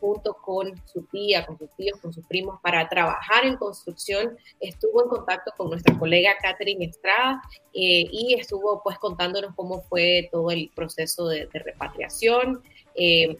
junto 0.00 0.34
con 0.34 0.74
su 0.86 1.02
tía, 1.04 1.46
con 1.46 1.56
sus 1.56 1.70
tíos, 1.76 1.98
con 2.00 2.12
sus 2.12 2.26
primos, 2.26 2.60
para 2.62 2.88
trabajar 2.88 3.46
en 3.46 3.56
construcción, 3.56 4.36
estuvo 4.60 5.02
en 5.02 5.08
contacto 5.08 5.52
con 5.56 5.70
nuestra 5.70 5.98
colega 5.98 6.36
Catherine 6.40 6.84
Estrada 6.84 7.40
eh, 7.72 8.06
y 8.10 8.34
estuvo 8.34 8.82
pues 8.82 8.98
contándonos 8.98 9.54
cómo 9.54 9.82
fue 9.82 10.28
todo 10.30 10.50
el 10.50 10.70
proceso 10.74 11.28
de, 11.28 11.48
repatriación. 11.52 12.62
Eh, 12.94 13.38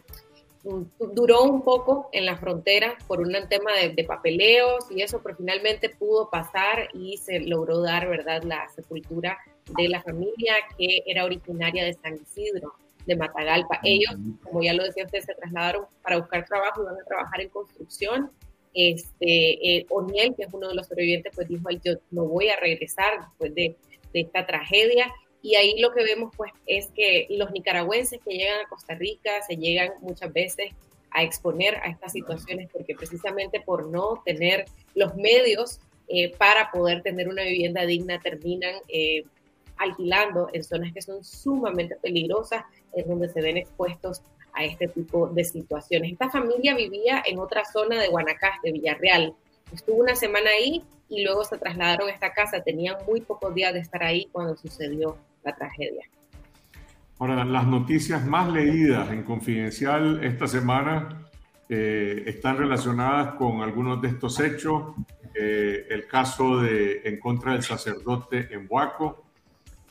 duró 0.99 1.45
un 1.45 1.63
poco 1.63 2.09
en 2.13 2.27
la 2.27 2.37
frontera 2.37 2.97
por 3.07 3.21
un 3.21 3.33
tema 3.49 3.73
de, 3.81 3.91
de, 3.91 4.05
papeleos 4.05 4.87
y 4.91 5.03
eso, 5.03 5.21
pero 5.23 5.37
finalmente 5.37 5.91
pudo 5.91 6.29
pasar 6.31 6.89
y 6.93 7.17
se 7.19 7.41
logró 7.41 7.81
dar, 7.81 8.09
¿verdad?, 8.09 8.43
la 8.43 8.69
sepultura 8.69 9.39
de 9.77 9.89
la 9.89 10.03
familia 10.03 10.55
que 10.77 11.03
era 11.07 11.25
originaria 11.25 11.85
de 11.85 11.95
San 11.95 12.15
Isidro, 12.15 12.75
de 13.07 13.17
Matagalpa. 13.17 13.81
Ellos, 13.85 14.15
como 14.43 14.63
ya 14.63 14.75
lo 14.75 14.85
decía 14.85 15.05
usted, 15.05 15.21
se 15.21 15.35
trasladaron 15.35 15.87
para 16.03 16.19
buscar 16.19 16.45
trabajo 16.45 16.83
y 16.83 16.87
van 16.87 17.01
a 17.01 17.05
trabajar 17.05 17.41
en 17.41 17.49
construcción. 17.49 18.31
Este, 18.75 19.77
eh, 19.77 19.87
Oniel, 19.89 20.35
que 20.37 20.45
es 20.45 20.53
uno 20.53 20.69
de 20.69 20.75
los 20.75 20.87
sobrevivientes, 20.87 21.33
pues 21.35 21.49
dijo, 21.49 21.71
yo 21.83 21.95
no 22.11 22.25
voy 22.25 22.49
a 22.49 22.57
regresar 22.57 23.21
después 23.21 23.55
de, 23.55 23.77
de 24.13 24.21
esta 24.21 24.47
tragedia. 24.47 25.13
Y 25.43 25.55
ahí 25.57 25.79
lo 25.81 25.93
que 25.93 26.05
vemos 26.05 26.33
pues 26.37 26.53
es 26.67 26.89
que 26.89 27.27
los 27.31 27.51
nicaragüenses 27.51 28.21
que 28.25 28.37
llegan 28.37 28.65
a 28.65 28.69
Costa 28.69 28.95
Rica 28.95 29.31
se 29.47 29.57
llegan 29.57 29.93
muchas 30.01 30.33
veces 30.33 30.73
a 31.11 31.23
exponer 31.23 31.77
a 31.77 31.89
estas 31.89 32.13
situaciones 32.13 32.69
porque 32.73 32.95
precisamente 32.95 33.61
por 33.61 33.87
no 33.87 34.23
tener 34.25 34.67
los 34.95 35.15
medios 35.15 35.81
eh, 36.09 36.37
para 36.37 36.71
poder 36.71 37.03
tener 37.03 37.29
una 37.29 37.43
vivienda 37.43 37.87
digna 37.87 38.21
terminan 38.21 38.75
eh, 38.89 39.25
alquilando 39.77 40.49
en 40.53 40.63
zonas 40.63 40.93
que 40.93 41.03
son 41.03 41.25
sumamente 41.25 41.97
peligrosas, 41.97 42.65
en 42.95 43.09
donde 43.09 43.29
se 43.29 43.41
ven 43.41 43.57
expuestos 43.57 44.23
a 44.53 44.65
este 44.65 44.89
tipo 44.89 45.29
de 45.29 45.45
situaciones. 45.45 46.13
Esta 46.13 46.31
familia 46.31 46.75
vivía 46.75 47.23
en 47.27 47.39
otra 47.39 47.65
zona 47.65 48.01
de 48.01 48.09
Guanacaste, 48.09 48.73
Villarreal. 48.73 49.35
Estuvo 49.73 49.97
una 49.97 50.15
semana 50.15 50.51
ahí 50.51 50.85
y 51.09 51.25
luego 51.25 51.45
se 51.45 51.59
trasladaron 51.59 52.09
a 52.09 52.13
esta 52.13 52.33
casa. 52.33 52.63
Tenían 52.63 52.97
muy 53.07 53.21
pocos 53.21 53.55
días 53.55 53.73
de 53.75 53.81
estar 53.81 54.03
ahí 54.03 54.29
cuando 54.33 54.57
sucedió 54.57 55.19
la 55.45 55.55
tragedia. 55.55 56.05
Ahora, 57.19 57.45
las 57.45 57.67
noticias 57.67 58.25
más 58.27 58.53
leídas 58.53 59.11
en 59.11 59.23
Confidencial 59.23 60.23
esta 60.23 60.47
semana 60.47 61.29
eh, 61.69 62.25
están 62.27 62.59
relacionadas 62.59 63.35
con 63.35 63.63
algunos 63.63 64.03
de 64.03 64.09
estos 64.09 64.39
hechos. 64.41 64.95
Eh, 65.35 65.87
el 65.91 66.07
caso 66.07 66.61
de 66.61 67.03
en 67.05 67.19
contra 67.19 67.53
del 67.53 67.63
sacerdote 67.63 68.49
en 68.53 68.67
Huaco, 68.69 69.25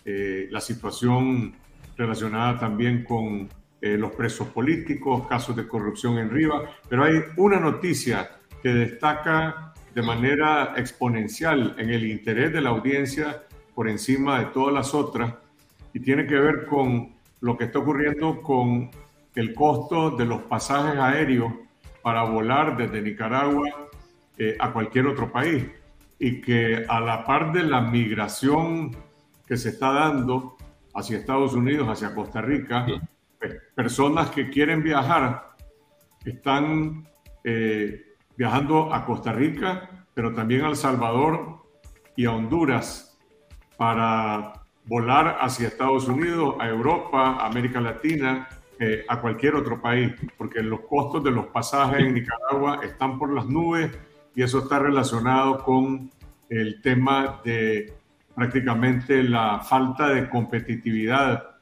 eh, 0.03 0.47
la 0.51 0.61
situación 0.61 1.55
relacionada 1.97 2.59
también 2.59 3.03
con 3.03 3.49
eh, 3.82 3.97
los 3.97 4.11
presos 4.11 4.47
políticos, 4.47 5.28
casos 5.28 5.55
de 5.55 5.67
corrupción 5.67 6.17
en 6.17 6.30
Riva, 6.30 6.63
pero 6.89 7.03
hay 7.03 7.21
una 7.38 7.59
noticia 7.59 8.39
que 8.66 8.74
destaca 8.74 9.76
de 9.93 10.01
manera 10.01 10.74
exponencial 10.76 11.76
en 11.78 11.91
el 11.91 12.03
interés 12.03 12.51
de 12.51 12.61
la 12.61 12.72
audiencia 12.72 13.43
por 13.76 13.88
encima 13.88 14.39
de 14.39 14.45
todas 14.45 14.74
las 14.74 14.95
otras 14.95 15.36
y 15.93 15.99
tiene 15.99 16.26
que 16.26 16.39
ver 16.39 16.66
con 16.66 17.13
lo 17.41 17.55
que 17.55 17.66
está 17.66 17.78
ocurriendo 17.78 18.41
con 18.41 18.89
el 19.36 19.53
costo 19.53 20.09
de 20.09 20.26
los 20.26 20.41
pasajes 20.41 20.99
aéreos 20.99 21.53
para 22.01 22.24
volar 22.24 22.76
desde 22.76 23.03
Nicaragua 23.03 23.70
eh, 24.36 24.57
a 24.59 24.74
cualquier 24.74 25.05
otro 25.05 25.32
país. 25.32 25.63
Y 26.18 26.41
que 26.41 26.88
a 26.89 26.99
la 27.01 27.24
par 27.24 27.53
de 27.53 27.61
la 27.61 27.82
migración 27.82 28.97
que 29.45 29.57
se 29.57 29.70
está 29.70 29.91
dando 29.91 30.57
hacia 30.95 31.20
Estados 31.20 31.53
Unidos, 31.53 31.88
hacia 31.88 32.16
Costa 32.16 32.41
Rica, 32.41 32.88
personas 33.76 34.32
que 34.32 34.49
quieren 34.49 34.82
viajar 34.82 35.51
están 36.26 37.07
eh, 37.43 38.05
viajando 38.38 38.94
a 38.94 39.06
Costa 39.06 39.32
Rica, 39.32 40.06
pero 40.14 40.34
también 40.34 40.66
a 40.66 40.70
El 40.70 40.76
Salvador 40.76 41.64
y 42.16 42.26
a 42.26 42.32
Honduras 42.32 43.18
para 43.78 44.54
volar 44.86 45.38
hacia 45.42 45.68
Estados 45.68 46.08
Unidos, 46.08 46.56
a 46.60 46.68
Europa, 46.68 47.38
a 47.40 47.48
América 47.48 47.82
Latina, 47.82 48.48
eh, 48.80 49.06
a 49.08 49.22
cualquier 49.22 49.56
otro 49.56 49.82
país, 49.82 50.14
porque 50.38 50.62
los 50.62 50.82
costos 50.82 51.24
de 51.24 51.32
los 51.32 51.48
pasajes 51.48 52.00
en 52.00 52.14
Nicaragua 52.14 52.82
están 52.84 53.18
por 53.18 53.34
las 53.34 53.46
nubes 53.46 53.92
y 54.36 54.44
eso 54.44 54.60
está 54.60 54.80
relacionado 54.80 55.64
con 55.64 56.12
el 56.50 56.82
tema 56.82 57.42
de 57.44 57.94
prácticamente 58.36 59.24
la 59.24 59.62
falta 59.62 60.10
de 60.10 60.30
competitividad 60.30 61.56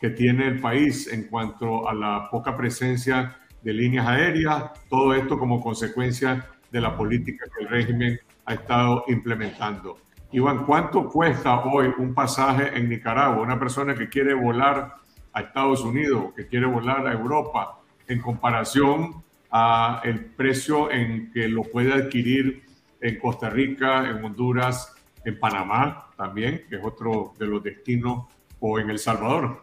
que 0.00 0.10
tiene 0.10 0.48
el 0.48 0.60
país 0.60 1.10
en 1.12 1.28
cuanto 1.28 1.88
a 1.88 1.94
la 1.94 2.28
poca 2.30 2.56
presencia 2.56 3.36
de 3.66 3.72
líneas 3.72 4.06
aéreas, 4.06 4.70
todo 4.88 5.12
esto 5.12 5.36
como 5.36 5.60
consecuencia 5.60 6.46
de 6.70 6.80
la 6.80 6.96
política 6.96 7.46
que 7.46 7.64
el 7.64 7.68
régimen 7.68 8.20
ha 8.44 8.54
estado 8.54 9.02
implementando. 9.08 9.98
Iván, 10.30 10.64
¿cuánto 10.64 11.08
cuesta 11.08 11.64
hoy 11.64 11.92
un 11.98 12.14
pasaje 12.14 12.78
en 12.78 12.88
Nicaragua? 12.88 13.42
Una 13.42 13.58
persona 13.58 13.96
que 13.96 14.08
quiere 14.08 14.34
volar 14.34 14.94
a 15.32 15.40
Estados 15.40 15.82
Unidos, 15.82 16.32
que 16.36 16.46
quiere 16.46 16.66
volar 16.66 17.08
a 17.08 17.12
Europa, 17.12 17.80
en 18.06 18.20
comparación 18.20 19.24
a 19.50 20.00
el 20.04 20.26
precio 20.26 20.88
en 20.92 21.32
que 21.32 21.48
lo 21.48 21.64
puede 21.64 21.92
adquirir 21.92 22.62
en 23.00 23.18
Costa 23.18 23.50
Rica, 23.50 24.08
en 24.08 24.24
Honduras, 24.24 24.94
en 25.24 25.40
Panamá 25.40 26.10
también, 26.16 26.66
que 26.68 26.76
es 26.76 26.84
otro 26.84 27.34
de 27.36 27.46
los 27.46 27.64
destinos, 27.64 28.26
o 28.60 28.78
en 28.78 28.90
El 28.90 29.00
Salvador. 29.00 29.60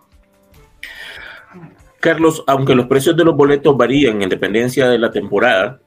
Carlos, 2.04 2.44
aunque 2.48 2.76
los 2.76 2.88
precios 2.88 3.16
de 3.16 3.24
los 3.24 3.34
boletos 3.34 3.78
varían 3.78 4.22
en 4.22 4.28
dependencia 4.28 4.90
de 4.90 5.00
la 5.00 5.10
temporada, 5.10 5.80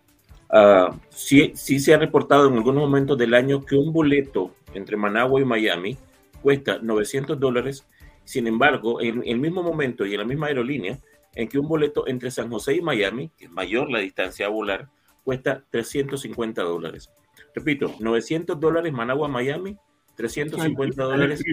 uh, 0.49 0.97
sí, 1.11 1.53
sí 1.55 1.79
se 1.79 1.93
ha 1.93 1.99
reportado 1.99 2.49
en 2.49 2.55
algunos 2.55 2.85
momentos 2.85 3.19
del 3.19 3.35
año 3.35 3.63
que 3.63 3.77
un 3.77 3.93
boleto 3.93 4.55
entre 4.73 4.97
Managua 4.97 5.43
y 5.43 5.45
Miami 5.45 5.99
cuesta 6.41 6.79
900 6.81 7.39
dólares. 7.39 7.87
Sin 8.25 8.47
embargo, 8.47 8.99
en 9.03 9.25
el 9.27 9.39
mismo 9.39 9.63
momento 9.63 10.07
y 10.07 10.15
en 10.15 10.21
la 10.21 10.25
misma 10.25 10.47
aerolínea, 10.47 10.99
en 11.35 11.49
que 11.49 11.59
un 11.59 11.69
boleto 11.69 12.09
entre 12.09 12.31
San 12.31 12.49
José 12.49 12.77
y 12.77 12.81
Miami, 12.81 13.31
que 13.37 13.45
es 13.45 13.51
mayor 13.51 13.91
la 13.91 13.99
distancia 13.99 14.47
a 14.47 14.49
volar, 14.49 14.89
cuesta 15.23 15.65
350 15.69 16.63
dólares. 16.63 17.11
Repito, 17.55 17.95
900 18.01 18.59
dólares 18.59 18.91
Managua, 18.91 19.29
Miami, 19.29 19.77
350 20.17 21.03
dólares 21.03 21.45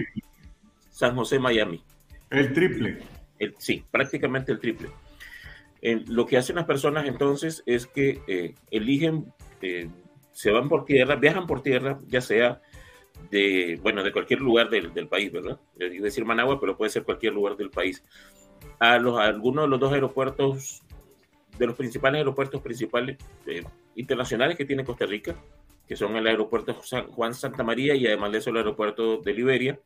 San 0.88 1.14
José, 1.14 1.38
Miami. 1.38 1.84
El 2.30 2.54
triple. 2.54 3.23
Sí, 3.58 3.84
prácticamente 3.90 4.52
el 4.52 4.58
triple. 4.58 4.88
lo 6.08 6.26
que 6.26 6.36
hacen 6.36 6.56
las 6.56 6.64
personas 6.64 7.06
entonces 7.06 7.62
es 7.66 7.86
que 7.86 8.20
eh, 8.26 8.54
eligen, 8.70 9.32
eh, 9.60 9.88
se 10.32 10.50
van 10.50 10.68
por 10.68 10.84
tierra, 10.84 11.16
viajan 11.16 11.46
por 11.46 11.62
tierra, 11.62 12.00
ya 12.06 12.20
sea 12.20 12.60
de, 13.30 13.78
bueno, 13.82 14.02
de 14.02 14.12
cualquier 14.12 14.40
lugar 14.40 14.70
del, 14.70 15.08
país, 15.08 15.32
¿verdad? 15.32 15.58
Es 15.78 16.02
decir 16.02 16.24
Managua, 16.24 16.60
pero 16.60 16.76
puede 16.76 16.90
ser 16.90 17.04
cualquier 17.04 17.32
lugar 17.32 17.56
del 17.56 17.70
país. 17.70 18.02
A, 18.78 18.98
los, 18.98 19.18
algunos 19.18 19.64
de 19.64 19.68
los 19.68 19.80
dos 19.80 19.92
aeropuertos, 19.92 20.82
de 21.58 21.66
los 21.66 21.76
principales 21.76 22.18
aeropuertos 22.18 22.60
principales 22.60 23.18
eh, 23.46 23.62
internacionales 23.94 24.56
que 24.56 24.64
tiene 24.64 24.84
Costa 24.84 25.06
Rica, 25.06 25.36
que 25.86 25.96
son 25.96 26.16
el 26.16 26.26
aeropuerto 26.26 26.74
Juan 27.10 27.34
Santa 27.34 27.62
María 27.62 27.94
y 27.94 28.06
además 28.06 28.32
de 28.32 28.38
eso 28.38 28.50
el 28.50 28.56
aeropuerto 28.56 29.18
de 29.18 29.34
Liberia. 29.34 29.80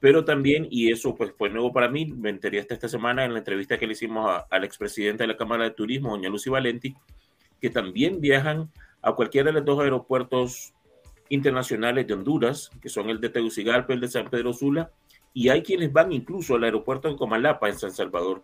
Pero 0.00 0.24
también, 0.24 0.66
y 0.70 0.90
eso 0.90 1.14
pues 1.14 1.32
fue 1.36 1.48
nuevo 1.48 1.72
para 1.72 1.88
mí, 1.88 2.06
me 2.06 2.30
enteré 2.30 2.60
hasta 2.60 2.74
esta 2.74 2.88
semana 2.88 3.24
en 3.24 3.32
la 3.32 3.38
entrevista 3.38 3.78
que 3.78 3.86
le 3.86 3.94
hicimos 3.94 4.28
a, 4.28 4.46
al 4.50 4.64
expresidente 4.64 5.22
de 5.22 5.28
la 5.28 5.36
Cámara 5.36 5.64
de 5.64 5.70
Turismo, 5.70 6.10
doña 6.10 6.28
Lucy 6.28 6.50
Valenti, 6.50 6.94
que 7.60 7.70
también 7.70 8.20
viajan 8.20 8.70
a 9.02 9.12
cualquiera 9.12 9.46
de 9.46 9.54
los 9.54 9.64
dos 9.64 9.80
aeropuertos 9.80 10.74
internacionales 11.28 12.06
de 12.06 12.14
Honduras, 12.14 12.70
que 12.80 12.88
son 12.88 13.08
el 13.08 13.20
de 13.20 13.30
Tegucigalpa, 13.30 13.92
el 13.92 14.00
de 14.00 14.08
San 14.08 14.28
Pedro 14.28 14.52
Sula, 14.52 14.90
y 15.32 15.48
hay 15.48 15.62
quienes 15.62 15.92
van 15.92 16.12
incluso 16.12 16.54
al 16.54 16.64
aeropuerto 16.64 17.08
en 17.08 17.16
Comalapa, 17.16 17.68
en 17.68 17.78
San 17.78 17.92
Salvador. 17.92 18.42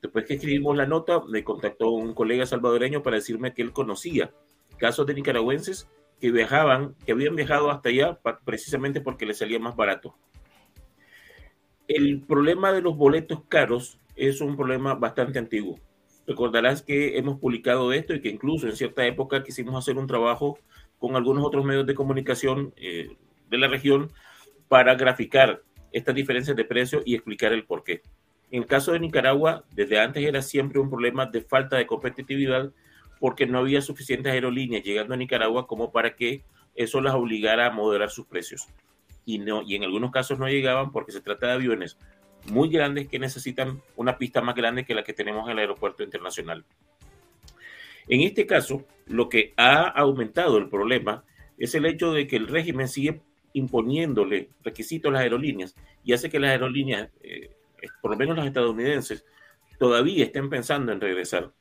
Después 0.00 0.24
que 0.24 0.34
escribimos 0.34 0.76
la 0.76 0.86
nota, 0.86 1.20
me 1.28 1.44
contactó 1.44 1.90
un 1.90 2.14
colega 2.14 2.46
salvadoreño 2.46 3.02
para 3.02 3.16
decirme 3.16 3.54
que 3.54 3.62
él 3.62 3.72
conocía 3.72 4.32
casos 4.78 5.06
de 5.06 5.14
nicaragüenses 5.14 5.88
que 6.20 6.30
viajaban, 6.30 6.94
que 7.04 7.12
habían 7.12 7.36
viajado 7.36 7.70
hasta 7.70 7.88
allá 7.88 8.18
precisamente 8.44 9.00
porque 9.00 9.26
les 9.26 9.38
salía 9.38 9.58
más 9.58 9.76
barato. 9.76 10.16
El 11.88 12.20
problema 12.20 12.72
de 12.72 12.80
los 12.80 12.96
boletos 12.96 13.42
caros 13.48 13.98
es 14.16 14.40
un 14.40 14.56
problema 14.56 14.94
bastante 14.94 15.38
antiguo. 15.38 15.78
Recordarás 16.26 16.82
que 16.82 17.18
hemos 17.18 17.38
publicado 17.40 17.92
esto 17.92 18.14
y 18.14 18.20
que 18.20 18.28
incluso 18.28 18.68
en 18.68 18.76
cierta 18.76 19.04
época 19.06 19.42
quisimos 19.42 19.74
hacer 19.76 19.98
un 19.98 20.06
trabajo 20.06 20.58
con 20.98 21.16
algunos 21.16 21.44
otros 21.44 21.64
medios 21.64 21.86
de 21.86 21.94
comunicación 21.94 22.72
eh, 22.76 23.16
de 23.50 23.58
la 23.58 23.66
región 23.66 24.12
para 24.68 24.94
graficar 24.94 25.62
estas 25.90 26.14
diferencias 26.14 26.56
de 26.56 26.64
precio 26.64 27.02
y 27.04 27.14
explicar 27.14 27.52
el 27.52 27.64
por 27.64 27.82
qué. 27.82 28.02
En 28.50 28.62
el 28.62 28.68
caso 28.68 28.92
de 28.92 29.00
Nicaragua, 29.00 29.64
desde 29.72 29.98
antes 29.98 30.24
era 30.24 30.42
siempre 30.42 30.78
un 30.78 30.88
problema 30.88 31.26
de 31.26 31.40
falta 31.40 31.76
de 31.76 31.86
competitividad 31.86 32.72
porque 33.18 33.46
no 33.46 33.58
había 33.58 33.82
suficientes 33.82 34.32
aerolíneas 34.32 34.84
llegando 34.84 35.14
a 35.14 35.16
Nicaragua 35.16 35.66
como 35.66 35.90
para 35.90 36.14
que 36.14 36.44
eso 36.74 37.00
las 37.00 37.14
obligara 37.14 37.66
a 37.66 37.70
moderar 37.70 38.10
sus 38.10 38.26
precios. 38.26 38.68
Y, 39.24 39.38
no, 39.38 39.62
y 39.62 39.76
en 39.76 39.84
algunos 39.84 40.10
casos 40.10 40.38
no 40.38 40.48
llegaban 40.48 40.92
porque 40.92 41.12
se 41.12 41.20
trata 41.20 41.46
de 41.48 41.52
aviones 41.54 41.96
muy 42.50 42.68
grandes 42.68 43.08
que 43.08 43.18
necesitan 43.18 43.80
una 43.96 44.18
pista 44.18 44.40
más 44.40 44.54
grande 44.54 44.84
que 44.84 44.94
la 44.94 45.04
que 45.04 45.12
tenemos 45.12 45.46
en 45.46 45.52
el 45.52 45.58
aeropuerto 45.60 46.02
internacional. 46.02 46.64
En 48.08 48.20
este 48.22 48.46
caso, 48.46 48.84
lo 49.06 49.28
que 49.28 49.54
ha 49.56 49.82
aumentado 49.82 50.58
el 50.58 50.68
problema 50.68 51.24
es 51.56 51.74
el 51.74 51.86
hecho 51.86 52.12
de 52.12 52.26
que 52.26 52.36
el 52.36 52.48
régimen 52.48 52.88
sigue 52.88 53.20
imponiéndole 53.52 54.48
requisitos 54.64 55.10
a 55.10 55.12
las 55.12 55.22
aerolíneas 55.22 55.76
y 56.04 56.12
hace 56.12 56.30
que 56.30 56.40
las 56.40 56.50
aerolíneas, 56.50 57.10
eh, 57.22 57.50
por 58.00 58.10
lo 58.10 58.16
menos 58.16 58.36
las 58.36 58.46
estadounidenses, 58.46 59.24
todavía 59.78 60.24
estén 60.24 60.50
pensando 60.50 60.92
en 60.92 61.00
regresar. 61.00 61.52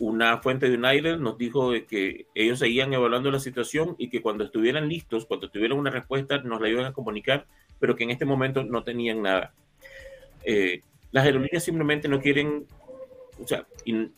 Una 0.00 0.38
fuente 0.38 0.70
de 0.70 0.78
United 0.78 1.18
nos 1.18 1.36
dijo 1.36 1.72
de 1.72 1.84
que 1.84 2.26
ellos 2.34 2.58
seguían 2.58 2.92
evaluando 2.94 3.30
la 3.30 3.38
situación 3.38 3.96
y 3.98 4.08
que 4.08 4.22
cuando 4.22 4.44
estuvieran 4.44 4.88
listos, 4.88 5.26
cuando 5.26 5.50
tuvieran 5.50 5.78
una 5.78 5.90
respuesta, 5.90 6.38
nos 6.38 6.58
la 6.58 6.70
iban 6.70 6.86
a 6.86 6.94
comunicar, 6.94 7.46
pero 7.78 7.94
que 7.94 8.04
en 8.04 8.10
este 8.10 8.24
momento 8.24 8.64
no 8.64 8.82
tenían 8.82 9.20
nada. 9.20 9.52
Eh, 10.42 10.82
las 11.12 11.26
aerolíneas 11.26 11.62
simplemente 11.62 12.08
no 12.08 12.18
quieren, 12.18 12.66
o 13.38 13.46
sea, 13.46 13.66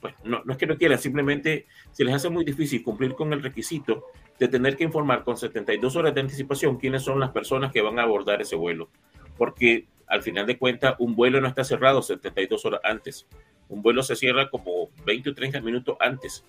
pues, 0.00 0.14
no, 0.22 0.44
es 0.48 0.56
que 0.56 0.66
no 0.66 0.76
quieran, 0.76 1.00
simplemente 1.00 1.66
se 1.90 2.04
les 2.04 2.14
hace 2.14 2.30
muy 2.30 2.44
difícil 2.44 2.84
cumplir 2.84 3.14
con 3.14 3.32
el 3.32 3.42
requisito 3.42 4.04
de 4.38 4.46
tener 4.46 4.76
que 4.76 4.84
informar 4.84 5.24
con 5.24 5.36
72 5.36 5.96
horas 5.96 6.14
de 6.14 6.20
anticipación 6.20 6.76
quiénes 6.76 7.02
son 7.02 7.18
las 7.18 7.30
personas 7.30 7.72
que 7.72 7.82
van 7.82 7.98
a 7.98 8.02
abordar 8.02 8.40
ese 8.40 8.54
vuelo. 8.54 8.88
Porque 9.36 9.86
al 10.06 10.22
final 10.22 10.46
de 10.46 10.58
cuentas, 10.58 10.94
un 10.98 11.16
vuelo 11.16 11.40
no 11.40 11.48
está 11.48 11.64
cerrado 11.64 12.02
72 12.02 12.64
horas 12.66 12.80
antes. 12.84 13.26
Un 13.68 13.82
vuelo 13.82 14.02
se 14.02 14.14
cierra 14.14 14.50
como 14.50 14.90
20 15.06 15.30
o 15.30 15.34
30 15.34 15.60
minutos 15.62 15.96
antes 16.00 16.44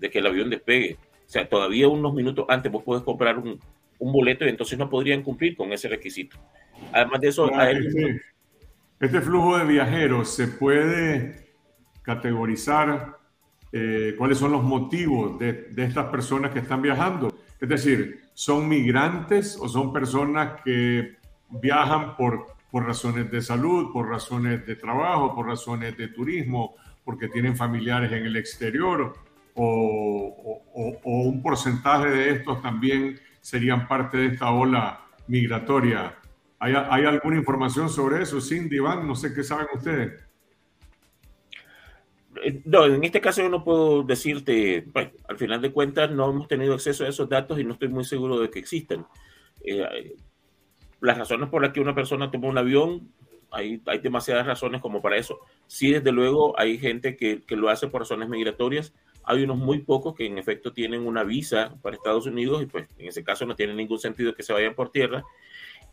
de 0.00 0.10
que 0.10 0.18
el 0.18 0.26
avión 0.26 0.50
despegue. 0.50 0.98
O 1.26 1.30
sea, 1.30 1.48
todavía 1.48 1.88
unos 1.88 2.12
minutos 2.12 2.44
antes 2.48 2.70
vos 2.72 2.82
podés 2.82 3.04
comprar 3.04 3.38
un, 3.38 3.60
un 3.98 4.12
boleto 4.12 4.44
y 4.44 4.48
entonces 4.48 4.78
no 4.78 4.90
podrían 4.90 5.22
cumplir 5.22 5.56
con 5.56 5.72
ese 5.72 5.88
requisito. 5.88 6.36
Además 6.92 7.20
de 7.20 7.28
eso, 7.28 7.50
este, 7.50 8.20
este, 9.00 9.20
flujo 9.20 9.58
de 9.58 9.64
viajeros 9.64 10.34
se 10.34 10.48
puede 10.48 11.52
categorizar 12.02 13.16
eh, 13.72 14.14
cuáles 14.18 14.38
son 14.38 14.52
los 14.52 14.62
motivos 14.62 15.38
de, 15.38 15.52
de, 15.52 15.84
estas 15.84 16.06
personas 16.06 16.52
que 16.52 16.58
están 16.58 16.82
viajando. 16.82 17.32
Es 17.60 17.68
decir, 17.68 18.22
¿son 18.34 18.68
migrantes 18.68 19.56
o 19.60 19.68
son 19.68 19.92
personas 19.92 20.60
que 20.62 21.16
viajan 21.60 22.16
por, 22.16 22.46
por 22.70 22.86
razones 22.86 23.30
de 23.30 23.42
salud, 23.42 23.92
por 23.92 24.08
razones 24.08 24.66
de 24.66 24.76
trabajo, 24.76 25.34
por 25.34 25.46
razones 25.46 25.96
de 25.96 26.08
turismo, 26.08 26.74
porque 27.04 27.28
tienen 27.28 27.56
familiares 27.56 28.12
en 28.12 28.24
el 28.24 28.36
exterior? 28.36 29.14
O, 29.56 30.64
o, 30.74 31.00
o 31.04 31.22
un 31.22 31.40
porcentaje 31.40 32.08
de 32.08 32.30
estos 32.30 32.60
también 32.60 33.20
serían 33.40 33.86
parte 33.86 34.16
de 34.16 34.26
esta 34.26 34.50
ola 34.50 35.04
migratoria. 35.28 36.16
¿Hay, 36.58 36.74
¿Hay, 36.74 37.04
alguna 37.04 37.36
información 37.36 37.90
sobre 37.90 38.22
eso? 38.22 38.40
Cindy, 38.40 38.76
Iván, 38.76 39.06
no 39.06 39.14
sé 39.14 39.34
qué 39.34 39.42
saben 39.42 39.66
ustedes. 39.74 40.24
Eh, 42.42 42.62
no, 42.64 42.86
en 42.86 43.04
este 43.04 43.20
caso 43.20 43.42
yo 43.42 43.48
no 43.48 43.62
puedo 43.62 44.02
decirte, 44.02 44.84
bueno, 44.92 45.10
al 45.28 45.36
final 45.36 45.60
de 45.60 45.72
cuentas 45.72 46.10
no 46.10 46.30
hemos 46.30 46.48
tenido 46.48 46.74
acceso 46.74 47.04
a 47.04 47.08
esos 47.08 47.28
datos 47.28 47.58
y 47.58 47.64
no 47.64 47.74
estoy 47.74 47.88
muy 47.88 48.04
seguro 48.04 48.38
de 48.40 48.50
que 48.50 48.58
existan. 48.58 49.06
Eh, 49.62 50.16
las 51.04 51.18
razones 51.18 51.48
por 51.48 51.62
las 51.62 51.72
que 51.72 51.80
una 51.80 51.94
persona 51.94 52.30
toma 52.30 52.48
un 52.48 52.58
avión, 52.58 53.12
hay, 53.50 53.80
hay 53.86 53.98
demasiadas 53.98 54.46
razones 54.46 54.80
como 54.80 55.00
para 55.00 55.16
eso. 55.16 55.38
Sí, 55.66 55.92
desde 55.92 56.12
luego 56.12 56.58
hay 56.58 56.78
gente 56.78 57.16
que, 57.16 57.42
que, 57.42 57.56
lo 57.56 57.68
hace 57.68 57.88
por 57.88 58.00
razones 58.00 58.28
migratorias. 58.28 58.92
Hay 59.22 59.42
unos 59.42 59.56
muy 59.56 59.80
pocos 59.80 60.14
que 60.14 60.26
en 60.26 60.38
efecto 60.38 60.72
tienen 60.72 61.06
una 61.06 61.22
visa 61.22 61.74
para 61.82 61.96
Estados 61.96 62.26
Unidos 62.26 62.62
y 62.62 62.66
pues 62.66 62.88
en 62.98 63.08
ese 63.08 63.22
caso 63.22 63.46
no 63.46 63.54
tiene 63.54 63.74
ningún 63.74 63.98
sentido 63.98 64.34
que 64.34 64.42
se 64.42 64.52
vayan 64.52 64.74
por 64.74 64.90
tierra. 64.90 65.24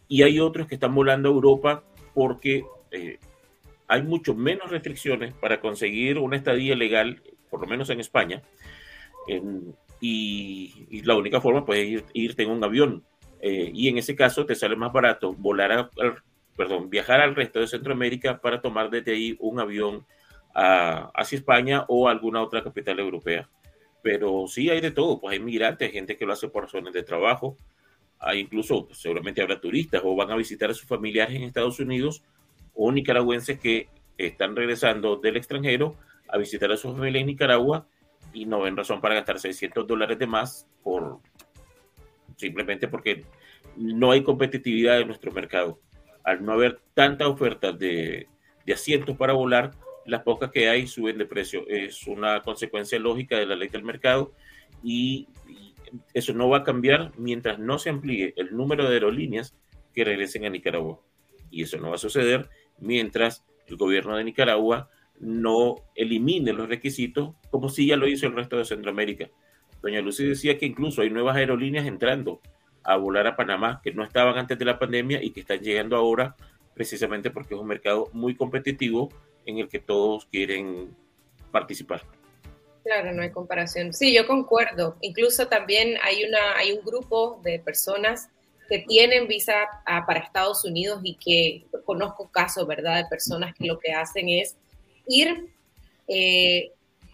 Y 0.07 0.23
hay 0.23 0.39
otros 0.39 0.67
que 0.67 0.75
están 0.75 0.95
volando 0.95 1.29
a 1.29 1.31
Europa 1.31 1.83
porque 2.13 2.65
eh, 2.91 3.19
hay 3.87 4.03
mucho 4.03 4.33
menos 4.33 4.69
restricciones 4.69 5.33
para 5.33 5.59
conseguir 5.59 6.17
una 6.17 6.37
estadía 6.37 6.75
legal, 6.75 7.21
por 7.49 7.59
lo 7.59 7.67
menos 7.67 7.89
en 7.89 7.99
España, 7.99 8.41
y, 9.99 11.01
la 11.03 11.15
única 11.15 11.41
forma 11.41 11.65
pues, 11.65 11.79
es 11.79 11.87
ir, 11.87 12.05
irte 12.13 12.43
en 12.43 12.51
un 12.51 12.63
avión. 12.63 13.03
Eh, 13.41 13.71
y 13.73 13.87
en 13.87 13.97
ese 13.97 14.15
caso 14.15 14.45
te 14.45 14.55
sale 14.55 14.75
más 14.75 14.93
barato 14.93 15.33
volar 15.33 15.71
a, 15.71 15.89
perdón, 16.55 16.89
viajar 16.89 17.21
al 17.21 17.35
resto 17.35 17.59
de 17.59 17.67
Centroamérica 17.67 18.39
para 18.39 18.61
tomar 18.61 18.89
desde 18.89 19.13
ahí 19.13 19.35
un 19.39 19.59
avión 19.59 20.05
a, 20.53 21.11
hacia 21.15 21.37
España 21.37 21.85
o 21.87 22.07
alguna 22.07 22.41
otra 22.41 22.63
capital 22.63 22.99
europea. 22.99 23.49
Pero 24.03 24.45
sí 24.47 24.69
hay 24.69 24.79
de 24.79 24.91
todo, 24.91 25.19
pues 25.19 25.33
hay 25.33 25.39
migrantes, 25.39 25.87
hay 25.87 25.93
gente 25.93 26.17
que 26.17 26.25
lo 26.25 26.33
hace 26.33 26.49
por 26.49 26.63
razones 26.63 26.93
de 26.93 27.03
trabajo, 27.03 27.57
hay 28.19 28.39
incluso 28.39 28.85
pues, 28.85 28.99
seguramente 28.99 29.41
habrá 29.41 29.59
turistas 29.59 30.01
o 30.05 30.15
van 30.15 30.31
a 30.31 30.35
visitar 30.35 30.69
a 30.69 30.73
sus 30.73 30.87
familiares 30.87 31.35
en 31.35 31.43
Estados 31.43 31.79
Unidos 31.79 32.23
o 32.75 32.91
nicaragüenses 32.91 33.59
que 33.59 33.89
están 34.17 34.55
regresando 34.55 35.15
del 35.15 35.37
extranjero 35.37 35.95
a 36.27 36.37
visitar 36.37 36.71
a 36.71 36.77
su 36.77 36.93
familia 36.93 37.21
en 37.21 37.27
Nicaragua 37.27 37.87
y 38.33 38.45
no 38.45 38.61
ven 38.61 38.77
razón 38.77 39.01
para 39.01 39.15
gastar 39.15 39.39
600 39.39 39.85
dólares 39.87 40.17
de 40.19 40.27
más 40.27 40.67
por 40.83 41.19
simplemente 42.41 42.87
porque 42.87 43.23
no 43.77 44.11
hay 44.11 44.23
competitividad 44.23 44.99
en 44.99 45.07
nuestro 45.07 45.31
mercado. 45.31 45.79
Al 46.23 46.43
no 46.43 46.51
haber 46.51 46.81
tanta 46.93 47.27
oferta 47.27 47.71
de, 47.71 48.27
de 48.65 48.73
asientos 48.73 49.15
para 49.15 49.33
volar, 49.33 49.71
las 50.05 50.23
pocas 50.23 50.51
que 50.51 50.67
hay 50.67 50.87
suben 50.87 51.17
de 51.17 51.25
precio. 51.25 51.67
Es 51.67 52.07
una 52.07 52.41
consecuencia 52.41 52.99
lógica 52.99 53.37
de 53.37 53.45
la 53.45 53.55
ley 53.55 53.69
del 53.69 53.83
mercado 53.83 54.33
y, 54.83 55.27
y 55.47 55.73
eso 56.13 56.33
no 56.33 56.49
va 56.49 56.57
a 56.57 56.63
cambiar 56.63 57.11
mientras 57.17 57.59
no 57.59 57.79
se 57.79 57.89
amplíe 57.89 58.33
el 58.35 58.55
número 58.55 58.87
de 58.87 58.95
aerolíneas 58.95 59.55
que 59.93 60.03
regresen 60.03 60.45
a 60.45 60.49
Nicaragua. 60.49 60.99
Y 61.49 61.63
eso 61.63 61.77
no 61.77 61.89
va 61.89 61.95
a 61.95 61.99
suceder 61.99 62.49
mientras 62.79 63.45
el 63.67 63.77
gobierno 63.77 64.17
de 64.17 64.23
Nicaragua 64.23 64.89
no 65.19 65.75
elimine 65.95 66.51
los 66.51 66.67
requisitos, 66.67 67.35
como 67.51 67.69
si 67.69 67.85
ya 67.85 67.95
lo 67.95 68.07
hizo 68.07 68.25
el 68.25 68.33
resto 68.33 68.57
de 68.57 68.65
Centroamérica. 68.65 69.29
Doña 69.81 70.01
Lucy 70.01 70.25
decía 70.25 70.57
que 70.57 70.65
incluso 70.65 71.01
hay 71.01 71.09
nuevas 71.09 71.35
aerolíneas 71.37 71.85
entrando 71.85 72.41
a 72.83 72.97
volar 72.97 73.27
a 73.27 73.35
Panamá 73.35 73.81
que 73.83 73.91
no 73.93 74.03
estaban 74.03 74.37
antes 74.37 74.57
de 74.57 74.65
la 74.65 74.79
pandemia 74.79 75.23
y 75.23 75.31
que 75.31 75.41
están 75.41 75.59
llegando 75.59 75.95
ahora 75.95 76.35
precisamente 76.73 77.29
porque 77.31 77.53
es 77.53 77.59
un 77.59 77.67
mercado 77.67 78.09
muy 78.13 78.35
competitivo 78.35 79.09
en 79.45 79.57
el 79.57 79.69
que 79.69 79.79
todos 79.79 80.25
quieren 80.25 80.95
participar. 81.51 82.01
Claro, 82.83 83.13
no 83.13 83.21
hay 83.21 83.31
comparación. 83.31 83.93
Sí, 83.93 84.13
yo 84.13 84.25
concuerdo. 84.25 84.97
Incluso 85.01 85.47
también 85.47 85.97
hay, 86.01 86.23
una, 86.23 86.57
hay 86.57 86.71
un 86.71 86.83
grupo 86.83 87.39
de 87.43 87.59
personas 87.59 88.29
que 88.67 88.79
tienen 88.79 89.27
visa 89.27 89.53
para 90.07 90.21
Estados 90.21 90.63
Unidos 90.65 91.01
y 91.03 91.15
que 91.15 91.65
conozco 91.85 92.31
casos, 92.31 92.65
¿verdad?, 92.65 93.03
de 93.03 93.09
personas 93.09 93.53
que 93.53 93.67
lo 93.67 93.77
que 93.77 93.91
hacen 93.91 94.29
es 94.29 94.55
ir, 95.07 95.49
eh, 96.07 96.71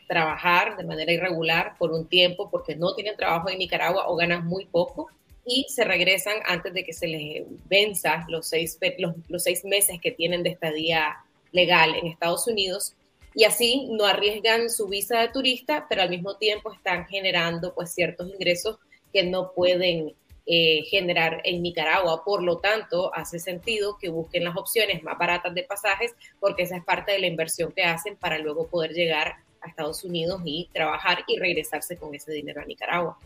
trabajar 0.08 0.78
de 0.78 0.84
manera 0.84 1.12
irregular 1.12 1.76
por 1.78 1.91
un 1.91 2.08
tiempo 2.08 2.49
porque 2.49 2.76
no 2.76 2.95
tienen 2.95 3.18
trabajo 3.18 3.49
en 3.49 3.60
Nicaragua 3.60 4.08
o 4.08 4.16
ganan 4.16 4.45
muy 4.45 4.66
poco 4.66 5.08
y 5.45 5.66
se 5.70 5.84
regresan 5.84 6.38
antes 6.45 6.74
de 6.74 6.84
que 6.84 6.93
se 6.93 7.08
les 7.08 7.43
venza 7.68 8.26
los 8.28 8.47
seis, 8.47 8.78
los, 8.97 9.16
los 9.28 9.43
seis 9.43 9.64
meses 9.64 9.99
que 10.01 10.12
tienen 10.12 10.43
de 10.43 10.49
estadía 10.49 11.18
legal 11.51 11.95
en 11.95 12.08
Estados 12.08 12.47
Unidos 12.47 12.95
y 13.34 13.43
así 13.43 13.88
no 13.91 14.05
arriesgan 14.05 14.70
su 14.70 14.88
visa 14.88 15.20
de 15.20 15.30
turista, 15.30 15.86
pero 15.88 16.01
al 16.01 16.10
mismo 16.10 16.38
tiempo 16.38 16.74
están 16.74 17.05
generando 17.05 17.74
pues 17.76 17.93
ciertos 17.93 18.30
ingresos 18.30 18.78
que 19.14 19.24
no 19.24 19.51
pueden 19.53 20.16
eh, 20.47 20.84
generar 20.89 21.41
en 21.43 21.62
Nicaragua. 21.62 22.24
Por 22.24 22.41
lo 22.41 22.58
tanto, 22.58 23.14
hace 23.14 23.38
sentido 23.38 23.97
que 23.99 24.10
busquen 24.10 24.43
las 24.43 24.58
opciones 24.58 25.03
más 25.03 25.18
baratas 25.18 25.53
de 25.53 25.64
pasajes 25.64 26.16
porque 26.39 26.64
esa 26.64 26.78
es 26.78 26.84
parte 26.84 27.12
de 27.12 27.20
la 27.20 27.28
inversión 27.28 27.72
que 27.74 27.84
hacen 27.84 28.16
para 28.16 28.39
luego 28.39 28.68
poder 28.68 28.93
llegar 28.93 29.36
a 29.68 29.70
Estados 29.70 30.03
Unidos 30.03 30.41
y 30.45 30.70
trabajar 30.74 31.20
y 31.28 31.38
regresarse 31.38 31.97
con 31.97 32.15
ese 32.15 32.32
dinero 32.32 32.61
a 32.61 32.65
Nicaragua. 32.65 33.18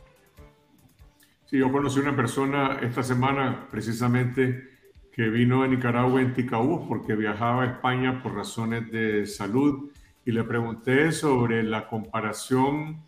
Sí, 1.45 1.57
yo 1.57 1.71
conocí 1.71 1.99
una 1.99 2.15
persona 2.15 2.79
esta 2.81 3.03
semana 3.03 3.67
precisamente 3.69 4.69
que 5.11 5.23
vino 5.29 5.63
de 5.63 5.69
Nicaragua 5.69 6.21
en 6.21 6.33
Ticaú 6.33 6.87
porque 6.87 7.15
viajaba 7.15 7.63
a 7.63 7.65
España 7.67 8.23
por 8.23 8.35
razones 8.35 8.89
de 8.91 9.25
salud 9.25 9.91
y 10.25 10.31
le 10.31 10.43
pregunté 10.43 11.11
sobre 11.11 11.63
la 11.63 11.87
comparación 11.87 13.03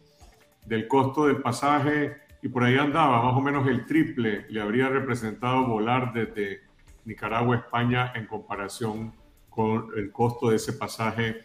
del 0.65 0.87
costo 0.87 1.27
del 1.27 1.37
pasaje 1.37 2.17
y 2.41 2.49
por 2.49 2.63
ahí 2.63 2.77
andaba, 2.77 3.23
más 3.23 3.35
o 3.35 3.41
menos 3.41 3.67
el 3.67 3.85
triple 3.85 4.45
le 4.49 4.61
habría 4.61 4.89
representado 4.89 5.65
volar 5.65 6.11
desde 6.11 6.61
Nicaragua 7.05 7.55
a 7.55 7.59
España 7.59 8.11
en 8.15 8.27
comparación 8.27 9.13
con 9.49 9.87
el 9.95 10.11
costo 10.11 10.49
de 10.49 10.57
ese 10.57 10.73
pasaje 10.73 11.41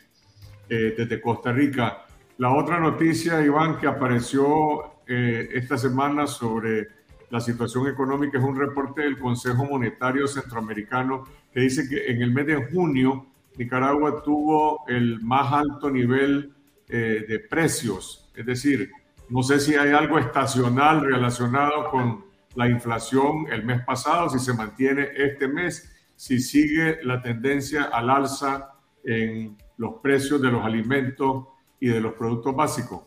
eh, 0.69 0.95
desde 0.97 1.21
Costa 1.21 1.53
Rica. 1.53 2.05
La 2.39 2.53
otra 2.53 2.79
noticia, 2.79 3.43
Iván, 3.43 3.79
que 3.79 3.87
apareció 3.87 5.03
eh, 5.07 5.49
esta 5.55 5.77
semana 5.77 6.27
sobre 6.27 6.89
la 7.31 7.41
situación 7.41 7.89
económica 7.89 8.39
es 8.39 8.45
un 8.45 8.57
reporte 8.57 9.03
del 9.03 9.19
Consejo 9.19 9.65
Monetario 9.65 10.27
Centroamericano 10.27 11.25
que 11.53 11.61
dice 11.61 11.89
que 11.89 12.11
en 12.11 12.23
el 12.23 12.33
mes 12.33 12.47
de 12.47 12.71
junio 12.71 13.27
Nicaragua 13.57 14.23
tuvo 14.23 14.85
el 14.89 15.21
más 15.21 15.53
alto 15.53 15.91
nivel 15.91 16.55
eh, 16.89 17.27
de 17.29 17.39
precios, 17.41 18.31
es 18.35 18.47
decir, 18.47 18.91
no 19.29 19.43
sé 19.43 19.61
si 19.61 19.75
hay 19.75 19.91
algo 19.91 20.19
estacional 20.19 21.03
relacionado 21.03 21.91
con 21.91 22.25
la 22.55 22.69
inflación 22.69 23.47
el 23.51 23.65
mes 23.65 23.83
pasado, 23.85 24.31
si 24.31 24.39
se 24.39 24.55
mantiene 24.55 25.09
este 25.15 25.49
mes, 25.49 25.93
si 26.17 26.39
sigue 26.41 26.99
la 27.03 27.21
tendencia 27.21 27.85
al 27.85 28.09
alza 28.09 28.73
en 29.05 29.57
los 29.79 29.95
precios 30.03 30.43
de 30.43 30.51
los 30.51 30.65
alimentos 30.65 31.47
y 31.81 31.89
de 31.89 32.01
los 32.01 32.13
productos 32.15 32.55
básicos? 32.55 33.03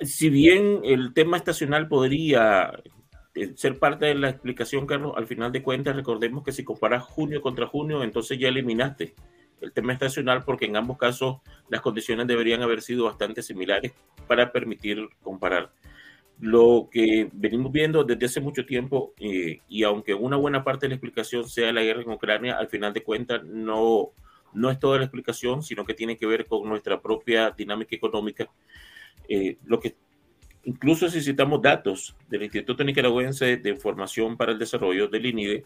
Si 0.00 0.28
bien 0.28 0.82
el 0.84 1.14
tema 1.14 1.38
estacional 1.38 1.88
podría 1.88 2.70
eh, 3.34 3.52
ser 3.56 3.78
parte 3.78 4.06
de 4.06 4.14
la 4.14 4.28
explicación, 4.28 4.86
Carlos, 4.86 5.14
al 5.16 5.26
final 5.26 5.52
de 5.52 5.62
cuentas, 5.62 5.96
recordemos 5.96 6.44
que 6.44 6.52
si 6.52 6.64
comparas 6.64 7.02
junio 7.02 7.42
contra 7.42 7.66
junio, 7.66 8.02
entonces 8.02 8.38
ya 8.38 8.48
eliminaste 8.48 9.14
el 9.60 9.72
tema 9.72 9.94
estacional 9.94 10.44
porque 10.44 10.66
en 10.66 10.76
ambos 10.76 10.98
casos 10.98 11.38
las 11.68 11.80
condiciones 11.80 12.26
deberían 12.26 12.62
haber 12.62 12.82
sido 12.82 13.04
bastante 13.04 13.42
similares 13.42 13.92
para 14.26 14.52
permitir 14.52 15.08
comparar. 15.22 15.72
Lo 16.38 16.88
que 16.90 17.30
venimos 17.32 17.72
viendo 17.72 18.04
desde 18.04 18.26
hace 18.26 18.40
mucho 18.40 18.66
tiempo, 18.66 19.14
eh, 19.18 19.60
y 19.68 19.82
aunque 19.84 20.12
una 20.12 20.36
buena 20.36 20.62
parte 20.62 20.84
de 20.84 20.90
la 20.90 20.94
explicación 20.96 21.48
sea 21.48 21.72
la 21.72 21.82
guerra 21.82 22.02
en 22.02 22.10
Ucrania, 22.10 22.58
al 22.58 22.68
final 22.68 22.92
de 22.92 23.02
cuentas 23.02 23.42
no, 23.44 24.10
no 24.56 24.70
es 24.70 24.78
toda 24.78 24.98
la 24.98 25.04
explicación, 25.04 25.62
sino 25.62 25.84
que 25.84 25.94
tiene 25.94 26.16
que 26.16 26.26
ver 26.26 26.46
con 26.46 26.68
nuestra 26.68 27.00
propia 27.00 27.50
dinámica 27.50 27.94
económica. 27.94 28.48
Eh, 29.28 29.58
lo 29.64 29.78
que 29.78 29.94
incluso 30.64 31.08
si 31.08 31.20
citamos 31.20 31.62
datos 31.62 32.16
del 32.28 32.42
Instituto 32.42 32.82
Nicaragüense 32.82 33.58
de 33.58 33.70
Información 33.70 34.36
para 34.36 34.52
el 34.52 34.58
Desarrollo 34.58 35.08
del 35.08 35.26
INIDE, 35.26 35.64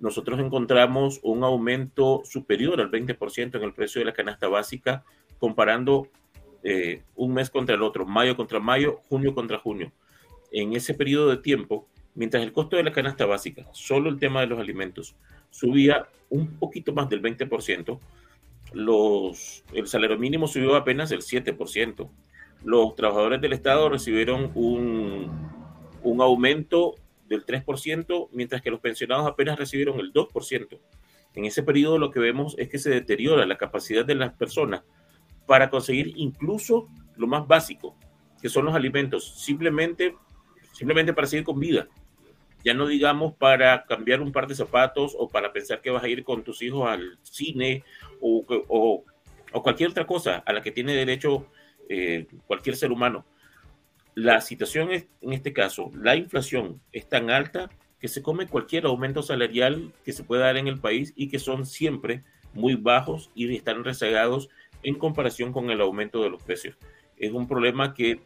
nosotros 0.00 0.40
encontramos 0.40 1.20
un 1.22 1.44
aumento 1.44 2.22
superior 2.24 2.80
al 2.80 2.90
20% 2.90 3.56
en 3.56 3.62
el 3.62 3.74
precio 3.74 4.00
de 4.00 4.06
la 4.06 4.14
canasta 4.14 4.48
básica, 4.48 5.04
comparando 5.38 6.08
eh, 6.62 7.02
un 7.14 7.34
mes 7.34 7.50
contra 7.50 7.74
el 7.74 7.82
otro, 7.82 8.06
mayo 8.06 8.36
contra 8.36 8.58
mayo, 8.60 9.00
junio 9.08 9.34
contra 9.34 9.58
junio. 9.58 9.92
En 10.50 10.74
ese 10.74 10.94
periodo 10.94 11.28
de 11.28 11.36
tiempo, 11.36 11.86
mientras 12.14 12.42
el 12.42 12.52
costo 12.52 12.76
de 12.76 12.82
la 12.82 12.92
canasta 12.92 13.26
básica, 13.26 13.66
solo 13.72 14.08
el 14.08 14.18
tema 14.18 14.40
de 14.40 14.46
los 14.46 14.58
alimentos, 14.58 15.14
subía 15.50 16.08
un 16.28 16.58
poquito 16.58 16.92
más 16.92 17.08
del 17.08 17.22
20%, 17.22 17.98
los, 18.72 19.64
el 19.72 19.86
salario 19.86 20.18
mínimo 20.18 20.46
subió 20.46 20.76
apenas 20.76 21.10
el 21.12 21.20
7%. 21.20 22.10
Los 22.64 22.94
trabajadores 22.94 23.40
del 23.40 23.52
Estado 23.52 23.88
recibieron 23.88 24.52
un, 24.54 25.30
un 26.02 26.20
aumento 26.20 26.94
del 27.26 27.46
3%, 27.46 28.28
mientras 28.32 28.62
que 28.62 28.70
los 28.70 28.80
pensionados 28.80 29.26
apenas 29.26 29.58
recibieron 29.58 30.00
el 30.00 30.12
2%. 30.12 30.78
En 31.34 31.44
ese 31.44 31.62
periodo 31.62 31.98
lo 31.98 32.10
que 32.10 32.20
vemos 32.20 32.56
es 32.58 32.68
que 32.68 32.78
se 32.78 32.90
deteriora 32.90 33.46
la 33.46 33.56
capacidad 33.56 34.04
de 34.04 34.16
las 34.16 34.32
personas 34.34 34.82
para 35.46 35.70
conseguir 35.70 36.12
incluso 36.16 36.88
lo 37.16 37.26
más 37.26 37.46
básico, 37.46 37.96
que 38.42 38.48
son 38.48 38.64
los 38.64 38.74
alimentos, 38.74 39.40
simplemente, 39.40 40.16
simplemente 40.72 41.12
para 41.12 41.26
seguir 41.26 41.44
con 41.44 41.60
vida 41.60 41.88
ya 42.64 42.74
no 42.74 42.86
digamos 42.86 43.34
para 43.34 43.84
cambiar 43.84 44.20
un 44.20 44.32
par 44.32 44.46
de 44.46 44.54
zapatos 44.54 45.14
o 45.18 45.28
para 45.28 45.52
pensar 45.52 45.80
que 45.80 45.90
vas 45.90 46.02
a 46.02 46.08
ir 46.08 46.24
con 46.24 46.42
tus 46.42 46.62
hijos 46.62 46.88
al 46.88 47.18
cine 47.22 47.84
o, 48.20 48.44
o, 48.68 49.04
cualquier 49.62 49.90
otra 49.90 50.06
cosa 50.06 50.42
a 50.46 50.52
la 50.52 50.62
que 50.62 50.70
tiene 50.70 50.94
derecho 50.94 51.46
eh, 51.88 52.26
cualquier 52.46 52.76
ser 52.76 52.92
humano. 52.92 53.24
La 54.14 54.40
situación 54.40 54.90
es, 54.90 55.06
en 55.20 55.32
este 55.32 55.52
caso, 55.52 55.90
la 55.94 56.16
inflación 56.16 56.80
es 56.92 57.08
tan 57.08 57.30
alta 57.30 57.70
que 58.00 58.08
se 58.08 58.22
come 58.22 58.46
cualquier 58.46 58.86
aumento 58.86 59.22
salarial 59.22 59.92
que 60.04 60.12
se 60.12 60.24
pueda 60.24 60.46
dar 60.46 60.56
en 60.56 60.68
el 60.68 60.78
país 60.78 61.12
y 61.16 61.28
que 61.28 61.38
son 61.38 61.66
siempre 61.66 62.24
muy 62.54 62.74
bajos 62.74 63.30
y 63.34 63.54
están 63.54 63.84
rezagados 63.84 64.48
en 64.82 64.96
comparación 64.96 65.52
con 65.52 65.70
el 65.70 65.80
aumento 65.80 66.22
de 66.22 66.30
los 66.30 66.42
precios. 66.42 66.76
Es 67.16 67.32
un 67.32 67.46
problema 67.46 67.94
que 67.94 68.20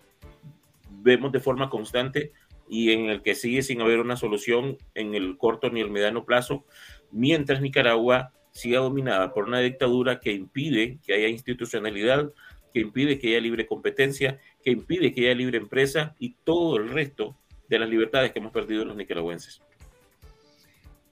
vemos 1.02 1.32
de 1.32 1.40
forma 1.40 1.68
constante 1.68 2.32
y 2.68 2.92
en 2.92 3.10
el 3.10 3.22
que 3.22 3.34
sigue 3.34 3.62
sin 3.62 3.80
haber 3.80 4.00
una 4.00 4.16
solución 4.16 4.78
en 4.94 5.14
el 5.14 5.36
corto 5.36 5.70
ni 5.70 5.80
el 5.80 5.90
mediano 5.90 6.24
plazo, 6.24 6.64
mientras 7.10 7.60
Nicaragua 7.60 8.32
siga 8.52 8.80
dominada 8.80 9.32
por 9.32 9.44
una 9.44 9.60
dictadura 9.60 10.20
que 10.20 10.32
impide 10.32 10.98
que 11.04 11.14
haya 11.14 11.28
institucionalidad, 11.28 12.32
que 12.72 12.80
impide 12.80 13.18
que 13.18 13.28
haya 13.28 13.40
libre 13.40 13.66
competencia, 13.66 14.38
que 14.62 14.70
impide 14.70 15.12
que 15.12 15.26
haya 15.26 15.34
libre 15.34 15.58
empresa 15.58 16.14
y 16.18 16.36
todo 16.44 16.76
el 16.76 16.88
resto 16.88 17.36
de 17.68 17.78
las 17.78 17.88
libertades 17.88 18.32
que 18.32 18.38
hemos 18.38 18.52
perdido 18.52 18.84
los 18.84 18.96
nicaragüenses. 18.96 19.62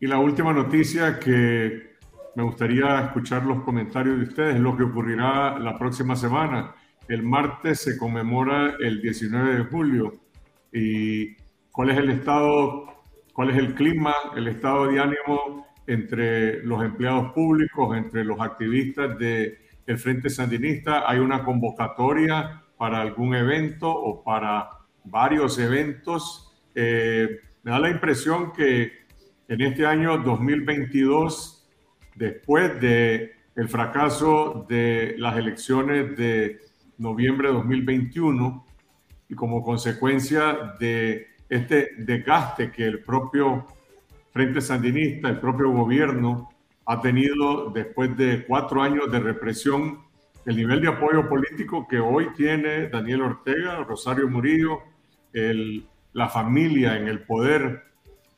Y 0.00 0.06
la 0.06 0.18
última 0.18 0.52
noticia 0.52 1.18
que 1.18 1.92
me 2.34 2.42
gustaría 2.42 3.00
escuchar 3.00 3.44
los 3.44 3.62
comentarios 3.62 4.18
de 4.18 4.24
ustedes, 4.24 4.58
lo 4.58 4.76
que 4.76 4.84
ocurrirá 4.84 5.58
la 5.58 5.78
próxima 5.78 6.16
semana. 6.16 6.74
El 7.08 7.22
martes 7.22 7.80
se 7.80 7.98
conmemora 7.98 8.76
el 8.80 9.02
19 9.02 9.56
de 9.56 9.64
julio 9.64 10.12
y 10.72 11.36
cuál 11.72 11.90
es 11.90 11.98
el 11.98 12.10
estado, 12.10 12.86
cuál 13.32 13.50
es 13.50 13.56
el 13.56 13.74
clima, 13.74 14.14
el 14.36 14.46
estado 14.48 14.86
de 14.86 15.00
ánimo 15.00 15.66
entre 15.86 16.62
los 16.62 16.84
empleados 16.84 17.32
públicos, 17.32 17.96
entre 17.96 18.24
los 18.24 18.40
activistas 18.40 19.18
del 19.18 19.58
el 19.86 19.98
Frente 19.98 20.30
Sandinista. 20.30 21.10
Hay 21.10 21.18
una 21.18 21.42
convocatoria 21.42 22.62
para 22.76 23.00
algún 23.00 23.34
evento 23.34 23.90
o 23.90 24.22
para 24.22 24.68
varios 25.04 25.58
eventos. 25.58 26.54
Eh, 26.74 27.40
me 27.62 27.70
da 27.72 27.80
la 27.80 27.90
impresión 27.90 28.52
que 28.52 28.92
en 29.48 29.60
este 29.60 29.86
año 29.86 30.18
2022, 30.18 31.68
después 32.14 32.80
de 32.80 33.32
el 33.56 33.68
fracaso 33.68 34.66
de 34.68 35.14
las 35.18 35.36
elecciones 35.36 36.16
de 36.16 36.60
noviembre 36.98 37.48
de 37.48 37.54
2021 37.54 38.66
y 39.28 39.34
como 39.34 39.62
consecuencia 39.62 40.74
de 40.78 41.31
este 41.52 41.90
desgaste 41.98 42.72
que 42.72 42.86
el 42.86 43.00
propio 43.00 43.66
Frente 44.32 44.62
Sandinista, 44.62 45.28
el 45.28 45.38
propio 45.38 45.70
gobierno 45.70 46.48
ha 46.86 46.98
tenido 47.02 47.68
después 47.68 48.16
de 48.16 48.46
cuatro 48.46 48.80
años 48.80 49.12
de 49.12 49.20
represión, 49.20 49.98
el 50.46 50.56
nivel 50.56 50.80
de 50.80 50.88
apoyo 50.88 51.28
político 51.28 51.86
que 51.86 52.00
hoy 52.00 52.28
tiene 52.34 52.88
Daniel 52.88 53.20
Ortega, 53.20 53.84
Rosario 53.84 54.28
Murillo, 54.28 54.80
la 56.14 56.28
familia 56.30 56.96
en 56.96 57.08
el 57.08 57.20
poder, 57.20 57.84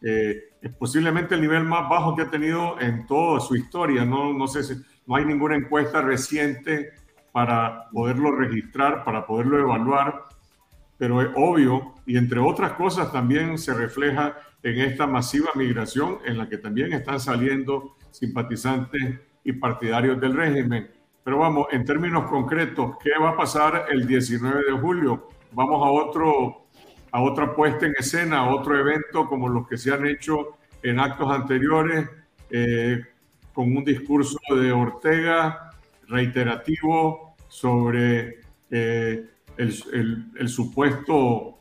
eh, 0.03 0.37
es 0.61 0.75
posiblemente 0.75 1.37
el 1.37 1.41
nivel 1.41 1.63
más 1.63 1.89
bajo 1.89 2.17
que 2.17 2.23
ha 2.23 2.31
tenido 2.31 2.81
en 2.81 3.07
toda 3.07 3.39
su 3.39 3.55
historia. 3.55 4.05
No, 4.05 4.33
no 4.33 4.49
sé 4.49 4.65
si 4.65 4.75
no 5.07 5.15
hay 5.15 5.25
ninguna 5.25 5.55
encuesta 5.55 6.03
reciente 6.03 6.91
para 7.31 7.89
poderlo 7.93 8.33
registrar, 8.33 9.05
para 9.05 9.25
poderlo 9.25 9.59
evaluar, 9.61 10.25
pero 11.05 11.21
es 11.21 11.29
obvio 11.37 11.93
y 12.07 12.17
entre 12.17 12.41
otras 12.41 12.73
cosas 12.73 13.13
también 13.13 13.59
se 13.59 13.75
refleja 13.75 14.39
en 14.63 14.81
esta 14.81 15.07
masiva 15.07 15.51
migración 15.55 16.17
en 16.25 16.39
la 16.39 16.49
que 16.49 16.57
también 16.57 16.95
están 16.95 17.21
saliendo 17.21 17.97
simpatizantes 18.11 19.21
y 19.45 19.53
partidarios 19.53 20.19
del 20.19 20.35
régimen. 20.35 20.91
Pero 21.23 21.41
vamos, 21.41 21.67
en 21.73 21.85
términos 21.85 22.25
concretos, 22.31 22.97
¿qué 23.05 23.11
va 23.23 23.33
a 23.33 23.37
pasar 23.37 23.85
el 23.91 24.07
19 24.07 24.63
de 24.65 24.73
julio? 24.73 25.29
Vamos 25.53 25.87
a 25.87 25.91
otro 25.91 26.69
a 27.13 27.21
otra 27.21 27.55
puesta 27.55 27.85
en 27.85 27.93
escena, 27.99 28.39
a 28.39 28.55
otro 28.55 28.75
evento 28.79 29.29
como 29.29 29.47
los 29.47 29.69
que 29.69 29.77
se 29.77 29.93
han 29.93 30.07
hecho 30.07 30.57
en 30.83 31.01
actos 31.01 31.31
anteriores, 31.31 32.09
eh, 32.49 33.05
con 33.53 33.77
un 33.77 33.85
discurso 33.85 34.39
de 34.57 34.73
Ortega 34.73 35.71
reiterativo 36.09 37.37
sobre 37.47 38.41
eh, 38.71 39.34
el, 39.57 40.49
supuesto, 40.49 41.59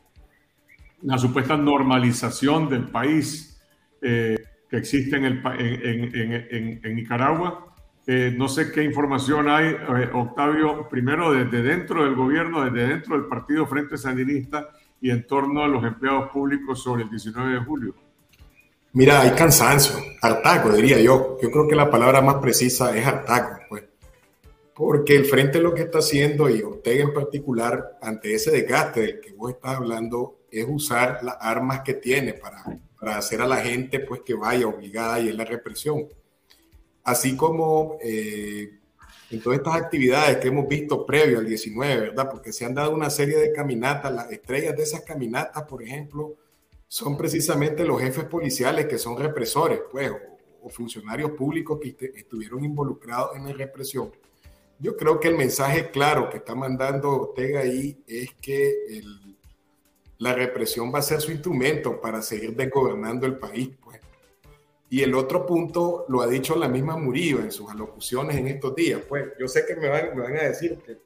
la 1.02 1.18
supuesta 1.18 1.56
normalización 1.56 2.68
del 2.68 2.88
país 2.88 3.60
eh, 4.02 4.36
que 4.68 4.76
existe 4.76 5.16
en, 5.16 5.24
el, 5.24 5.42
en, 5.58 6.80
en, 6.82 6.94
Nicaragua. 6.96 7.74
Eh, 8.06 8.34
no 8.36 8.48
sé 8.48 8.70
qué 8.70 8.82
información 8.82 9.48
hay, 9.48 9.68
eh, 9.68 10.10
Octavio, 10.12 10.88
primero 10.88 11.32
desde 11.32 11.62
dentro 11.62 12.04
del 12.04 12.14
gobierno, 12.14 12.64
desde 12.64 12.88
dentro 12.88 13.16
del 13.16 13.26
Partido 13.26 13.66
Frente 13.66 13.96
Sandinista 13.96 14.68
y 15.00 15.10
en 15.10 15.26
torno 15.26 15.62
a 15.62 15.68
los 15.68 15.84
empleados 15.84 16.30
públicos 16.30 16.82
sobre 16.82 17.04
el 17.04 17.10
19 17.10 17.54
de 17.54 17.60
julio. 17.60 17.94
Mira, 18.92 19.22
hay 19.22 19.30
cansancio, 19.32 19.96
hartaco, 20.22 20.72
diría 20.72 21.00
yo. 21.00 21.36
Yo 21.42 21.50
creo 21.50 21.66
que 21.66 21.74
la 21.74 21.90
palabra 21.90 22.20
más 22.20 22.36
precisa 22.36 22.96
es 22.96 23.04
hartaco, 23.06 23.60
pues 23.68 23.84
porque 24.74 25.14
el 25.14 25.24
frente 25.24 25.60
lo 25.60 25.72
que 25.72 25.82
está 25.82 25.98
haciendo, 25.98 26.50
y 26.50 26.60
Ortega 26.62 27.04
en 27.04 27.14
particular, 27.14 27.98
ante 28.02 28.34
ese 28.34 28.50
desgaste 28.50 29.00
del 29.00 29.20
que 29.20 29.32
vos 29.32 29.52
estás 29.52 29.76
hablando, 29.76 30.40
es 30.50 30.66
usar 30.68 31.20
las 31.22 31.36
armas 31.40 31.82
que 31.82 31.94
tiene 31.94 32.34
para, 32.34 32.80
para 32.98 33.16
hacer 33.16 33.40
a 33.40 33.46
la 33.46 33.58
gente 33.58 34.00
pues 34.00 34.22
que 34.22 34.34
vaya 34.34 34.66
obligada 34.66 35.20
y 35.20 35.28
es 35.28 35.34
la 35.36 35.44
represión. 35.44 36.08
Así 37.04 37.36
como 37.36 37.98
eh, 38.02 38.78
en 39.30 39.40
todas 39.40 39.58
estas 39.58 39.76
actividades 39.76 40.38
que 40.38 40.48
hemos 40.48 40.66
visto 40.66 41.06
previo 41.06 41.38
al 41.38 41.46
19, 41.46 42.00
¿verdad? 42.00 42.28
Porque 42.30 42.52
se 42.52 42.64
han 42.64 42.74
dado 42.74 42.92
una 42.92 43.10
serie 43.10 43.36
de 43.36 43.52
caminatas, 43.52 44.12
las 44.12 44.30
estrellas 44.32 44.76
de 44.76 44.82
esas 44.82 45.02
caminatas, 45.02 45.62
por 45.64 45.82
ejemplo, 45.82 46.34
son 46.88 47.16
precisamente 47.16 47.84
los 47.84 48.00
jefes 48.00 48.24
policiales 48.24 48.86
que 48.86 48.98
son 48.98 49.18
represores, 49.18 49.80
pues, 49.90 50.10
o, 50.10 50.18
o 50.62 50.68
funcionarios 50.68 51.32
públicos 51.32 51.78
que 51.80 52.12
estuvieron 52.16 52.64
involucrados 52.64 53.36
en 53.36 53.44
la 53.44 53.52
represión 53.52 54.10
yo 54.78 54.96
creo 54.96 55.20
que 55.20 55.28
el 55.28 55.36
mensaje 55.36 55.90
claro 55.90 56.28
que 56.28 56.38
está 56.38 56.54
mandando 56.54 57.10
Ortega 57.10 57.60
ahí 57.60 58.02
es 58.06 58.34
que 58.40 59.02
la 60.18 60.34
represión 60.34 60.92
va 60.92 60.98
a 60.98 61.02
ser 61.02 61.20
su 61.20 61.32
instrumento 61.32 62.00
para 62.00 62.22
seguir 62.22 62.54
desgobernando 62.54 63.26
el 63.26 63.38
país. 63.38 63.70
Pues. 63.82 64.00
Y 64.90 65.02
el 65.02 65.14
otro 65.14 65.44
punto 65.46 66.04
lo 66.08 66.22
ha 66.22 66.26
dicho 66.26 66.56
la 66.56 66.68
misma 66.68 66.96
Murillo 66.96 67.40
en 67.40 67.50
sus 67.50 67.70
alocuciones 67.70 68.36
en 68.36 68.48
estos 68.48 68.74
días. 68.74 69.02
Pues 69.08 69.32
yo 69.38 69.48
sé 69.48 69.64
que 69.66 69.76
me 69.76 69.88
van, 69.88 70.16
me 70.16 70.22
van 70.22 70.36
a 70.36 70.42
decir 70.44 70.78
que, 70.78 70.98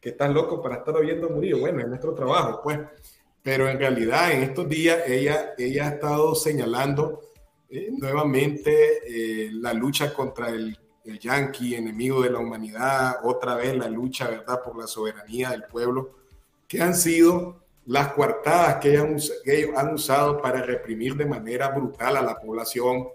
que, 0.00 0.08
estás 0.10 0.30
loco 0.30 0.62
para 0.62 0.76
estar 0.76 0.96
oyendo 0.96 1.26
a 1.26 1.30
Murillo. 1.30 1.58
Bueno, 1.58 1.80
es 1.80 1.88
nuestro 1.88 2.14
trabajo, 2.14 2.60
pues. 2.62 2.78
Pero 3.42 3.68
en 3.68 3.78
realidad 3.78 4.32
en 4.32 4.42
estos 4.42 4.68
días 4.68 5.00
ella, 5.06 5.54
ella 5.56 5.86
ha 5.86 5.90
estado 5.90 6.34
señalando 6.34 7.20
eh, 7.68 7.90
nuevamente 7.90 9.00
eh, 9.06 9.50
la 9.52 9.72
lucha 9.72 10.12
contra 10.12 10.50
el, 10.50 10.76
el 11.08 11.18
yanqui, 11.18 11.74
enemigo 11.74 12.22
de 12.22 12.30
la 12.30 12.38
humanidad, 12.38 13.16
otra 13.24 13.54
vez 13.54 13.76
la 13.76 13.88
lucha, 13.88 14.28
¿verdad?, 14.28 14.62
por 14.62 14.78
la 14.78 14.86
soberanía 14.86 15.50
del 15.50 15.64
pueblo, 15.64 16.10
que 16.68 16.82
han 16.82 16.94
sido 16.94 17.62
las 17.86 18.12
coartadas 18.12 18.76
que 18.76 18.94
ellos, 18.94 19.32
han 19.76 19.94
usado 19.94 20.42
para 20.42 20.62
reprimir 20.62 21.14
de 21.14 21.26
manera 21.26 21.68
brutal 21.68 22.16
a 22.16 22.22
la 22.22 22.36
población, 22.38 23.06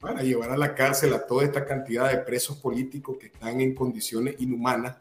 para 0.00 0.22
llevar 0.22 0.50
a 0.50 0.56
la 0.56 0.74
cárcel 0.74 1.14
a 1.14 1.26
toda 1.26 1.44
esta 1.44 1.64
cantidad 1.64 2.10
de 2.10 2.18
presos 2.18 2.58
políticos 2.58 3.16
que 3.18 3.26
están 3.26 3.60
en 3.60 3.74
condiciones 3.74 4.34
inhumanas. 4.38 4.96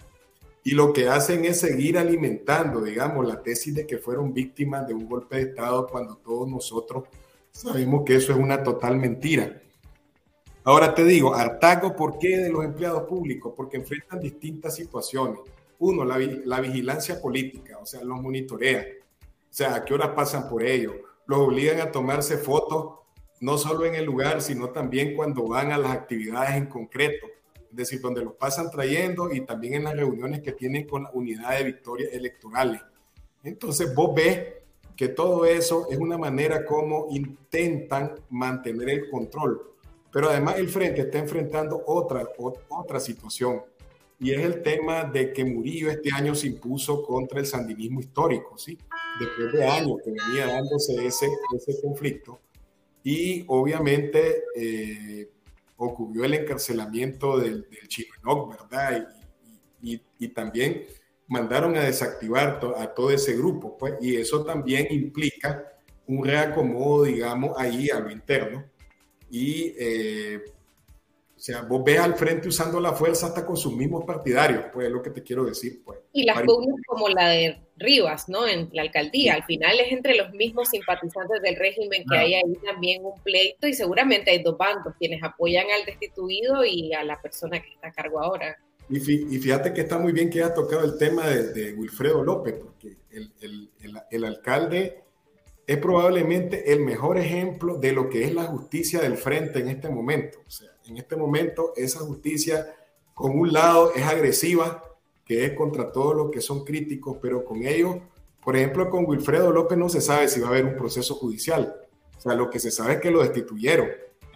Y 0.64 0.72
lo 0.72 0.94
que 0.94 1.08
hacen 1.08 1.46
es 1.46 1.60
seguir 1.60 1.98
alimentando, 1.98 2.82
digamos, 2.82 3.28
la 3.28 3.42
tesis 3.42 3.74
de 3.76 3.86
que 3.86 3.98
fueron 3.98 4.34
víctimas 4.34 4.88
de 4.88 4.94
un 4.94 5.08
golpe 5.08 5.36
de 5.38 5.42
Estado 5.44 5.88
cuando 5.88 6.18
todos 6.18 6.48
nosotros 6.48 7.06
sabemos 7.52 8.04
que 8.06 8.16
eso 8.16 8.32
es 8.32 8.38
una 8.38 8.64
total 8.64 8.98
mentira. 8.98 9.62
Ahora 10.66 10.94
te 10.94 11.06
digo, 11.06 11.34
hartazgo, 11.34 11.96
¿por 11.96 12.18
qué 12.18 12.38
de 12.38 12.50
los 12.50 12.66
empleados 12.66 13.04
públicos? 13.04 13.54
Porque 13.56 13.78
enfrentan 13.78 14.20
distintas 14.20 14.76
situaciones. 14.76 15.40
Uno, 15.80 16.04
la, 16.04 16.18
la 16.18 16.60
vigilancia 16.60 17.22
política, 17.22 17.78
o 17.82 17.86
sea, 17.86 18.04
los 18.04 18.22
monitorean 18.22 18.84
o 19.56 19.58
sea, 19.58 19.74
a 19.76 19.86
qué 19.86 19.94
horas 19.94 20.10
pasan 20.10 20.50
por 20.50 20.64
ello. 20.64 20.96
Los 21.28 21.40
obligan 21.40 21.80
a 21.80 21.90
tomarse 21.90 22.38
fotos, 22.38 23.00
no 23.40 23.58
solo 23.58 23.86
en 23.86 23.96
el 23.96 24.04
lugar, 24.04 24.42
sino 24.42 24.72
también 24.72 25.16
cuando 25.16 25.48
van 25.48 25.72
a 25.72 25.78
las 25.78 25.92
actividades 25.92 26.58
en 26.58 26.66
concreto. 26.66 27.26
Es 27.70 27.74
decir, 27.78 28.02
donde 28.02 28.22
los 28.22 28.34
pasan 28.34 28.70
trayendo 28.70 29.32
y 29.32 29.46
también 29.46 29.76
en 29.76 29.86
las 29.86 29.96
reuniones 29.96 30.42
que 30.42 30.52
tienen 30.52 30.86
con 30.86 31.04
la 31.04 31.12
unidad 31.14 31.58
de 31.58 31.64
victorias 31.64 32.12
electorales. 32.12 32.82
Entonces 33.44 33.96
vos 33.96 34.14
ves 34.14 34.56
que 34.94 35.08
todo 35.08 35.46
eso 35.46 35.88
es 35.90 36.00
una 36.00 36.18
manera 36.18 36.66
como 36.66 37.08
intentan 37.12 38.16
mantener 38.30 38.90
el 38.90 39.10
control. 39.10 39.75
Pero 40.16 40.30
además 40.30 40.58
el 40.60 40.70
frente 40.70 41.02
está 41.02 41.18
enfrentando 41.18 41.84
otra, 41.88 42.26
otra 42.70 43.02
situación 43.02 43.64
y 44.18 44.32
es 44.32 44.46
el 44.46 44.64
tema 44.64 45.04
de 45.04 45.34
que 45.34 45.44
Murillo 45.44 45.92
este 45.92 46.10
año 46.10 46.34
se 46.34 46.48
impuso 46.48 47.04
contra 47.04 47.42
el 47.42 47.46
sandinismo 47.46 48.00
histórico, 48.00 48.58
¿sí? 48.58 48.78
Después 49.20 49.52
de 49.52 49.66
años 49.66 49.98
que 50.06 50.12
venía 50.12 50.48
dándose 50.48 51.06
ese, 51.06 51.28
ese 51.54 51.82
conflicto 51.82 52.40
y 53.04 53.44
obviamente 53.50 54.46
eh, 54.56 55.30
ocurrió 55.76 56.24
el 56.24 56.36
encarcelamiento 56.36 57.38
del, 57.38 57.68
del 57.70 57.90
¿verdad? 58.50 59.10
Y, 59.82 59.96
y, 59.96 60.02
y, 60.18 60.28
también 60.30 60.86
mandaron 61.28 61.76
a 61.76 61.82
desactivar 61.82 62.62
a 62.78 62.94
todo 62.94 63.12
ese 63.12 63.36
grupo, 63.36 63.78
pues, 63.78 63.96
y 64.00 64.16
eso 64.16 64.46
también 64.46 64.88
implica 64.92 65.74
un 66.08 66.24
reacomodo, 66.24 67.04
digamos, 67.04 67.52
ahí 67.58 67.90
a 67.90 68.00
lo 68.00 68.10
interno. 68.10 68.64
Y 69.36 69.76
eh, 69.78 70.40
o 71.36 71.40
sea, 71.40 71.64
vos 71.64 71.84
ves 71.84 72.00
al 72.00 72.16
frente 72.16 72.48
usando 72.48 72.80
la 72.80 72.94
fuerza 72.94 73.28
hasta 73.28 73.46
con 73.46 73.58
sus 73.58 73.76
mismos 73.76 74.06
partidarios, 74.06 74.68
pues 74.72 74.88
es 74.88 74.94
lo 74.94 75.02
que 75.02 75.10
te 75.10 75.22
quiero 75.22 75.44
decir. 75.44 75.82
Pues. 75.84 76.00
Y 76.14 76.24
las 76.24 76.42
pugnas 76.42 76.80
como 76.88 77.10
la 77.10 77.28
de 77.28 77.60
Rivas, 77.76 78.30
¿no? 78.30 78.48
En 78.48 78.70
la 78.72 78.84
alcaldía, 78.84 79.34
al 79.34 79.44
final 79.44 79.78
es 79.78 79.92
entre 79.92 80.16
los 80.16 80.32
mismos 80.32 80.70
simpatizantes 80.70 81.42
del 81.42 81.58
régimen 81.58 82.06
que 82.10 82.18
hay 82.18 82.36
ahí 82.36 82.54
también 82.66 83.04
un 83.04 83.22
pleito 83.22 83.68
y 83.68 83.74
seguramente 83.74 84.32
hay 84.32 84.42
dos 84.42 84.58
bandos, 84.58 84.94
quienes 84.98 85.22
apoyan 85.22 85.66
al 85.78 85.86
destituido 85.86 86.64
y 86.64 86.94
a 86.94 87.04
la 87.04 87.22
persona 87.22 87.62
que 87.62 87.74
está 87.74 87.90
a 87.90 87.92
cargo 87.92 88.22
ahora. 88.22 88.58
Y, 88.90 89.02
fíjate 89.02 89.74
que 89.74 89.82
está 89.82 90.00
muy 90.00 90.14
bien 90.14 90.30
que 90.30 90.42
haya 90.42 90.54
tocado 90.54 90.86
el 90.86 90.98
tema 90.98 91.28
de, 91.28 91.74
Wilfredo 91.74 92.24
López, 92.24 92.56
porque 92.64 92.96
el, 93.12 93.34
el, 93.42 93.70
el, 93.82 93.98
el 94.10 94.24
alcalde 94.24 95.05
es 95.68 95.78
probablemente 95.78 96.72
el 96.72 96.82
mejor 96.82 97.18
ejemplo 97.18 97.78
de 97.78 97.92
lo 97.92 98.10
que 98.10 98.24
es 98.24 98.34
la 98.34 98.44
justicia 98.46 99.02
del 99.02 99.18
frente 99.18 99.60
en 99.60 99.70
este 99.70 99.90
momento. 99.90 100.40
O 100.46 100.52
sea, 100.52 100.70
en 100.86 100.98
este 100.98 101.16
momento 101.16 101.74
esa 101.76 102.00
justicia, 102.00 102.74
con 103.14 103.38
un 103.38 103.52
lado, 103.52 103.94
es 103.96 104.04
agresiva, 104.04 104.84
que 105.26 105.46
es 105.46 105.54
contra 105.54 105.92
todos 105.92 106.16
los 106.16 106.32
que 106.32 106.42
son 106.42 106.64
críticos, 106.64 107.18
pero 107.20 107.44
con 107.44 107.66
ellos, 107.66 107.98
por 108.44 108.56
ejemplo, 108.56 108.90
con 108.92 109.06
Wilfredo 109.08 109.52
López 109.52 109.78
no 109.78 109.90
se 109.90 110.02
sabe 110.02 110.28
si 110.28 110.40
va 110.40 110.48
a 110.48 110.50
haber 110.52 110.66
un 110.66 110.76
proceso 110.76 111.16
judicial. 111.16 111.76
O 112.16 112.22
sea, 112.22 112.36
lo 112.36 112.50
que 112.50 112.60
se 112.60 112.70
sabe 112.70 112.94
es 112.94 113.02
que 113.02 113.10
lo 113.10 113.24
destituyeron. 113.24 113.90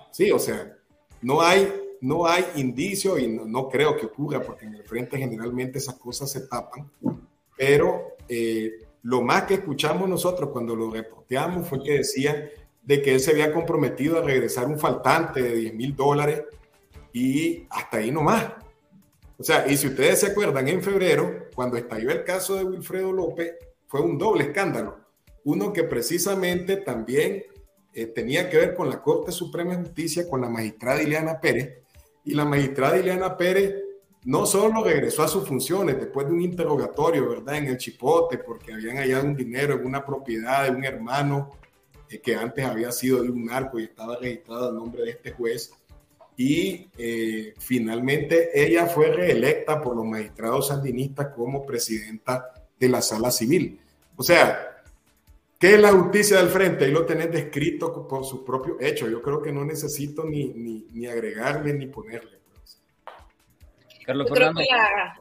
Sí, 0.09 0.31
o 0.31 0.39
sea, 0.39 0.75
no 1.21 1.41
hay, 1.41 1.71
no 2.01 2.25
hay 2.25 2.43
indicio 2.55 3.19
y 3.19 3.27
no, 3.27 3.69
creo 3.69 3.95
que 3.95 4.07
ocurra, 4.07 4.41
porque 4.41 4.65
en 4.65 4.73
el 4.73 4.83
frente 4.83 5.17
generalmente 5.19 5.77
esas 5.77 5.95
cosas 5.95 6.31
se 6.31 6.41
tapan, 6.47 6.89
pero 7.55 8.15
eh, 8.27 8.87
lo 9.03 9.21
más 9.21 9.43
que 9.43 9.55
escuchamos 9.55 10.09
nosotros 10.09 10.49
cuando 10.51 10.75
lo 10.75 10.89
reporteamos 10.91 11.67
fue 11.67 11.81
que 11.83 11.97
decían 11.97 12.49
de 12.83 13.01
que 13.01 13.13
él 13.13 13.19
se 13.19 13.31
había 13.31 13.53
comprometido 13.53 14.17
a 14.17 14.21
regresar 14.21 14.67
un 14.67 14.79
faltante 14.79 15.41
de 15.41 15.55
10 15.55 15.73
mil 15.75 15.95
dólares 15.95 16.43
y 17.13 17.65
hasta 17.69 17.97
ahí 17.97 18.11
nomás. 18.11 18.53
O 19.37 19.43
sea, 19.43 19.67
y 19.67 19.77
si 19.77 19.87
ustedes 19.87 20.19
se 20.19 20.27
acuerdan, 20.27 20.67
en 20.67 20.81
febrero, 20.81 21.47
cuando 21.55 21.77
estalló 21.77 22.11
el 22.11 22.23
caso 22.23 22.55
de 22.55 22.65
Wilfredo 22.65 23.11
López, 23.13 23.53
fue 23.87 24.01
un 24.01 24.17
doble 24.17 24.45
escándalo. 24.45 24.97
Uno 25.45 25.71
que 25.71 25.83
precisamente 25.83 26.77
también 26.77 27.43
eh, 27.93 28.05
tenía 28.07 28.49
que 28.49 28.57
ver 28.57 28.75
con 28.75 28.89
la 28.89 29.01
Corte 29.01 29.31
Suprema 29.31 29.75
de 29.75 29.83
Justicia, 29.83 30.29
con 30.29 30.41
la 30.41 30.49
magistrada 30.49 31.01
Ileana 31.01 31.39
Pérez, 31.39 31.79
y 32.25 32.33
la 32.33 32.43
magistrada 32.43 32.97
Ileana 32.97 33.37
Pérez 33.37 33.75
no 34.25 34.45
solo 34.45 34.83
regresó 34.83 35.23
a 35.23 35.27
sus 35.27 35.47
funciones 35.47 35.97
después 35.97 36.27
de 36.27 36.33
un 36.33 36.41
interrogatorio, 36.41 37.29
¿verdad? 37.29 37.57
En 37.57 37.67
el 37.67 37.77
Chipote, 37.77 38.37
porque 38.37 38.73
habían 38.73 38.97
hallado 38.97 39.25
un 39.25 39.35
dinero 39.35 39.75
en 39.75 39.85
una 39.85 40.05
propiedad 40.05 40.65
de 40.65 40.71
un 40.71 40.83
hermano 40.83 41.51
eh, 42.09 42.19
que 42.19 42.35
antes 42.35 42.65
había 42.65 42.91
sido 42.91 43.21
de 43.21 43.29
un 43.29 43.45
narco 43.45 43.79
y 43.79 43.83
estaba 43.83 44.17
registrado 44.17 44.69
a 44.69 44.73
nombre 44.73 45.03
de 45.03 45.11
este 45.11 45.31
juez. 45.31 45.71
Y 46.35 46.87
eh, 46.97 47.53
finalmente 47.57 48.49
ella 48.53 48.87
fue 48.87 49.11
reelecta 49.11 49.81
por 49.81 49.95
los 49.95 50.05
magistrados 50.05 50.67
sandinistas 50.67 51.27
como 51.35 51.65
presidenta 51.65 52.53
de 52.79 52.89
la 52.89 53.01
sala 53.01 53.29
civil. 53.29 53.79
O 54.15 54.23
sea, 54.23 54.83
¿qué 55.57 55.75
es 55.75 55.81
la 55.81 55.91
justicia 55.91 56.37
del 56.37 56.49
frente? 56.49 56.85
Ahí 56.85 56.91
lo 56.91 57.05
tenés 57.05 57.31
descrito 57.31 58.07
por 58.07 58.25
su 58.25 58.43
propio 58.43 58.77
hecho. 58.79 59.09
Yo 59.09 59.21
creo 59.21 59.41
que 59.41 59.51
no 59.51 59.65
necesito 59.65 60.23
ni, 60.23 60.49
ni, 60.49 60.87
ni 60.93 61.07
agregarle 61.07 61.73
ni 61.73 61.87
ponerle. 61.87 62.38
Yo 64.13 64.25
creo 64.25 64.53
que 64.53 64.65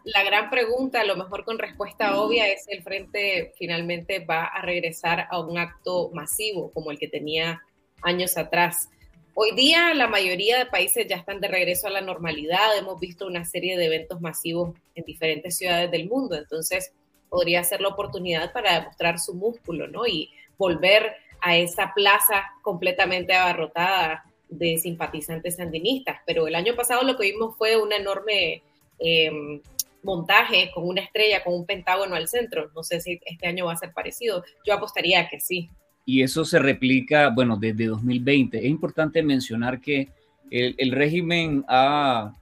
la, 0.04 0.22
gran 0.24 0.50
pregunta, 0.50 1.00
a 1.00 1.04
lo 1.04 1.16
mejor 1.16 1.44
con 1.44 1.58
respuesta 1.58 2.18
obvia, 2.18 2.48
es 2.48 2.64
el 2.68 2.82
frente 2.82 3.52
finalmente 3.58 4.24
va 4.24 4.44
a 4.44 4.62
regresar 4.62 5.26
a 5.30 5.40
un 5.40 5.58
acto 5.58 6.10
masivo 6.12 6.70
como 6.72 6.90
el 6.90 6.98
que 6.98 7.08
tenía 7.08 7.62
años 8.02 8.36
atrás. 8.36 8.88
Hoy 9.34 9.52
día 9.52 9.94
la 9.94 10.08
mayoría 10.08 10.58
de 10.58 10.66
países 10.66 11.06
ya 11.06 11.16
están 11.16 11.40
de 11.40 11.48
regreso 11.48 11.86
a 11.86 11.90
la 11.90 12.00
normalidad, 12.00 12.76
hemos 12.76 12.98
visto 12.98 13.26
una 13.26 13.44
serie 13.44 13.76
de 13.76 13.86
eventos 13.86 14.20
masivos 14.20 14.74
en 14.94 15.04
diferentes 15.04 15.56
ciudades 15.56 15.90
del 15.90 16.08
mundo, 16.08 16.36
entonces 16.36 16.92
podría 17.28 17.62
ser 17.64 17.80
la 17.80 17.88
oportunidad 17.88 18.52
para 18.52 18.80
demostrar 18.80 19.18
su 19.18 19.34
músculo, 19.34 19.86
¿no? 19.86 20.06
Y 20.06 20.30
volver 20.56 21.14
a 21.40 21.56
esa 21.56 21.92
plaza 21.94 22.44
completamente 22.62 23.34
abarrotada 23.34 24.24
de 24.48 24.78
simpatizantes 24.78 25.56
sandinistas. 25.56 26.20
Pero 26.26 26.46
el 26.46 26.54
año 26.54 26.74
pasado 26.74 27.02
lo 27.02 27.16
que 27.16 27.30
vimos 27.30 27.56
fue 27.56 27.76
una 27.76 27.96
enorme 27.96 28.62
Em, 28.98 29.60
montaje 30.02 30.70
con 30.72 30.86
una 30.86 31.00
estrella, 31.00 31.42
con 31.42 31.54
un 31.54 31.66
pentágono 31.66 32.14
al 32.14 32.28
centro. 32.28 32.70
No 32.74 32.82
sé 32.82 33.00
si 33.00 33.20
este 33.24 33.46
año 33.46 33.66
va 33.66 33.72
a 33.72 33.76
ser 33.76 33.92
parecido. 33.92 34.44
Yo 34.64 34.74
apostaría 34.74 35.28
que 35.28 35.40
sí. 35.40 35.68
Y 36.04 36.22
eso 36.22 36.44
se 36.44 36.58
replica, 36.58 37.28
bueno, 37.28 37.56
desde 37.56 37.86
2020. 37.86 38.58
Es 38.58 38.64
importante 38.64 39.22
mencionar 39.22 39.80
que 39.80 40.08
el, 40.50 40.92
régimen 40.92 41.64
ha, 41.68 42.32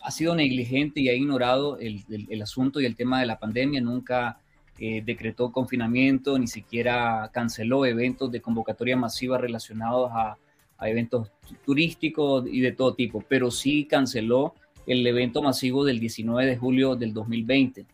ha, 0.00 0.10
sido 0.12 0.36
negligente 0.36 1.00
y 1.00 1.08
ha 1.08 1.14
ignorado 1.14 1.78
el, 1.78 2.04
el, 2.08 2.42
asunto 2.42 2.80
y 2.80 2.86
el 2.86 2.94
tema 2.94 3.18
de 3.18 3.26
la 3.26 3.38
pandemia. 3.40 3.80
Nunca 3.80 4.38
eh, 4.78 5.02
decretó 5.04 5.50
confinamiento, 5.50 6.38
ni 6.38 6.46
siquiera 6.46 7.28
canceló 7.32 7.84
eventos 7.84 8.30
de 8.30 8.40
convocatoria 8.40 8.96
masiva 8.96 9.38
relacionados 9.38 10.12
a, 10.12 10.36
a 10.78 10.88
eventos 10.88 11.32
turísticos 11.64 12.46
y 12.46 12.60
de 12.60 12.72
todo 12.72 12.94
tipo, 12.94 13.24
pero 13.28 13.50
sí 13.50 13.86
canceló 13.86 14.54
el 14.86 15.06
evento 15.06 15.42
masivo 15.42 15.84
del 15.84 15.98
19 15.98 16.46
de 16.46 16.56
julio 16.56 16.96
del 16.96 17.12
2020. 17.12 17.86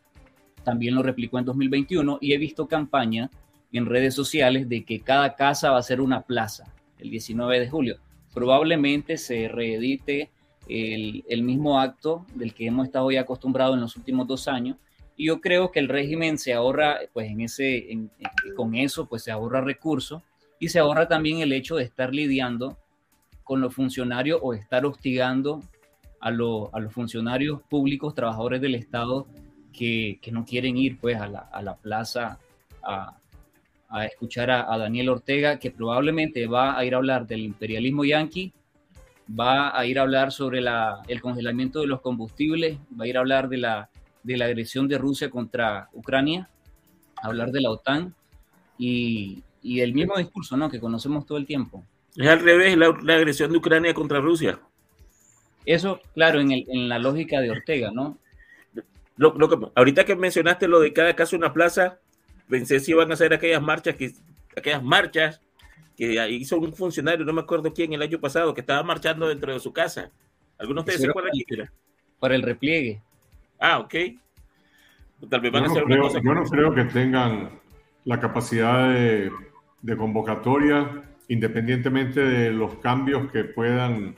También 0.64 0.94
lo 0.94 1.02
replicó 1.02 1.38
en 1.38 1.44
2021 1.44 2.18
y 2.20 2.32
he 2.32 2.38
visto 2.38 2.66
campaña 2.66 3.30
en 3.72 3.86
redes 3.86 4.14
sociales 4.14 4.68
de 4.68 4.84
que 4.84 5.00
cada 5.00 5.34
casa 5.34 5.70
va 5.70 5.78
a 5.78 5.82
ser 5.82 6.00
una 6.00 6.22
plaza 6.22 6.72
el 6.98 7.10
19 7.10 7.60
de 7.60 7.68
julio. 7.68 7.96
Probablemente 8.34 9.16
se 9.16 9.48
reedite 9.48 10.30
el, 10.68 11.42
mismo 11.42 11.80
acto 11.80 12.24
del 12.34 12.54
que 12.54 12.66
hemos 12.66 12.86
estado 12.86 13.10
ya 13.10 13.22
acostumbrados 13.22 13.74
en 13.74 13.80
los 13.80 13.96
últimos 13.96 14.28
dos 14.28 14.46
años 14.46 14.76
Y 15.16 15.26
yo 15.26 15.40
creo 15.40 15.72
que 15.72 15.80
el 15.80 15.88
régimen 15.88 16.38
se 16.38 16.54
ahorra, 16.54 16.98
pues 17.12 17.30
en 17.30 17.40
ese, 17.40 18.08
con 18.56 18.74
eso, 18.74 19.06
pues 19.06 19.24
se 19.24 19.30
ahorra 19.30 19.60
recursos 19.60 20.22
y 20.60 20.68
se 20.68 20.78
ahorra 20.78 21.08
también 21.08 21.40
el 21.40 21.52
hecho 21.52 21.76
de 21.76 21.84
estar 21.84 22.14
lidiando 22.14 22.78
con 23.42 23.60
los 23.60 23.74
funcionarios 23.74 24.38
o 24.42 24.54
estar 24.54 24.86
hostigando 24.86 25.60
a, 26.22 26.30
los 26.30 26.70
funcionarios 26.92 27.60
públicos, 27.68 28.14
trabajadores 28.14 28.60
del 28.60 28.74
Estado 28.74 29.26
que, 29.72 30.18
no 30.30 30.44
quieren 30.44 30.76
ir 30.76 30.98
pues 30.98 31.20
a 31.20 31.28
la, 31.28 31.76
plaza 31.76 32.38
a, 32.82 33.18
escuchar 34.06 34.50
a, 34.50 34.78
Daniel 34.78 35.10
Ortega, 35.10 35.58
que 35.58 35.70
probablemente 35.70 36.46
va 36.46 36.78
a 36.78 36.84
ir 36.84 36.94
a 36.94 36.98
hablar 36.98 37.26
del 37.26 37.40
imperialismo 37.40 38.04
yanqui, 38.04 38.52
va 39.28 39.76
a 39.76 39.84
ir 39.84 39.98
a 39.98 40.02
hablar 40.02 40.32
sobre 40.32 40.62
el 41.08 41.20
congelamiento 41.20 41.80
de 41.80 41.88
los 41.88 42.00
combustibles, 42.00 42.78
va 42.98 43.04
a 43.04 43.08
ir 43.08 43.16
a 43.16 43.20
hablar 43.20 43.48
de 43.48 43.58
la, 43.58 43.90
de 44.22 44.36
la 44.36 44.46
agresión 44.46 44.88
de 44.88 44.98
Rusia 44.98 45.28
contra 45.28 45.88
Ucrania, 45.92 46.48
hablar 47.16 47.50
de 47.50 47.60
la 47.60 47.70
OTAN 47.70 48.14
y, 48.78 49.42
y 49.62 49.80
el 49.80 49.94
mismo 49.94 50.16
discurso 50.16 50.56
¿no? 50.56 50.70
que 50.70 50.80
conocemos 50.80 51.26
todo 51.26 51.38
el 51.38 51.46
tiempo. 51.46 51.84
Es 52.16 52.28
al 52.28 52.40
revés 52.40 52.76
la, 52.76 53.14
agresión 53.14 53.52
de 53.52 53.58
Ucrania 53.58 53.94
contra 53.94 54.20
Rusia. 54.20 54.60
Eso, 55.64 56.00
claro, 56.14 56.40
en, 56.40 56.52
el, 56.52 56.66
en 56.68 56.88
la 56.88 56.98
lógica 56.98 57.40
de 57.40 57.50
Ortega, 57.50 57.90
¿no? 57.92 58.18
Lo, 59.16 59.34
lo 59.34 59.72
ahorita 59.74 60.04
que 60.04 60.16
mencionaste 60.16 60.66
lo 60.66 60.80
de 60.80 60.92
cada 60.92 61.14
caso 61.14 61.36
una 61.36 61.52
plaza, 61.52 61.98
pensé 62.48 62.80
si 62.80 62.92
iban 62.92 63.10
a 63.10 63.14
hacer 63.14 63.32
aquellas 63.32 63.62
marchas 63.62 63.94
que 63.94 64.12
aquellas 64.56 64.82
marchas 64.82 65.40
que 65.96 66.30
hizo 66.30 66.58
un 66.58 66.72
funcionario, 66.72 67.24
no 67.24 67.32
me 67.32 67.42
acuerdo 67.42 67.72
quién, 67.72 67.92
el 67.92 68.02
año 68.02 68.18
pasado, 68.18 68.54
que 68.54 68.62
estaba 68.62 68.82
marchando 68.82 69.28
dentro 69.28 69.52
de 69.52 69.60
su 69.60 69.72
casa. 69.72 70.10
¿Algunos 70.58 70.84
de 70.84 70.92
ustedes 70.92 71.02
se 71.02 71.10
acuerdan 71.10 71.32
quién 71.32 71.70
Para 72.18 72.34
el 72.34 72.42
repliegue. 72.42 73.00
Ah, 73.58 73.78
ok. 73.78 73.94
Tal 75.28 75.40
vez 75.40 75.52
van 75.52 75.64
yo, 75.64 75.68
a 75.68 75.72
hacer 75.72 75.82
no 75.82 76.08
creo, 76.08 76.22
yo 76.22 76.34
no 76.34 76.44
creo 76.44 76.74
que 76.74 76.84
tengan 76.84 77.50
la 78.04 78.18
capacidad 78.18 78.92
de, 78.92 79.30
de 79.82 79.96
convocatoria 79.96 81.04
independientemente 81.28 82.20
de 82.20 82.50
los 82.50 82.74
cambios 82.76 83.30
que 83.30 83.44
puedan 83.44 84.16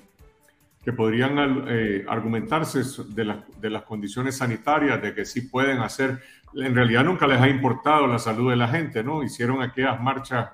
que 0.85 0.93
podrían 0.93 1.65
eh, 1.69 2.05
argumentarse 2.09 2.83
de, 3.09 3.43
de, 3.61 3.71
las 3.71 3.83
condiciones 3.83 4.37
sanitarias, 4.37 5.01
de 5.01 5.15
que 5.15 5.25
sí 5.25 5.43
pueden 5.43 5.79
hacer, 5.79 6.21
en 6.55 6.75
realidad 6.75 7.05
nunca 7.05 7.27
les 7.27 7.41
ha 7.41 7.49
importado 7.49 8.07
la 8.07 8.19
salud 8.19 8.51
de 8.51 8.57
la 8.57 8.69
gente, 8.69 9.03
¿no? 9.03 9.23
Hicieron 9.23 9.63
aquellas 9.63 10.01
marchas 10.01 10.51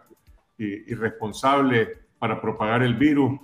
irresponsables 0.58 1.88
para 2.18 2.40
propagar 2.40 2.82
el 2.82 2.94
virus 2.94 3.40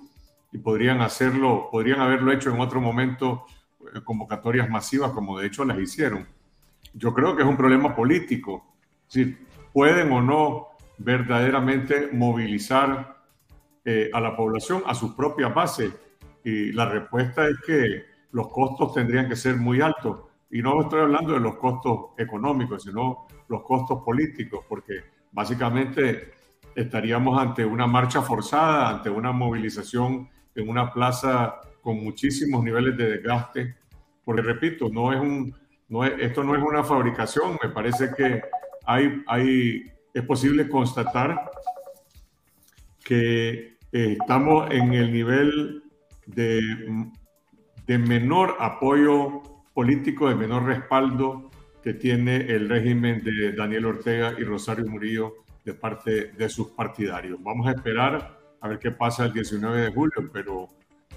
y 0.53 0.59
podrían 0.59 1.01
hacerlo, 1.01 1.69
podrían 1.73 2.01
haberlo 2.01 2.31
hecho 2.31 2.51
en 2.51 2.61
otro 2.61 2.81
momento, 2.81 3.47
eh, 3.95 4.01
convocatorias 4.05 4.69
masivas 4.69 5.11
como 5.11 5.39
de 5.39 5.47
hecho 5.47 5.65
las 5.65 5.79
hicieron. 5.79 6.27
Yo 6.95 7.13
creo 7.13 7.35
que 7.35 7.43
es 7.43 7.49
un 7.49 7.57
problema 7.57 7.95
político, 7.95 8.65
si 9.07 9.37
pueden 9.73 10.13
o 10.13 10.23
no 10.23 10.69
verdaderamente 10.99 12.09
movilizar 12.13 13.17
eh, 13.85 14.11
a 14.13 14.21
la 14.21 14.37
población 14.37 14.83
a 14.87 14.95
sus 14.95 15.13
propias 15.13 15.55
bases. 15.55 15.93
Y 16.47 16.71
la 16.71 16.89
respuesta 16.89 17.49
es 17.49 17.57
que 17.67 18.05
los 18.31 18.47
costos 18.53 18.95
tendrían 18.95 19.29
que 19.29 19.35
ser 19.35 19.57
muy 19.57 19.81
altos. 19.81 20.21
Y 20.49 20.63
no 20.63 20.81
estoy 20.81 21.01
hablando 21.01 21.33
de 21.33 21.41
los 21.41 21.57
costos 21.57 22.11
económicos, 22.17 22.85
sino 22.85 23.27
los 23.49 23.65
costos 23.65 24.05
políticos, 24.05 24.65
porque 24.69 24.93
básicamente 25.33 26.35
estaríamos 26.73 27.37
ante 27.43 27.65
una 27.65 27.89
marcha 27.89 28.23
forzada, 28.23 28.91
ante 28.91 29.11
una 29.11 29.33
movilización 29.33 30.29
en 30.55 30.69
una 30.69 30.93
plaza 30.93 31.57
con 31.83 31.97
muchísimos 32.05 32.63
niveles 32.63 32.97
de 32.97 33.17
desgaste. 33.17 33.75
Porque 34.25 34.43
repito, 34.43 34.89
no 34.89 35.13
es 35.13 35.19
un, 35.19 35.53
no 35.89 36.05
es, 36.05 36.13
esto 36.21 36.45
no 36.45 36.55
es 36.55 36.63
una 36.63 36.85
fabricación, 36.85 37.59
me 37.61 37.71
parece 37.71 38.13
que 38.17 38.41
hay, 38.87 39.21
hay 39.27 39.93
es 40.15 40.23
posible 40.23 40.69
constatar 40.69 41.51
que 43.03 43.79
eh, 43.91 44.17
estamos 44.21 44.71
en 44.71 44.93
el 44.93 45.13
nivel 45.13 45.83
de, 46.27 47.09
menor 47.87 48.57
apoyo 48.59 49.43
político, 49.75 50.29
de 50.29 50.35
menor 50.35 50.65
respaldo 50.65 51.51
que 51.83 51.95
tiene 51.95 52.37
el 52.37 52.69
régimen 52.69 53.23
de 53.23 53.53
Daniel 53.53 53.87
Ortega 53.87 54.35
y 54.39 54.45
Rosario 54.45 54.87
Murillo 54.87 55.35
de 55.65 55.75
parte 55.75 56.33
de 56.33 56.49
sus 56.49 56.69
partidarios. 56.69 57.43
Vamos 57.43 57.67
a 57.67 57.73
esperar 57.73 58.39
a 58.61 58.69
ver 58.69 58.79
qué 58.79 58.91
pasa 58.91 59.27
el 59.27 59.33
19 59.33 59.83
de 59.83 59.93
julio, 59.93 60.31
pero 60.33 60.69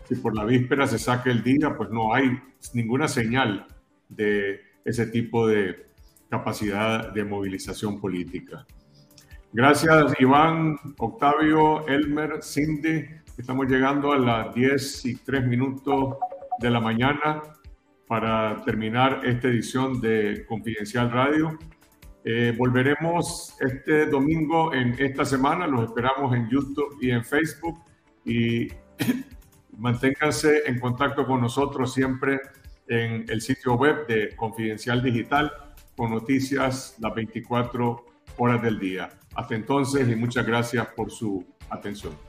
si 0.07 0.15
por 0.15 0.35
la 0.35 0.45
víspera 0.45 0.87
se 0.87 0.99
saca 0.99 1.31
el 1.31 1.43
día, 1.43 1.75
pues 1.75 1.89
no 1.89 2.13
hay 2.13 2.39
ninguna 2.73 3.07
señal 3.07 3.67
de 4.09 4.61
ese 4.85 5.07
tipo 5.07 5.47
de 5.47 5.87
capacidad 6.29 7.11
de 7.11 7.23
movilización 7.23 7.99
política. 7.99 8.65
Gracias, 9.51 10.13
Iván, 10.19 10.77
Octavio, 10.99 11.87
Elmer, 11.87 12.43
Cindy. 12.43 13.05
Estamos 13.39 13.67
llegando 13.67 14.11
a 14.11 14.17
las 14.17 14.53
10 14.53 15.05
y 15.05 15.15
3 15.15 15.47
minutos 15.47 16.17
de 16.59 16.69
la 16.69 16.81
mañana 16.81 17.41
para 18.05 18.61
terminar 18.65 19.21
esta 19.23 19.47
edición 19.47 20.01
de 20.01 20.45
Confidencial 20.45 21.09
Radio. 21.09 21.57
Eh, 22.25 22.53
volveremos 22.57 23.55
este 23.61 24.07
domingo 24.07 24.73
en 24.73 24.93
esta 24.99 25.23
semana. 25.23 25.67
Los 25.67 25.85
esperamos 25.85 26.35
en 26.35 26.49
YouTube 26.49 26.97
y 26.99 27.11
en 27.11 27.23
Facebook. 27.23 27.79
Y 28.25 28.67
manténganse 29.77 30.63
en 30.65 30.77
contacto 30.77 31.25
con 31.25 31.39
nosotros 31.39 31.93
siempre 31.93 32.41
en 32.89 33.23
el 33.29 33.39
sitio 33.39 33.75
web 33.75 34.05
de 34.05 34.35
Confidencial 34.35 35.01
Digital 35.01 35.49
con 35.95 36.11
noticias 36.11 36.97
las 36.99 37.15
24 37.15 38.05
horas 38.37 38.61
del 38.61 38.77
día. 38.77 39.07
Hasta 39.33 39.55
entonces 39.55 40.09
y 40.09 40.15
muchas 40.17 40.45
gracias 40.45 40.87
por 40.87 41.09
su 41.09 41.47
atención. 41.69 42.28